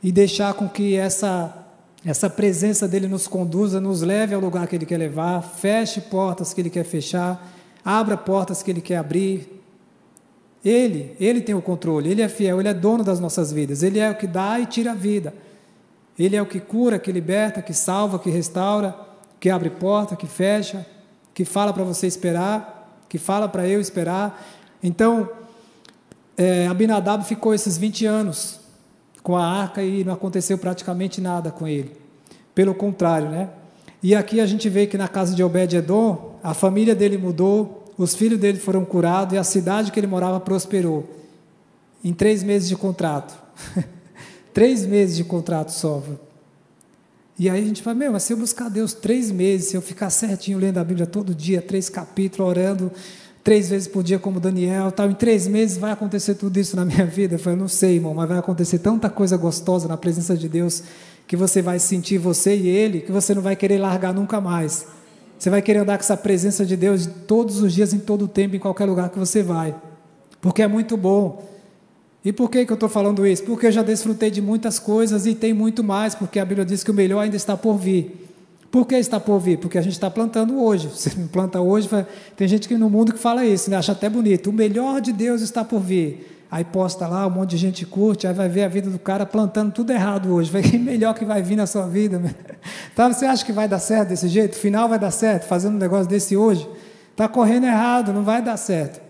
e 0.04 0.12
deixar 0.12 0.54
com 0.56 0.68
que 0.68 0.94
essa, 0.94 1.66
essa 2.06 2.30
presença 2.30 2.86
dEle 2.86 3.08
nos 3.08 3.30
conduza, 3.30 3.80
nos 3.80 4.02
leve 4.02 4.36
ao 4.36 4.42
lugar 4.42 4.68
que 4.68 4.76
Ele 4.76 4.86
quer 4.86 4.98
levar, 4.98 5.42
feche 5.42 6.02
portas 6.02 6.54
que 6.54 6.60
Ele 6.60 6.70
quer 6.70 6.84
fechar, 6.84 7.50
abra 7.84 8.18
portas 8.18 8.62
que 8.62 8.70
Ele 8.70 8.82
quer 8.82 8.98
abrir, 8.98 9.64
Ele, 10.66 11.16
Ele 11.18 11.40
tem 11.40 11.56
o 11.56 11.62
controle, 11.62 12.12
Ele 12.12 12.22
é 12.22 12.28
fiel, 12.28 12.60
Ele 12.60 12.68
é 12.68 12.74
dono 12.74 13.06
das 13.06 13.22
nossas 13.22 13.54
vidas, 13.54 13.82
Ele 13.82 13.98
é 13.98 14.12
o 14.12 14.16
que 14.16 14.28
dá 14.28 14.60
e 14.60 14.66
tira 14.66 14.92
a 14.92 14.96
vida. 14.96 15.34
Ele 16.20 16.36
é 16.36 16.42
o 16.42 16.46
que 16.46 16.60
cura, 16.60 17.00
que 17.00 17.10
liberta, 17.10 17.62
que 17.62 17.74
salva, 17.74 18.20
que 18.20 18.30
restaura, 18.30 18.94
que 19.40 19.50
abre 19.50 19.70
porta, 19.70 20.18
que 20.18 20.28
fecha, 20.28 20.86
que 21.34 21.46
fala 21.46 21.72
para 21.72 21.86
você 21.86 22.06
esperar, 22.06 23.02
que 23.08 23.18
fala 23.18 23.48
para 23.48 23.66
eu 23.66 23.80
esperar. 23.80 24.46
Então, 24.84 25.30
é, 26.38 26.68
Abinadab 26.68 27.26
ficou 27.26 27.54
esses 27.54 27.78
20 27.78 28.06
anos 28.06 28.60
com 29.24 29.36
a 29.36 29.46
arca 29.46 29.82
e 29.82 30.04
não 30.04 30.14
aconteceu 30.14 30.58
praticamente 30.58 31.22
nada 31.22 31.52
com 31.52 31.68
ele. 31.68 31.92
Pelo 32.54 32.76
contrário, 32.76 33.30
né? 33.30 33.50
E 34.04 34.14
aqui 34.14 34.40
a 34.40 34.46
gente 34.46 34.70
vê 34.70 34.86
que 34.86 34.98
na 34.98 35.08
casa 35.08 35.34
de 35.34 35.44
Obed-Edom, 35.44 36.40
a 36.44 36.54
família 36.54 36.94
dele 36.94 37.18
mudou, 37.18 37.86
os 37.98 38.14
filhos 38.14 38.40
dele 38.40 38.60
foram 38.60 38.86
curados 38.86 39.34
e 39.34 39.38
a 39.38 39.44
cidade 39.44 39.92
que 39.92 40.00
ele 40.00 40.08
morava 40.08 40.40
prosperou. 40.40 41.10
Em 42.04 42.14
três 42.14 42.44
meses 42.44 42.70
de 42.70 42.76
contrato. 42.76 43.36
três 44.54 44.86
meses 44.86 45.16
de 45.16 45.24
contrato 45.24 45.70
só. 45.72 46.04
E 47.40 47.50
aí 47.50 47.64
a 47.64 47.66
gente 47.66 47.82
fala, 47.82 47.96
meu, 47.96 48.12
mas 48.12 48.24
se 48.24 48.34
eu 48.34 48.38
buscar 48.38 48.70
Deus 48.70 48.94
três 48.94 49.32
meses, 49.32 49.70
se 49.70 49.76
eu 49.76 49.82
ficar 49.82 50.10
certinho 50.10 50.60
lendo 50.60 50.78
a 50.78 50.84
Bíblia 50.84 51.08
todo 51.08 51.34
dia, 51.34 51.62
três 51.62 51.90
capítulos, 51.90 52.48
orando 52.48 52.92
três 53.46 53.70
vezes 53.70 53.88
por 53.88 54.02
dia 54.02 54.18
como 54.18 54.40
Daniel, 54.40 54.92
tal, 54.92 55.08
em 55.08 55.14
três 55.14 55.48
meses 55.48 55.78
vai 55.78 55.92
acontecer 55.92 56.34
tudo 56.34 56.60
isso 56.60 56.76
na 56.76 56.84
minha 56.84 57.06
vida? 57.06 57.36
Eu 57.36 57.40
falei, 57.40 57.60
não 57.60 57.68
sei, 57.68 57.94
irmão, 57.94 58.12
mas 58.12 58.28
vai 58.28 58.40
acontecer 58.40 58.80
tanta 58.80 59.08
coisa 59.08 59.38
gostosa 59.38 59.88
na 59.88 59.96
presença 59.96 60.36
de 60.36 60.50
Deus 60.50 60.82
que 61.28 61.38
você 61.38 61.62
vai 61.62 61.78
sentir 61.78 62.18
você 62.18 62.56
e 62.56 62.68
Ele, 62.68 63.02
que 63.02 63.12
você 63.12 63.36
não 63.36 63.44
vai 63.44 63.56
querer 63.56 63.78
largar 63.78 64.16
nunca 64.16 64.42
mais. 64.42 64.88
Você 65.38 65.52
vai 65.52 65.62
querer 65.62 65.80
andar 65.80 65.96
com 65.96 66.04
essa 66.04 66.18
presença 66.18 66.66
de 66.66 66.76
Deus 66.76 67.08
todos 67.28 67.62
os 67.62 67.72
dias, 67.72 67.94
em 67.94 68.00
todo 68.00 68.26
o 68.26 68.28
tempo, 68.28 68.56
em 68.56 68.60
qualquer 68.60 68.86
lugar 68.86 69.10
que 69.10 69.20
você 69.20 69.44
vai. 69.44 69.76
Porque 70.42 70.64
é 70.64 70.68
muito 70.68 70.98
bom. 70.98 71.48
E 72.24 72.34
por 72.34 72.50
que, 72.50 72.66
que 72.66 72.72
eu 72.72 72.76
estou 72.76 72.90
falando 72.90 73.28
isso? 73.28 73.44
Porque 73.44 73.68
eu 73.68 73.72
já 73.72 73.84
desfrutei 73.84 74.32
de 74.32 74.42
muitas 74.42 74.80
coisas 74.80 75.28
e 75.28 75.36
tem 75.36 75.54
muito 75.54 75.84
mais, 75.84 76.16
porque 76.16 76.40
a 76.40 76.46
Bíblia 76.46 76.66
diz 76.66 76.84
que 76.84 76.90
o 76.90 76.94
melhor 76.96 77.20
ainda 77.20 77.36
está 77.36 77.56
por 77.56 77.78
vir. 77.78 78.26
Por 78.76 78.86
que 78.86 78.96
está 78.96 79.22
por 79.22 79.40
vir? 79.40 79.58
Porque 79.58 79.78
a 79.78 79.82
gente 79.82 79.94
está 79.94 80.12
plantando 80.12 80.62
hoje. 80.62 80.90
Você 80.90 81.10
planta 81.32 81.62
hoje, 81.62 81.88
tem 82.36 82.46
gente 82.46 82.68
que 82.68 82.76
no 82.78 82.90
mundo 82.90 83.14
que 83.14 83.18
fala 83.18 83.46
isso, 83.46 83.70
né? 83.70 83.78
acha 83.78 83.94
até 83.94 84.10
bonito. 84.10 84.50
O 84.50 84.54
melhor 84.54 85.00
de 85.00 85.14
Deus 85.14 85.40
está 85.40 85.64
por 85.64 85.80
vir. 85.80 86.46
Aí 86.52 86.66
posta 86.66 87.08
lá, 87.08 87.26
um 87.26 87.30
monte 87.30 87.52
de 87.52 87.58
gente 87.58 87.86
curte, 87.86 88.28
aí 88.28 88.34
vai 88.34 88.50
ver 88.50 88.66
a 88.66 88.68
vida 88.68 88.90
do 88.90 89.00
cara 89.00 89.26
plantando 89.26 89.72
tudo 89.72 89.92
errado 89.92 90.30
hoje. 90.34 90.52
Vai 90.52 90.62
melhor 90.78 91.14
que 91.14 91.24
vai 91.24 91.42
vir 91.42 91.56
na 91.56 91.66
sua 91.66 91.88
vida. 91.88 92.22
Então 92.92 93.14
você 93.14 93.26
acha 93.26 93.46
que 93.46 93.54
vai 93.54 93.66
dar 93.66 93.80
certo 93.80 94.10
desse 94.10 94.28
jeito? 94.28 94.58
Final 94.58 94.90
vai 94.90 95.00
dar 95.00 95.12
certo, 95.12 95.46
fazendo 95.46 95.76
um 95.76 95.80
negócio 95.80 96.10
desse 96.10 96.36
hoje? 96.36 96.68
Está 97.12 97.30
correndo 97.30 97.68
errado, 97.68 98.12
não 98.12 98.26
vai 98.26 98.42
dar 98.42 98.58
certo. 98.58 99.02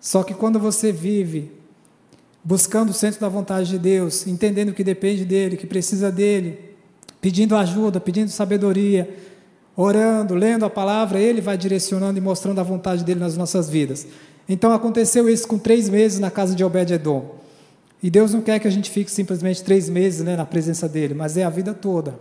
Só 0.00 0.22
que 0.22 0.34
quando 0.34 0.60
você 0.60 0.92
vive 0.92 1.50
buscando 2.44 2.90
o 2.90 2.94
centro 2.94 3.20
da 3.20 3.28
vontade 3.28 3.68
de 3.68 3.78
Deus, 3.80 4.24
entendendo 4.24 4.72
que 4.72 4.84
depende 4.84 5.24
dele, 5.24 5.56
que 5.56 5.66
precisa 5.66 6.12
dele, 6.12 6.71
pedindo 7.22 7.54
ajuda, 7.54 8.00
pedindo 8.00 8.28
sabedoria, 8.30 9.08
orando, 9.76 10.34
lendo 10.34 10.64
a 10.64 10.70
palavra, 10.70 11.20
ele 11.20 11.40
vai 11.40 11.56
direcionando 11.56 12.18
e 12.18 12.20
mostrando 12.20 12.58
a 12.58 12.64
vontade 12.64 13.04
dele 13.04 13.20
nas 13.20 13.36
nossas 13.36 13.70
vidas. 13.70 14.06
Então 14.48 14.72
aconteceu 14.72 15.28
isso 15.28 15.46
com 15.46 15.56
três 15.56 15.88
meses 15.88 16.18
na 16.18 16.32
casa 16.32 16.52
de 16.52 16.64
Obed-Edom. 16.64 17.36
E 18.02 18.10
Deus 18.10 18.34
não 18.34 18.42
quer 18.42 18.58
que 18.58 18.66
a 18.66 18.70
gente 18.70 18.90
fique 18.90 19.08
simplesmente 19.08 19.62
três 19.62 19.88
meses 19.88 20.24
né, 20.24 20.36
na 20.36 20.44
presença 20.44 20.88
dele, 20.88 21.14
mas 21.14 21.36
é 21.36 21.44
a 21.44 21.48
vida 21.48 21.72
toda. 21.72 22.18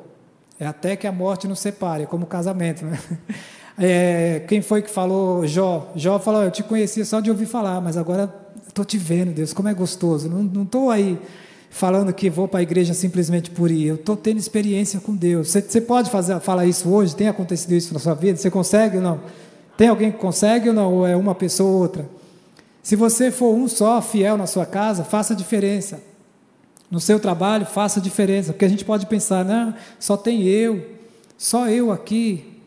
É 0.59 0.67
até 0.67 0.95
que 0.95 1.07
a 1.07 1.11
morte 1.11 1.47
nos 1.47 1.59
separe, 1.59 2.03
é 2.03 2.05
como 2.05 2.25
casamento. 2.27 2.85
Né? 2.85 2.97
É, 3.83 4.43
quem 4.49 4.61
foi 4.61 4.81
que 4.81 4.91
falou? 4.91 5.47
Jó. 5.47 5.91
Jó 5.95 6.19
falou: 6.19 6.43
Eu 6.43 6.51
te 6.51 6.61
conhecia 6.61 7.05
só 7.05 7.21
de 7.21 7.31
ouvir 7.31 7.45
falar, 7.45 7.79
mas 7.79 7.95
agora 7.95 8.31
estou 8.67 8.83
te 8.83 8.97
vendo, 8.97 9.31
Deus, 9.31 9.53
como 9.53 9.69
é 9.69 9.73
gostoso. 9.73 10.29
Não 10.29 10.63
estou 10.63 10.91
aí 10.91 11.17
falando 11.71 12.13
que 12.13 12.29
vou 12.29 12.47
para 12.47 12.59
a 12.59 12.63
igreja 12.63 12.93
simplesmente 12.93 13.49
por 13.49 13.71
ir. 13.71 13.87
Eu 13.87 13.95
estou 13.95 14.15
tendo 14.15 14.37
experiência 14.37 14.99
com 14.99 15.15
Deus. 15.15 15.47
Você, 15.47 15.61
você 15.61 15.81
pode 15.81 16.11
fazer, 16.11 16.39
falar 16.41 16.65
isso 16.65 16.87
hoje? 16.89 17.15
Tem 17.15 17.29
acontecido 17.29 17.71
isso 17.71 17.93
na 17.93 17.99
sua 17.99 18.13
vida? 18.13 18.37
Você 18.37 18.51
consegue 18.51 18.97
ou 18.97 19.01
não? 19.01 19.21
Tem 19.77 19.87
alguém 19.87 20.11
que 20.11 20.17
consegue 20.17 20.67
ou 20.67 20.75
não? 20.75 20.93
Ou 20.93 21.07
é 21.07 21.15
uma 21.15 21.33
pessoa 21.33 21.71
ou 21.71 21.81
outra? 21.81 22.07
Se 22.83 22.95
você 22.95 23.31
for 23.31 23.55
um 23.55 23.67
só 23.67 24.01
fiel 24.01 24.37
na 24.37 24.45
sua 24.45 24.65
casa, 24.65 25.05
faça 25.05 25.33
diferença. 25.33 26.01
No 26.91 26.99
seu 26.99 27.19
trabalho, 27.19 27.65
faça 27.65 28.01
diferença. 28.01 28.51
Porque 28.51 28.65
a 28.65 28.69
gente 28.69 28.83
pode 28.83 29.05
pensar, 29.05 29.45
não, 29.45 29.73
só 29.97 30.17
tem 30.17 30.43
eu, 30.43 30.85
só 31.37 31.69
eu 31.69 31.89
aqui. 31.89 32.59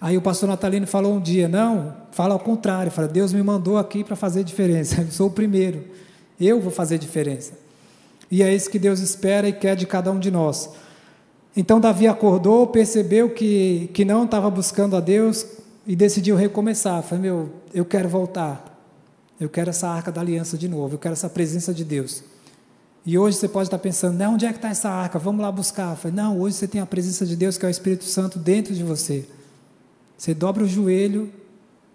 Aí 0.00 0.16
o 0.16 0.22
pastor 0.22 0.48
Natalino 0.48 0.86
falou 0.86 1.14
um 1.14 1.20
dia, 1.20 1.48
não, 1.48 1.94
fala 2.12 2.34
ao 2.34 2.40
contrário, 2.40 2.92
fala, 2.92 3.08
Deus 3.08 3.32
me 3.32 3.42
mandou 3.42 3.76
aqui 3.76 4.04
para 4.04 4.14
fazer 4.14 4.44
diferença. 4.44 5.02
Eu 5.02 5.10
sou 5.10 5.28
o 5.28 5.30
primeiro. 5.30 5.84
Eu 6.40 6.60
vou 6.60 6.72
fazer 6.72 6.98
diferença. 6.98 7.61
E 8.32 8.42
é 8.42 8.52
isso 8.52 8.70
que 8.70 8.78
Deus 8.78 8.98
espera 8.98 9.46
e 9.46 9.52
quer 9.52 9.76
de 9.76 9.86
cada 9.86 10.10
um 10.10 10.18
de 10.18 10.30
nós. 10.30 10.70
Então 11.54 11.78
Davi 11.78 12.08
acordou, 12.08 12.66
percebeu 12.66 13.28
que, 13.28 13.90
que 13.92 14.04
não 14.04 14.24
estava 14.24 14.50
buscando 14.50 14.96
a 14.96 15.00
Deus, 15.00 15.46
e 15.86 15.96
decidiu 15.96 16.36
recomeçar. 16.36 17.02
Falei, 17.02 17.22
meu, 17.22 17.50
eu 17.74 17.84
quero 17.84 18.08
voltar. 18.08 18.68
Eu 19.38 19.48
quero 19.48 19.70
essa 19.70 19.88
arca 19.88 20.12
da 20.12 20.20
aliança 20.20 20.56
de 20.56 20.68
novo. 20.68 20.94
Eu 20.94 20.98
quero 20.98 21.12
essa 21.12 21.28
presença 21.28 21.74
de 21.74 21.84
Deus. 21.84 22.22
E 23.04 23.18
hoje 23.18 23.36
você 23.36 23.48
pode 23.48 23.66
estar 23.66 23.78
pensando, 23.78 24.16
não, 24.16 24.34
onde 24.34 24.46
é 24.46 24.50
que 24.50 24.58
está 24.58 24.68
essa 24.68 24.88
arca? 24.88 25.18
Vamos 25.18 25.42
lá 25.42 25.50
buscar. 25.50 25.96
Falei, 25.96 26.16
não, 26.16 26.40
hoje 26.40 26.56
você 26.56 26.68
tem 26.68 26.80
a 26.80 26.86
presença 26.86 27.26
de 27.26 27.34
Deus, 27.34 27.58
que 27.58 27.66
é 27.66 27.68
o 27.68 27.70
Espírito 27.70 28.04
Santo, 28.04 28.38
dentro 28.38 28.72
de 28.72 28.84
você. 28.84 29.26
Você 30.16 30.32
dobra 30.32 30.62
o 30.62 30.68
joelho, 30.68 31.32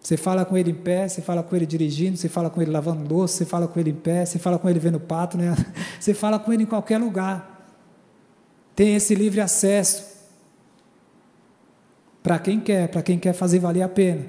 você 0.08 0.16
fala 0.16 0.46
com 0.46 0.58
ele 0.58 0.72
em 0.72 0.74
pé, 0.74 1.06
você 1.06 1.22
fala 1.22 1.44
com 1.44 1.54
ele 1.54 1.66
dirigindo, 1.66 2.16
você 2.16 2.30
fala 2.30 2.50
com 2.50 2.62
ele 2.62 2.72
lavando 2.72 3.14
louça, 3.14 3.40
você 3.40 3.46
fala 3.46 3.68
com 3.68 3.78
ele 3.78 3.90
em 3.90 3.96
pé, 3.96 4.24
você 4.24 4.40
fala 4.40 4.58
com 4.58 4.70
ele 4.70 4.80
vendo 4.80 5.02
pato, 5.02 5.38
né? 5.38 5.54
Você 6.00 6.14
fala 6.14 6.40
com 6.40 6.54
ele 6.54 6.64
em 6.64 6.66
qualquer 6.66 6.98
lugar. 6.98 7.76
Tem 8.74 8.96
esse 8.96 9.14
livre 9.14 9.42
acesso 9.42 10.06
para 12.24 12.40
quem 12.40 12.58
quer, 12.62 12.88
para 12.88 13.02
quem 13.02 13.20
quer 13.20 13.34
fazer 13.34 13.60
valer 13.60 13.82
a 13.82 13.90
pena. 13.90 14.24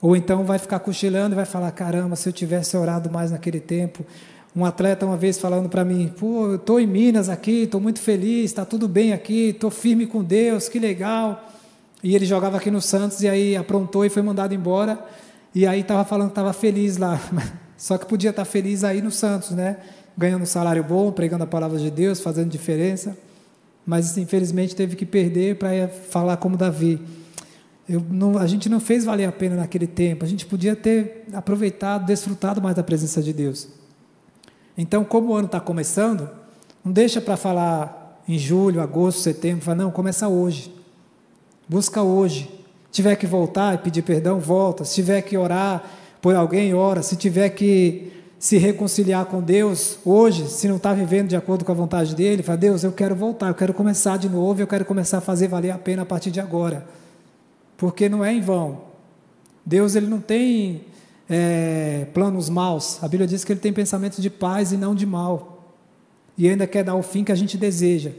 Ou 0.00 0.16
então 0.16 0.42
vai 0.42 0.58
ficar 0.58 0.80
cochilando 0.80 1.32
e 1.32 1.36
vai 1.36 1.46
falar: 1.46 1.70
caramba, 1.70 2.16
se 2.16 2.28
eu 2.28 2.32
tivesse 2.32 2.76
orado 2.76 3.08
mais 3.08 3.30
naquele 3.30 3.60
tempo. 3.60 4.04
Um 4.54 4.64
atleta 4.64 5.06
uma 5.06 5.16
vez 5.16 5.38
falando 5.38 5.68
para 5.68 5.84
mim: 5.84 6.12
pô, 6.18 6.48
eu 6.48 6.56
estou 6.56 6.80
em 6.80 6.88
Minas 6.88 7.28
aqui, 7.28 7.62
estou 7.62 7.80
muito 7.80 8.00
feliz, 8.00 8.46
está 8.46 8.64
tudo 8.64 8.88
bem 8.88 9.12
aqui, 9.12 9.50
estou 9.50 9.70
firme 9.70 10.08
com 10.08 10.24
Deus, 10.24 10.68
que 10.68 10.80
legal. 10.80 11.51
E 12.02 12.14
ele 12.14 12.26
jogava 12.26 12.56
aqui 12.56 12.70
no 12.70 12.80
Santos 12.80 13.22
e 13.22 13.28
aí 13.28 13.56
aprontou 13.56 14.04
e 14.04 14.08
foi 14.08 14.22
mandado 14.22 14.54
embora. 14.54 14.98
E 15.54 15.66
aí 15.66 15.80
estava 15.80 16.04
falando 16.04 16.28
que 16.28 16.32
estava 16.32 16.52
feliz 16.52 16.96
lá. 16.96 17.20
Só 17.76 17.98
que 17.98 18.06
podia 18.06 18.30
estar 18.30 18.44
tá 18.44 18.50
feliz 18.50 18.84
aí 18.84 19.00
no 19.00 19.10
Santos, 19.10 19.50
né? 19.50 19.76
Ganhando 20.16 20.42
um 20.42 20.46
salário 20.46 20.82
bom, 20.82 21.10
pregando 21.12 21.44
a 21.44 21.46
palavra 21.46 21.78
de 21.78 21.90
Deus, 21.90 22.20
fazendo 22.20 22.50
diferença 22.50 23.16
mas 23.86 24.16
infelizmente 24.16 24.74
teve 24.74 24.96
que 24.96 25.04
perder 25.04 25.56
para 25.56 25.88
falar 25.88 26.36
como 26.36 26.56
Davi. 26.56 27.00
Não, 28.10 28.38
a 28.38 28.46
gente 28.46 28.68
não 28.68 28.78
fez 28.78 29.04
valer 29.04 29.24
a 29.24 29.32
pena 29.32 29.56
naquele 29.56 29.86
tempo, 29.86 30.24
a 30.24 30.28
gente 30.28 30.46
podia 30.46 30.76
ter 30.76 31.26
aproveitado, 31.32 32.06
desfrutado 32.06 32.62
mais 32.62 32.76
da 32.76 32.82
presença 32.82 33.20
de 33.20 33.32
Deus. 33.32 33.68
Então, 34.78 35.04
como 35.04 35.28
o 35.28 35.34
ano 35.34 35.46
está 35.46 35.60
começando, 35.60 36.30
não 36.84 36.92
deixa 36.92 37.20
para 37.20 37.36
falar 37.36 38.22
em 38.26 38.38
julho, 38.38 38.80
agosto, 38.80 39.20
setembro, 39.20 39.64
fala, 39.64 39.78
não, 39.78 39.90
começa 39.90 40.28
hoje. 40.28 40.72
Busca 41.72 42.02
hoje. 42.02 42.50
Se 42.90 42.96
tiver 42.96 43.16
que 43.16 43.26
voltar 43.26 43.74
e 43.74 43.78
pedir 43.78 44.02
perdão, 44.02 44.38
volta. 44.38 44.84
Se 44.84 44.96
tiver 44.96 45.22
que 45.22 45.38
orar 45.38 45.82
por 46.20 46.34
alguém, 46.34 46.74
ora. 46.74 47.02
Se 47.02 47.16
tiver 47.16 47.48
que 47.48 48.12
se 48.38 48.58
reconciliar 48.58 49.24
com 49.24 49.40
Deus 49.40 49.98
hoje, 50.04 50.48
se 50.48 50.68
não 50.68 50.76
está 50.76 50.92
vivendo 50.92 51.28
de 51.28 51.36
acordo 51.36 51.64
com 51.64 51.72
a 51.72 51.74
vontade 51.74 52.14
dele, 52.14 52.42
fala, 52.42 52.58
Deus, 52.58 52.84
eu 52.84 52.92
quero 52.92 53.16
voltar, 53.16 53.48
eu 53.48 53.54
quero 53.54 53.72
começar 53.72 54.18
de 54.18 54.28
novo, 54.28 54.60
eu 54.60 54.66
quero 54.66 54.84
começar 54.84 55.16
a 55.16 55.20
fazer 55.22 55.48
valer 55.48 55.70
a 55.70 55.78
pena 55.78 56.02
a 56.02 56.04
partir 56.04 56.30
de 56.30 56.40
agora. 56.40 56.86
Porque 57.78 58.06
não 58.06 58.22
é 58.22 58.34
em 58.34 58.42
vão. 58.42 58.82
Deus 59.64 59.94
ele 59.94 60.08
não 60.08 60.20
tem 60.20 60.82
é, 61.26 62.06
planos 62.12 62.50
maus. 62.50 63.02
A 63.02 63.08
Bíblia 63.08 63.26
diz 63.26 63.46
que 63.46 63.52
ele 63.52 63.60
tem 63.60 63.72
pensamentos 63.72 64.20
de 64.22 64.28
paz 64.28 64.72
e 64.72 64.76
não 64.76 64.94
de 64.94 65.06
mal. 65.06 65.72
E 66.36 66.46
ainda 66.50 66.66
quer 66.66 66.84
dar 66.84 66.96
o 66.96 67.02
fim 67.02 67.24
que 67.24 67.32
a 67.32 67.34
gente 67.34 67.56
deseja. 67.56 68.10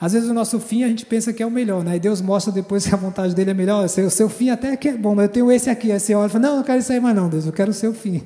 Às 0.00 0.12
vezes 0.12 0.28
o 0.28 0.34
nosso 0.34 0.58
fim 0.58 0.82
a 0.82 0.88
gente 0.88 1.06
pensa 1.06 1.32
que 1.32 1.42
é 1.42 1.46
o 1.46 1.50
melhor, 1.50 1.84
né? 1.84 1.96
E 1.96 2.00
Deus 2.00 2.20
mostra 2.20 2.52
depois 2.52 2.86
que 2.86 2.94
a 2.94 2.96
vontade 2.96 3.34
dele 3.34 3.52
é 3.52 3.54
melhor. 3.54 3.84
O 3.84 3.88
seu, 3.88 4.10
seu 4.10 4.28
fim 4.28 4.50
até 4.50 4.76
que 4.76 4.88
é 4.88 4.96
bom, 4.96 5.14
mas 5.14 5.26
eu 5.26 5.32
tenho 5.32 5.52
esse 5.52 5.70
aqui. 5.70 5.92
Aí 5.92 6.00
você 6.00 6.14
olha 6.14 6.26
e 6.26 6.30
fala, 6.30 6.48
não, 6.48 6.56
não 6.56 6.62
quero 6.62 6.80
isso 6.80 6.92
aí 6.92 7.00
mais 7.00 7.14
não, 7.14 7.28
Deus, 7.28 7.46
eu 7.46 7.52
quero 7.52 7.70
o 7.70 7.74
seu 7.74 7.94
fim. 7.94 8.22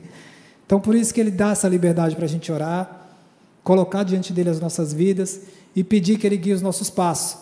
Então, 0.66 0.80
por 0.80 0.94
isso 0.94 1.12
que 1.14 1.20
Ele 1.20 1.30
dá 1.30 1.50
essa 1.50 1.68
liberdade 1.68 2.16
para 2.16 2.24
a 2.24 2.28
gente 2.28 2.50
orar, 2.50 3.08
colocar 3.62 4.02
diante 4.02 4.32
dele 4.32 4.50
as 4.50 4.60
nossas 4.60 4.92
vidas 4.92 5.40
e 5.74 5.84
pedir 5.84 6.18
que 6.18 6.26
Ele 6.26 6.36
guie 6.36 6.52
os 6.52 6.62
nossos 6.62 6.90
passos. 6.90 7.38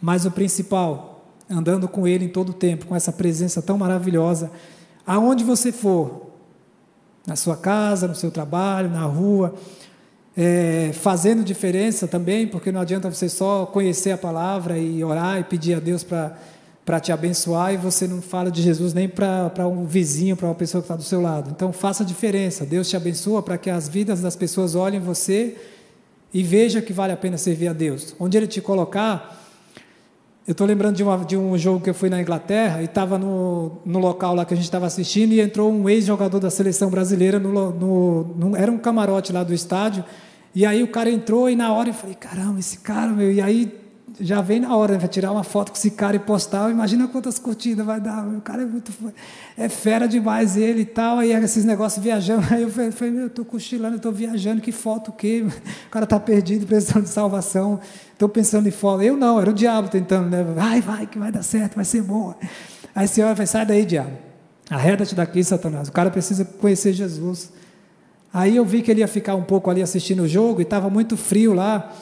Mas 0.00 0.24
o 0.24 0.30
principal, 0.30 1.26
andando 1.50 1.88
com 1.88 2.06
Ele 2.06 2.24
em 2.26 2.28
todo 2.28 2.50
o 2.50 2.54
tempo, 2.54 2.86
com 2.86 2.94
essa 2.96 3.12
presença 3.12 3.60
tão 3.60 3.76
maravilhosa, 3.76 4.50
aonde 5.06 5.44
você 5.44 5.72
for, 5.72 6.28
na 7.26 7.36
sua 7.36 7.56
casa, 7.56 8.08
no 8.08 8.14
seu 8.14 8.30
trabalho, 8.30 8.88
na 8.88 9.02
rua, 9.02 9.54
é, 10.40 10.92
fazendo 10.92 11.42
diferença 11.42 12.06
também, 12.06 12.46
porque 12.46 12.70
não 12.70 12.80
adianta 12.80 13.10
você 13.10 13.28
só 13.28 13.66
conhecer 13.66 14.12
a 14.12 14.16
palavra 14.16 14.78
e 14.78 15.02
orar 15.02 15.40
e 15.40 15.42
pedir 15.42 15.74
a 15.74 15.80
Deus 15.80 16.04
para 16.04 17.00
te 17.00 17.10
abençoar 17.10 17.74
e 17.74 17.76
você 17.76 18.06
não 18.06 18.22
fala 18.22 18.48
de 18.48 18.62
Jesus 18.62 18.94
nem 18.94 19.08
para 19.08 19.66
um 19.66 19.84
vizinho, 19.84 20.36
para 20.36 20.46
uma 20.46 20.54
pessoa 20.54 20.80
que 20.80 20.84
está 20.84 20.94
do 20.94 21.02
seu 21.02 21.20
lado. 21.20 21.50
Então 21.50 21.72
faça 21.72 22.04
diferença. 22.04 22.64
Deus 22.64 22.88
te 22.88 22.96
abençoa 22.96 23.42
para 23.42 23.58
que 23.58 23.68
as 23.68 23.88
vidas 23.88 24.20
das 24.20 24.36
pessoas 24.36 24.76
olhem 24.76 25.00
você 25.00 25.56
e 26.32 26.40
veja 26.44 26.80
que 26.80 26.92
vale 26.92 27.12
a 27.12 27.16
pena 27.16 27.36
servir 27.36 27.66
a 27.66 27.72
Deus. 27.72 28.14
Onde 28.20 28.36
Ele 28.36 28.46
te 28.46 28.60
colocar, 28.60 29.44
eu 30.46 30.52
estou 30.52 30.68
lembrando 30.68 30.94
de, 30.94 31.02
uma, 31.02 31.16
de, 31.16 31.36
um 31.36 31.58
jogo 31.58 31.80
que 31.80 31.90
eu 31.90 31.94
fui 31.94 32.08
na 32.08 32.20
Inglaterra 32.20 32.80
e 32.80 32.84
estava 32.84 33.18
no, 33.18 33.72
no 33.84 33.98
local 33.98 34.36
lá 34.36 34.44
que 34.44 34.54
a 34.54 34.56
gente 34.56 34.66
estava 34.66 34.86
assistindo 34.86 35.32
e 35.32 35.40
entrou 35.40 35.72
um 35.72 35.88
ex-jogador 35.88 36.38
da 36.38 36.48
seleção 36.48 36.90
brasileira, 36.90 37.40
no, 37.40 37.72
no, 37.72 38.22
no, 38.36 38.56
era 38.56 38.70
um 38.70 38.78
camarote 38.78 39.32
lá 39.32 39.42
do 39.42 39.52
estádio, 39.52 40.04
e 40.54 40.64
aí 40.66 40.82
o 40.82 40.88
cara 40.88 41.10
entrou 41.10 41.48
e 41.48 41.56
na 41.56 41.72
hora 41.72 41.90
eu 41.90 41.94
falei, 41.94 42.14
caramba, 42.14 42.58
esse 42.58 42.78
cara, 42.78 43.08
meu, 43.08 43.30
e 43.30 43.40
aí 43.40 43.72
já 44.20 44.40
vem 44.40 44.60
na 44.60 44.74
hora, 44.76 44.94
né? 44.94 44.98
vai 44.98 45.08
tirar 45.08 45.30
uma 45.30 45.44
foto 45.44 45.70
com 45.70 45.78
esse 45.78 45.90
cara 45.90 46.16
e 46.16 46.18
postar, 46.18 46.70
imagina 46.70 47.06
quantas 47.08 47.38
curtidas 47.38 47.84
vai 47.84 48.00
dar, 48.00 48.26
o 48.26 48.40
cara 48.40 48.62
é 48.62 48.66
muito, 48.66 48.92
é 49.56 49.68
fera 49.68 50.08
demais 50.08 50.56
ele 50.56 50.82
e 50.82 50.84
tal, 50.84 51.18
aí 51.18 51.32
esses 51.32 51.64
negócios 51.64 52.02
viajando, 52.02 52.46
aí 52.52 52.62
eu 52.62 52.70
falei, 52.70 53.12
meu, 53.12 53.22
eu 53.22 53.26
estou 53.28 53.44
cochilando, 53.44 53.94
eu 53.94 53.98
estou 53.98 54.12
viajando, 54.12 54.60
que 54.60 54.72
foto 54.72 55.08
o 55.08 55.12
quê? 55.12 55.44
O 55.86 55.90
cara 55.90 56.04
está 56.04 56.18
perdido, 56.18 56.66
precisando 56.66 57.04
de 57.04 57.10
salvação, 57.10 57.80
estou 58.12 58.28
pensando 58.28 58.66
em 58.66 58.72
foto, 58.72 59.02
eu 59.02 59.16
não, 59.16 59.40
era 59.40 59.50
o 59.50 59.54
diabo 59.54 59.88
tentando, 59.88 60.28
né? 60.28 60.42
vai, 60.42 60.80
vai, 60.80 61.06
que 61.06 61.18
vai 61.18 61.30
dar 61.30 61.42
certo, 61.42 61.76
vai 61.76 61.84
ser 61.84 62.02
bom, 62.02 62.34
aí 62.94 63.04
a 63.04 63.08
senhora 63.08 63.34
vai, 63.34 63.46
sai 63.46 63.64
daí 63.64 63.84
diabo, 63.84 64.12
arreda-te 64.68 65.14
daqui 65.14 65.42
Satanás, 65.44 65.88
o 65.88 65.92
cara 65.92 66.10
precisa 66.10 66.44
conhecer 66.44 66.92
Jesus, 66.92 67.52
aí 68.32 68.56
eu 68.56 68.64
vi 68.64 68.82
que 68.82 68.90
ele 68.90 69.00
ia 69.00 69.08
ficar 69.08 69.34
um 69.34 69.42
pouco 69.42 69.70
ali 69.70 69.82
assistindo 69.82 70.22
o 70.22 70.28
jogo, 70.28 70.60
e 70.60 70.62
estava 70.62 70.88
muito 70.90 71.16
frio 71.16 71.54
lá, 71.54 71.92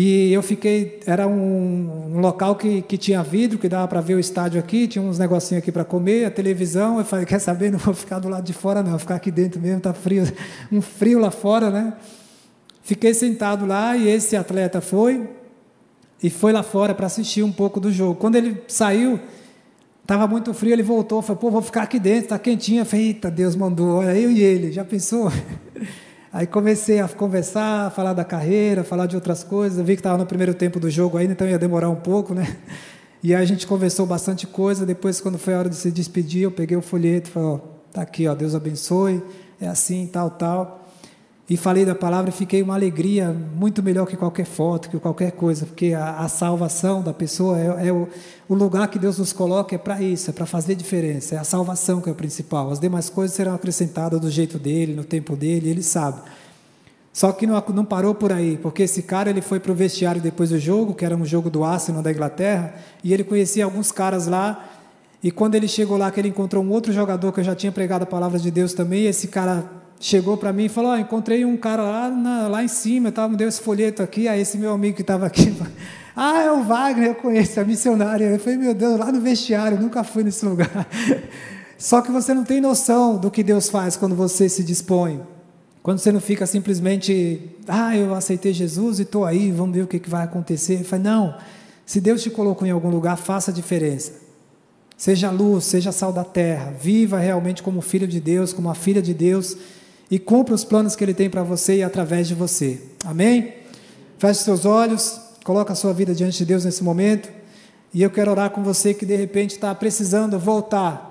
e 0.00 0.32
eu 0.32 0.42
fiquei, 0.42 1.00
era 1.06 1.26
um, 1.26 2.14
um, 2.14 2.20
local 2.20 2.54
que, 2.54 2.82
que 2.82 2.96
tinha 2.96 3.22
vidro, 3.22 3.58
que 3.58 3.68
dava 3.68 3.88
para 3.88 4.00
ver 4.00 4.14
o 4.14 4.20
estádio 4.20 4.60
aqui, 4.60 4.86
tinha 4.86 5.02
uns 5.02 5.18
negocinhos 5.18 5.60
aqui 5.60 5.72
para 5.72 5.84
comer, 5.84 6.24
a 6.26 6.30
televisão. 6.30 6.98
Eu 6.98 7.04
falei, 7.04 7.24
quer 7.26 7.40
saber, 7.40 7.72
não 7.72 7.80
vou 7.80 7.94
ficar 7.94 8.18
do 8.18 8.28
lado 8.28 8.44
de 8.44 8.52
fora, 8.52 8.82
não, 8.82 8.90
vou 8.90 9.00
ficar 9.00 9.16
aqui 9.16 9.30
dentro 9.30 9.60
mesmo, 9.60 9.78
está 9.78 9.92
frio, 9.92 10.22
um 10.70 10.80
frio 10.80 11.18
lá 11.18 11.30
fora, 11.30 11.70
né? 11.70 11.94
Fiquei 12.82 13.12
sentado 13.12 13.66
lá 13.66 13.96
e 13.96 14.08
esse 14.08 14.36
atleta 14.36 14.80
foi 14.80 15.28
e 16.22 16.30
foi 16.30 16.52
lá 16.52 16.62
fora 16.62 16.94
para 16.94 17.06
assistir 17.06 17.42
um 17.42 17.52
pouco 17.52 17.80
do 17.80 17.90
jogo. 17.90 18.14
Quando 18.14 18.36
ele 18.36 18.62
saiu, 18.68 19.18
estava 20.08 20.26
muito 20.26 20.54
frio, 20.54 20.72
ele 20.72 20.82
voltou, 20.82 21.20
falou, 21.20 21.38
pô, 21.38 21.50
vou 21.50 21.60
ficar 21.60 21.82
aqui 21.82 21.98
dentro, 21.98 22.24
está 22.24 22.38
quentinho. 22.38 22.80
Eu 22.80 22.86
falei, 22.86 23.08
eita, 23.08 23.30
Deus 23.30 23.54
mandou, 23.54 23.98
olha, 23.98 24.18
eu 24.18 24.30
e 24.30 24.40
ele, 24.42 24.72
já 24.72 24.82
pensou? 24.82 25.30
Aí 26.32 26.46
comecei 26.46 26.98
a 26.98 27.06
conversar, 27.06 27.88
a 27.88 27.90
falar 27.90 28.14
da 28.14 28.24
carreira, 28.24 28.82
falar 28.82 29.04
de 29.04 29.14
outras 29.14 29.44
coisas. 29.44 29.78
Eu 29.78 29.84
vi 29.84 29.96
que 29.96 30.00
estava 30.00 30.16
no 30.16 30.24
primeiro 30.24 30.54
tempo 30.54 30.80
do 30.80 30.88
jogo 30.88 31.18
ainda, 31.18 31.34
então 31.34 31.46
ia 31.46 31.58
demorar 31.58 31.90
um 31.90 31.96
pouco, 31.96 32.34
né? 32.34 32.56
E 33.20 33.34
aí 33.34 33.42
a 33.42 33.44
gente 33.44 33.66
conversou 33.66 34.06
bastante 34.06 34.46
coisa. 34.46 34.86
Depois, 34.86 35.20
quando 35.20 35.38
foi 35.38 35.52
a 35.52 35.58
hora 35.58 35.68
de 35.68 35.74
se 35.74 35.90
despedir, 35.90 36.42
eu 36.42 36.52
peguei 36.52 36.76
o 36.76 36.80
folheto 36.80 37.28
e 37.28 37.32
falei: 37.32 37.48
ó, 37.48 37.58
tá 37.92 38.00
aqui, 38.00 38.28
ó, 38.28 38.34
Deus 38.34 38.54
abençoe, 38.54 39.20
é 39.60 39.66
assim, 39.66 40.06
tal, 40.06 40.30
tal 40.30 40.87
e 41.48 41.56
falei 41.56 41.86
da 41.86 41.94
palavra 41.94 42.28
e 42.28 42.32
fiquei 42.32 42.60
uma 42.60 42.74
alegria 42.74 43.34
muito 43.56 43.82
melhor 43.82 44.06
que 44.06 44.18
qualquer 44.18 44.44
foto, 44.44 44.90
que 44.90 44.98
qualquer 44.98 45.32
coisa, 45.32 45.64
porque 45.64 45.94
a, 45.94 46.18
a 46.18 46.28
salvação 46.28 47.02
da 47.02 47.14
pessoa 47.14 47.58
é, 47.58 47.88
é 47.88 47.92
o, 47.92 48.06
o, 48.46 48.54
lugar 48.54 48.86
que 48.88 48.98
Deus 48.98 49.16
nos 49.16 49.32
coloca 49.32 49.74
é 49.74 49.78
para 49.78 50.02
isso, 50.02 50.28
é 50.28 50.32
para 50.32 50.44
fazer 50.44 50.74
diferença, 50.74 51.36
é 51.36 51.38
a 51.38 51.44
salvação 51.44 52.02
que 52.02 52.08
é 52.10 52.12
o 52.12 52.14
principal. 52.14 52.70
As 52.70 52.78
demais 52.78 53.08
coisas 53.08 53.34
serão 53.34 53.54
acrescentadas 53.54 54.20
do 54.20 54.30
jeito 54.30 54.58
dele, 54.58 54.94
no 54.94 55.04
tempo 55.04 55.34
dele, 55.34 55.70
ele 55.70 55.82
sabe. 55.82 56.20
Só 57.14 57.32
que 57.32 57.46
não, 57.46 57.64
não 57.74 57.84
parou 57.84 58.14
por 58.14 58.30
aí, 58.30 58.58
porque 58.58 58.82
esse 58.82 59.02
cara 59.02 59.30
ele 59.30 59.40
foi 59.40 59.58
para 59.58 59.72
o 59.72 59.74
vestiário 59.74 60.20
depois 60.20 60.50
do 60.50 60.58
jogo, 60.58 60.92
que 60.92 61.04
era 61.04 61.16
um 61.16 61.24
jogo 61.24 61.48
do 61.48 61.64
Arsenal 61.64 62.02
da 62.02 62.12
Inglaterra, 62.12 62.74
e 63.02 63.14
ele 63.14 63.24
conhecia 63.24 63.64
alguns 63.64 63.90
caras 63.90 64.26
lá. 64.26 64.68
E 65.22 65.30
quando 65.30 65.54
ele 65.54 65.66
chegou 65.66 65.96
lá, 65.96 66.10
que 66.10 66.20
ele 66.20 66.28
encontrou 66.28 66.62
um 66.62 66.70
outro 66.70 66.92
jogador 66.92 67.32
que 67.32 67.40
eu 67.40 67.44
já 67.44 67.54
tinha 67.54 67.72
pregado 67.72 68.02
a 68.02 68.06
palavra 68.06 68.38
de 68.38 68.50
Deus 68.50 68.74
também, 68.74 69.06
esse 69.06 69.28
cara 69.28 69.87
chegou 70.00 70.36
para 70.36 70.52
mim 70.52 70.66
e 70.66 70.68
falou: 70.68 70.92
oh, 70.92 70.96
encontrei 70.96 71.44
um 71.44 71.56
cara 71.56 71.82
lá, 71.82 72.08
na, 72.08 72.48
lá 72.48 72.64
em 72.64 72.68
cima, 72.68 73.10
tá, 73.10 73.28
me 73.28 73.36
deu 73.36 73.48
esse 73.48 73.60
folheto 73.60 74.02
aqui. 74.02 74.28
Aí 74.28 74.40
esse 74.40 74.56
meu 74.56 74.72
amigo 74.72 74.96
que 74.96 75.02
estava 75.02 75.26
aqui, 75.26 75.54
ah, 76.14 76.42
é 76.42 76.52
o 76.52 76.62
Wagner, 76.62 77.08
eu 77.08 77.14
conheço, 77.14 77.58
é 77.60 77.64
missionário. 77.64 78.26
Eu 78.26 78.38
falei: 78.38 78.58
meu 78.58 78.74
Deus, 78.74 78.98
lá 78.98 79.10
no 79.10 79.20
vestiário, 79.20 79.80
nunca 79.80 80.04
fui 80.04 80.22
nesse 80.22 80.44
lugar. 80.46 80.86
Só 81.76 82.00
que 82.00 82.10
você 82.10 82.34
não 82.34 82.44
tem 82.44 82.60
noção 82.60 83.16
do 83.16 83.30
que 83.30 83.42
Deus 83.42 83.68
faz 83.68 83.96
quando 83.96 84.14
você 84.14 84.48
se 84.48 84.64
dispõe. 84.64 85.20
Quando 85.80 86.00
você 86.00 86.10
não 86.10 86.20
fica 86.20 86.44
simplesmente, 86.44 87.56
ah, 87.66 87.96
eu 87.96 88.12
aceitei 88.14 88.52
Jesus 88.52 88.98
e 88.98 89.02
estou 89.02 89.24
aí, 89.24 89.50
vamos 89.52 89.74
ver 89.76 89.82
o 89.82 89.86
que, 89.86 89.98
que 89.98 90.10
vai 90.10 90.24
acontecer. 90.24 90.82
Falei, 90.82 91.04
não, 91.04 91.36
se 91.86 92.00
Deus 92.00 92.22
te 92.22 92.30
colocou 92.30 92.66
em 92.66 92.72
algum 92.72 92.90
lugar, 92.90 93.16
faça 93.16 93.52
a 93.52 93.54
diferença. 93.54 94.12
Seja 94.96 95.30
luz, 95.30 95.64
seja 95.64 95.92
sal 95.92 96.12
da 96.12 96.24
terra, 96.24 96.72
viva 96.78 97.18
realmente 97.18 97.62
como 97.62 97.80
filho 97.80 98.06
de 98.06 98.20
Deus, 98.20 98.52
como 98.52 98.68
uma 98.68 98.74
filha 98.74 99.00
de 99.00 99.14
Deus 99.14 99.56
e 100.10 100.18
cumpra 100.18 100.54
os 100.54 100.64
planos 100.64 100.96
que 100.96 101.04
Ele 101.04 101.14
tem 101.14 101.28
para 101.28 101.42
você 101.42 101.76
e 101.76 101.82
através 101.82 102.28
de 102.28 102.34
você. 102.34 102.80
Amém? 103.04 103.54
Feche 104.18 104.40
seus 104.40 104.64
olhos, 104.64 105.20
coloque 105.44 105.72
a 105.72 105.74
sua 105.74 105.92
vida 105.92 106.14
diante 106.14 106.38
de 106.38 106.44
Deus 106.44 106.64
nesse 106.64 106.82
momento. 106.82 107.28
E 107.92 108.02
eu 108.02 108.10
quero 108.10 108.30
orar 108.30 108.50
com 108.50 108.62
você 108.62 108.92
que 108.92 109.06
de 109.06 109.16
repente 109.16 109.52
está 109.52 109.74
precisando 109.74 110.38
voltar. 110.38 111.06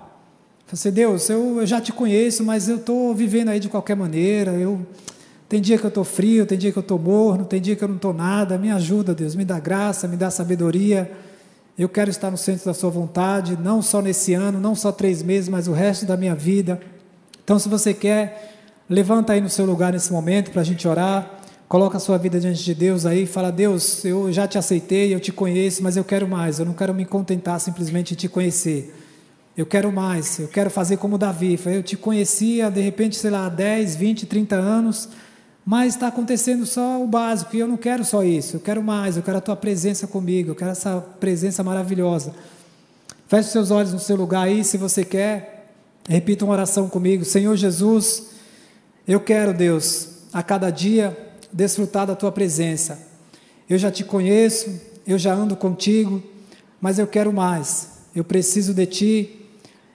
Você, 0.72 0.92
Deus, 0.92 1.30
eu, 1.30 1.60
eu 1.62 1.66
já 1.66 1.80
te 1.80 1.94
conheço, 1.94 2.44
mas 2.44 2.68
eu 2.68 2.76
estou 2.76 3.16
vivendo 3.16 3.50
aí 3.50 3.60
de 3.60 3.70
qualquer 3.70 3.96
maneira. 3.96 4.52
Eu 4.52 4.86
tem 5.48 5.62
dia 5.62 5.78
que 5.78 5.86
eu 5.86 5.90
estou 5.90 6.04
frio, 6.04 6.46
tem 6.46 6.58
dia 6.58 6.72
que 6.74 6.78
eu 6.78 6.82
estou 6.82 7.00
morno, 7.00 7.46
tem 7.46 7.62
dia 7.62 7.76
que 7.76 7.84
eu 7.84 7.88
não 7.88 7.96
estou 7.96 8.14
nada. 8.14 8.58
Me 8.58 8.70
ajuda, 8.70 9.16
Deus, 9.16 9.34
me 9.34 9.46
dá 9.46 9.60
graça, 9.60 10.08
me 10.08 10.18
dá 10.18 10.30
sabedoria. 10.30 11.10
Eu 11.78 11.88
quero 11.88 12.10
estar 12.10 12.30
no 12.30 12.38
centro 12.38 12.66
da 12.66 12.74
Sua 12.74 12.90
vontade, 12.90 13.58
não 13.58 13.82
só 13.82 14.02
nesse 14.02 14.34
ano, 14.34 14.60
não 14.60 14.76
só 14.76 14.92
três 14.92 15.24
meses, 15.24 15.48
mas 15.48 15.68
o 15.68 15.72
resto 15.72 16.06
da 16.06 16.18
minha 16.18 16.36
vida. 16.36 16.82
Então, 17.44 17.58
se 17.58 17.70
você 17.70 17.94
quer 17.94 18.57
Levanta 18.90 19.34
aí 19.34 19.42
no 19.42 19.50
seu 19.50 19.66
lugar 19.66 19.92
nesse 19.92 20.14
momento 20.14 20.50
para 20.52 20.62
a 20.62 20.64
gente 20.64 20.88
orar. 20.88 21.30
Coloca 21.68 21.98
a 21.98 22.00
sua 22.00 22.18
vida 22.18 22.40
diante 22.40 22.64
de 22.64 22.74
Deus 22.74 23.06
aí. 23.06 23.26
Fala, 23.26 23.52
Deus, 23.52 24.06
eu 24.06 24.32
já 24.32 24.48
te 24.48 24.58
aceitei, 24.58 25.14
eu 25.14 25.20
te 25.20 25.34
conheço, 25.34 25.84
mas 25.84 25.98
eu 25.98 26.06
quero 26.06 26.26
mais. 26.26 26.60
Eu 26.60 26.66
não 26.66 26.72
quero 26.74 26.94
me 26.94 27.04
contentar 27.04 27.60
simplesmente 27.60 28.14
em 28.14 28.18
te 28.18 28.30
conhecer. 28.30 28.96
Eu 29.58 29.66
quero 29.66 29.92
mais. 29.92 30.40
Eu 30.40 30.48
quero 30.48 30.70
fazer 30.70 30.96
como 30.96 31.18
Davi. 31.18 31.60
Eu 31.66 31.84
te 31.84 31.98
conhecia, 31.98 32.72
de 32.72 32.80
repente, 32.80 33.18
sei 33.18 33.30
lá, 33.30 33.50
10, 33.50 33.98
20, 33.98 34.26
30 34.26 34.56
anos, 34.56 35.10
mas 35.66 35.96
está 35.96 36.08
acontecendo 36.08 36.66
só 36.66 37.04
o 37.04 37.08
básico. 37.08 37.58
E 37.58 37.60
eu 37.60 37.68
não 37.68 37.76
quero 37.76 38.06
só 38.06 38.24
isso. 38.24 38.56
Eu 38.56 38.62
quero 38.62 38.82
mais. 38.82 39.18
Eu 39.18 39.24
quero 39.24 39.40
a 39.40 39.42
tua 39.42 39.58
presença 39.58 40.08
comigo. 40.08 40.52
Eu 40.52 40.56
quero 40.56 40.72
essa 40.72 41.02
presença 41.20 41.62
maravilhosa. 41.62 42.34
Feche 43.28 43.50
seus 43.50 43.70
olhos 43.70 43.92
no 43.92 44.00
seu 44.00 44.16
lugar 44.16 44.44
aí, 44.44 44.64
se 44.64 44.78
você 44.78 45.04
quer. 45.04 45.74
Repita 46.08 46.46
uma 46.46 46.54
oração 46.54 46.88
comigo. 46.88 47.26
Senhor 47.26 47.54
Jesus. 47.58 48.37
Eu 49.08 49.22
quero, 49.22 49.54
Deus, 49.54 50.10
a 50.34 50.44
cada 50.44 50.70
dia 50.70 51.18
desfrutar 51.54 52.06
da 52.06 52.16
tua 52.16 52.32
presença. 52.32 53.00
Eu 53.70 53.78
já 53.78 53.90
te 53.90 54.04
conheço, 54.04 54.82
eu 55.06 55.18
já 55.18 55.34
ando 55.34 55.56
contigo, 55.56 56.22
mas 56.82 57.00
eu 57.00 57.08
quero 57.08 57.32
mais. 57.32 58.00
Eu 58.14 58.26
preciso 58.26 58.74
de 58.74 58.86
ti 58.86 59.46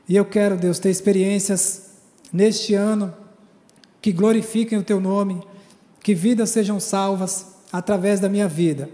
e 0.08 0.16
eu 0.16 0.24
quero, 0.24 0.56
Deus, 0.56 0.78
ter 0.78 0.88
experiências 0.88 1.90
neste 2.32 2.74
ano 2.74 3.12
que 4.00 4.12
glorifiquem 4.12 4.78
o 4.78 4.82
teu 4.82 4.98
nome, 4.98 5.42
que 6.02 6.14
vidas 6.14 6.48
sejam 6.48 6.80
salvas 6.80 7.48
através 7.70 8.18
da 8.18 8.30
minha 8.30 8.48
vida. 8.48 8.88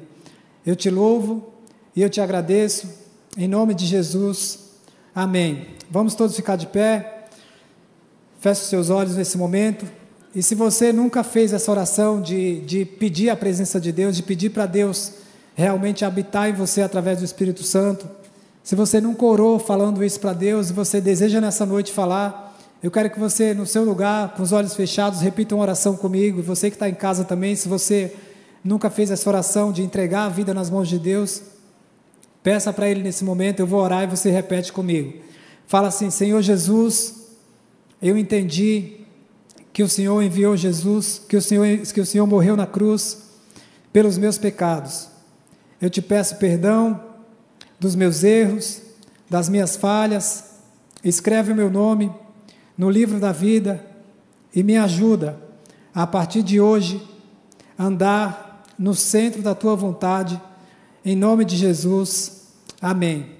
Eu 0.66 0.74
te 0.74 0.90
louvo 0.90 1.54
e 1.94 2.02
eu 2.02 2.10
te 2.10 2.20
agradeço 2.20 2.88
em 3.36 3.46
nome 3.46 3.72
de 3.72 3.86
Jesus. 3.86 4.70
Amém. 5.14 5.68
Vamos 5.88 6.16
todos 6.16 6.34
ficar 6.34 6.56
de 6.56 6.66
pé. 6.66 7.26
Feche 8.40 8.62
os 8.62 8.68
seus 8.68 8.90
olhos 8.90 9.16
nesse 9.16 9.38
momento. 9.38 9.97
E 10.34 10.42
se 10.42 10.54
você 10.54 10.92
nunca 10.92 11.24
fez 11.24 11.52
essa 11.52 11.70
oração 11.70 12.20
de, 12.20 12.60
de 12.60 12.84
pedir 12.84 13.30
a 13.30 13.36
presença 13.36 13.80
de 13.80 13.90
Deus, 13.90 14.16
de 14.16 14.22
pedir 14.22 14.50
para 14.50 14.66
Deus 14.66 15.12
realmente 15.54 16.04
habitar 16.04 16.48
em 16.48 16.52
você 16.52 16.82
através 16.82 17.18
do 17.18 17.24
Espírito 17.24 17.62
Santo, 17.62 18.08
se 18.62 18.76
você 18.76 19.00
nunca 19.00 19.24
orou 19.24 19.58
falando 19.58 20.04
isso 20.04 20.20
para 20.20 20.34
Deus 20.34 20.68
e 20.68 20.74
você 20.74 21.00
deseja 21.00 21.40
nessa 21.40 21.64
noite 21.64 21.90
falar, 21.90 22.54
eu 22.82 22.90
quero 22.90 23.08
que 23.10 23.18
você, 23.18 23.54
no 23.54 23.66
seu 23.66 23.82
lugar, 23.82 24.34
com 24.34 24.42
os 24.42 24.52
olhos 24.52 24.74
fechados, 24.74 25.20
repita 25.20 25.54
uma 25.54 25.62
oração 25.62 25.96
comigo. 25.96 26.42
Você 26.42 26.68
que 26.68 26.76
está 26.76 26.88
em 26.88 26.94
casa 26.94 27.24
também, 27.24 27.56
se 27.56 27.66
você 27.66 28.14
nunca 28.62 28.90
fez 28.90 29.10
essa 29.10 29.28
oração 29.28 29.72
de 29.72 29.82
entregar 29.82 30.26
a 30.26 30.28
vida 30.28 30.52
nas 30.52 30.68
mãos 30.68 30.88
de 30.88 30.98
Deus, 30.98 31.42
peça 32.42 32.72
para 32.72 32.88
Ele 32.88 33.02
nesse 33.02 33.24
momento, 33.24 33.60
eu 33.60 33.66
vou 33.66 33.80
orar 33.80 34.04
e 34.04 34.06
você 34.06 34.30
repete 34.30 34.72
comigo. 34.72 35.14
Fala 35.66 35.88
assim: 35.88 36.10
Senhor 36.10 36.40
Jesus, 36.42 37.14
eu 38.00 38.16
entendi 38.16 38.97
que 39.78 39.82
o 39.84 39.88
Senhor 39.88 40.20
enviou 40.20 40.56
Jesus, 40.56 41.22
que 41.28 41.36
o 41.36 41.40
Senhor, 41.40 41.64
que 41.94 42.00
o 42.00 42.04
Senhor 42.04 42.26
morreu 42.26 42.56
na 42.56 42.66
cruz 42.66 43.28
pelos 43.92 44.18
meus 44.18 44.36
pecados. 44.36 45.06
Eu 45.80 45.88
te 45.88 46.02
peço 46.02 46.34
perdão 46.34 47.00
dos 47.78 47.94
meus 47.94 48.24
erros, 48.24 48.82
das 49.30 49.48
minhas 49.48 49.76
falhas. 49.76 50.46
Escreve 51.04 51.52
o 51.52 51.54
meu 51.54 51.70
nome 51.70 52.12
no 52.76 52.90
livro 52.90 53.20
da 53.20 53.30
vida 53.30 53.86
e 54.52 54.64
me 54.64 54.76
ajuda 54.76 55.40
a 55.94 56.04
partir 56.08 56.42
de 56.42 56.60
hoje 56.60 57.00
andar 57.78 58.64
no 58.76 58.96
centro 58.96 59.42
da 59.42 59.54
tua 59.54 59.76
vontade. 59.76 60.42
Em 61.04 61.14
nome 61.14 61.44
de 61.44 61.56
Jesus. 61.56 62.48
Amém. 62.82 63.37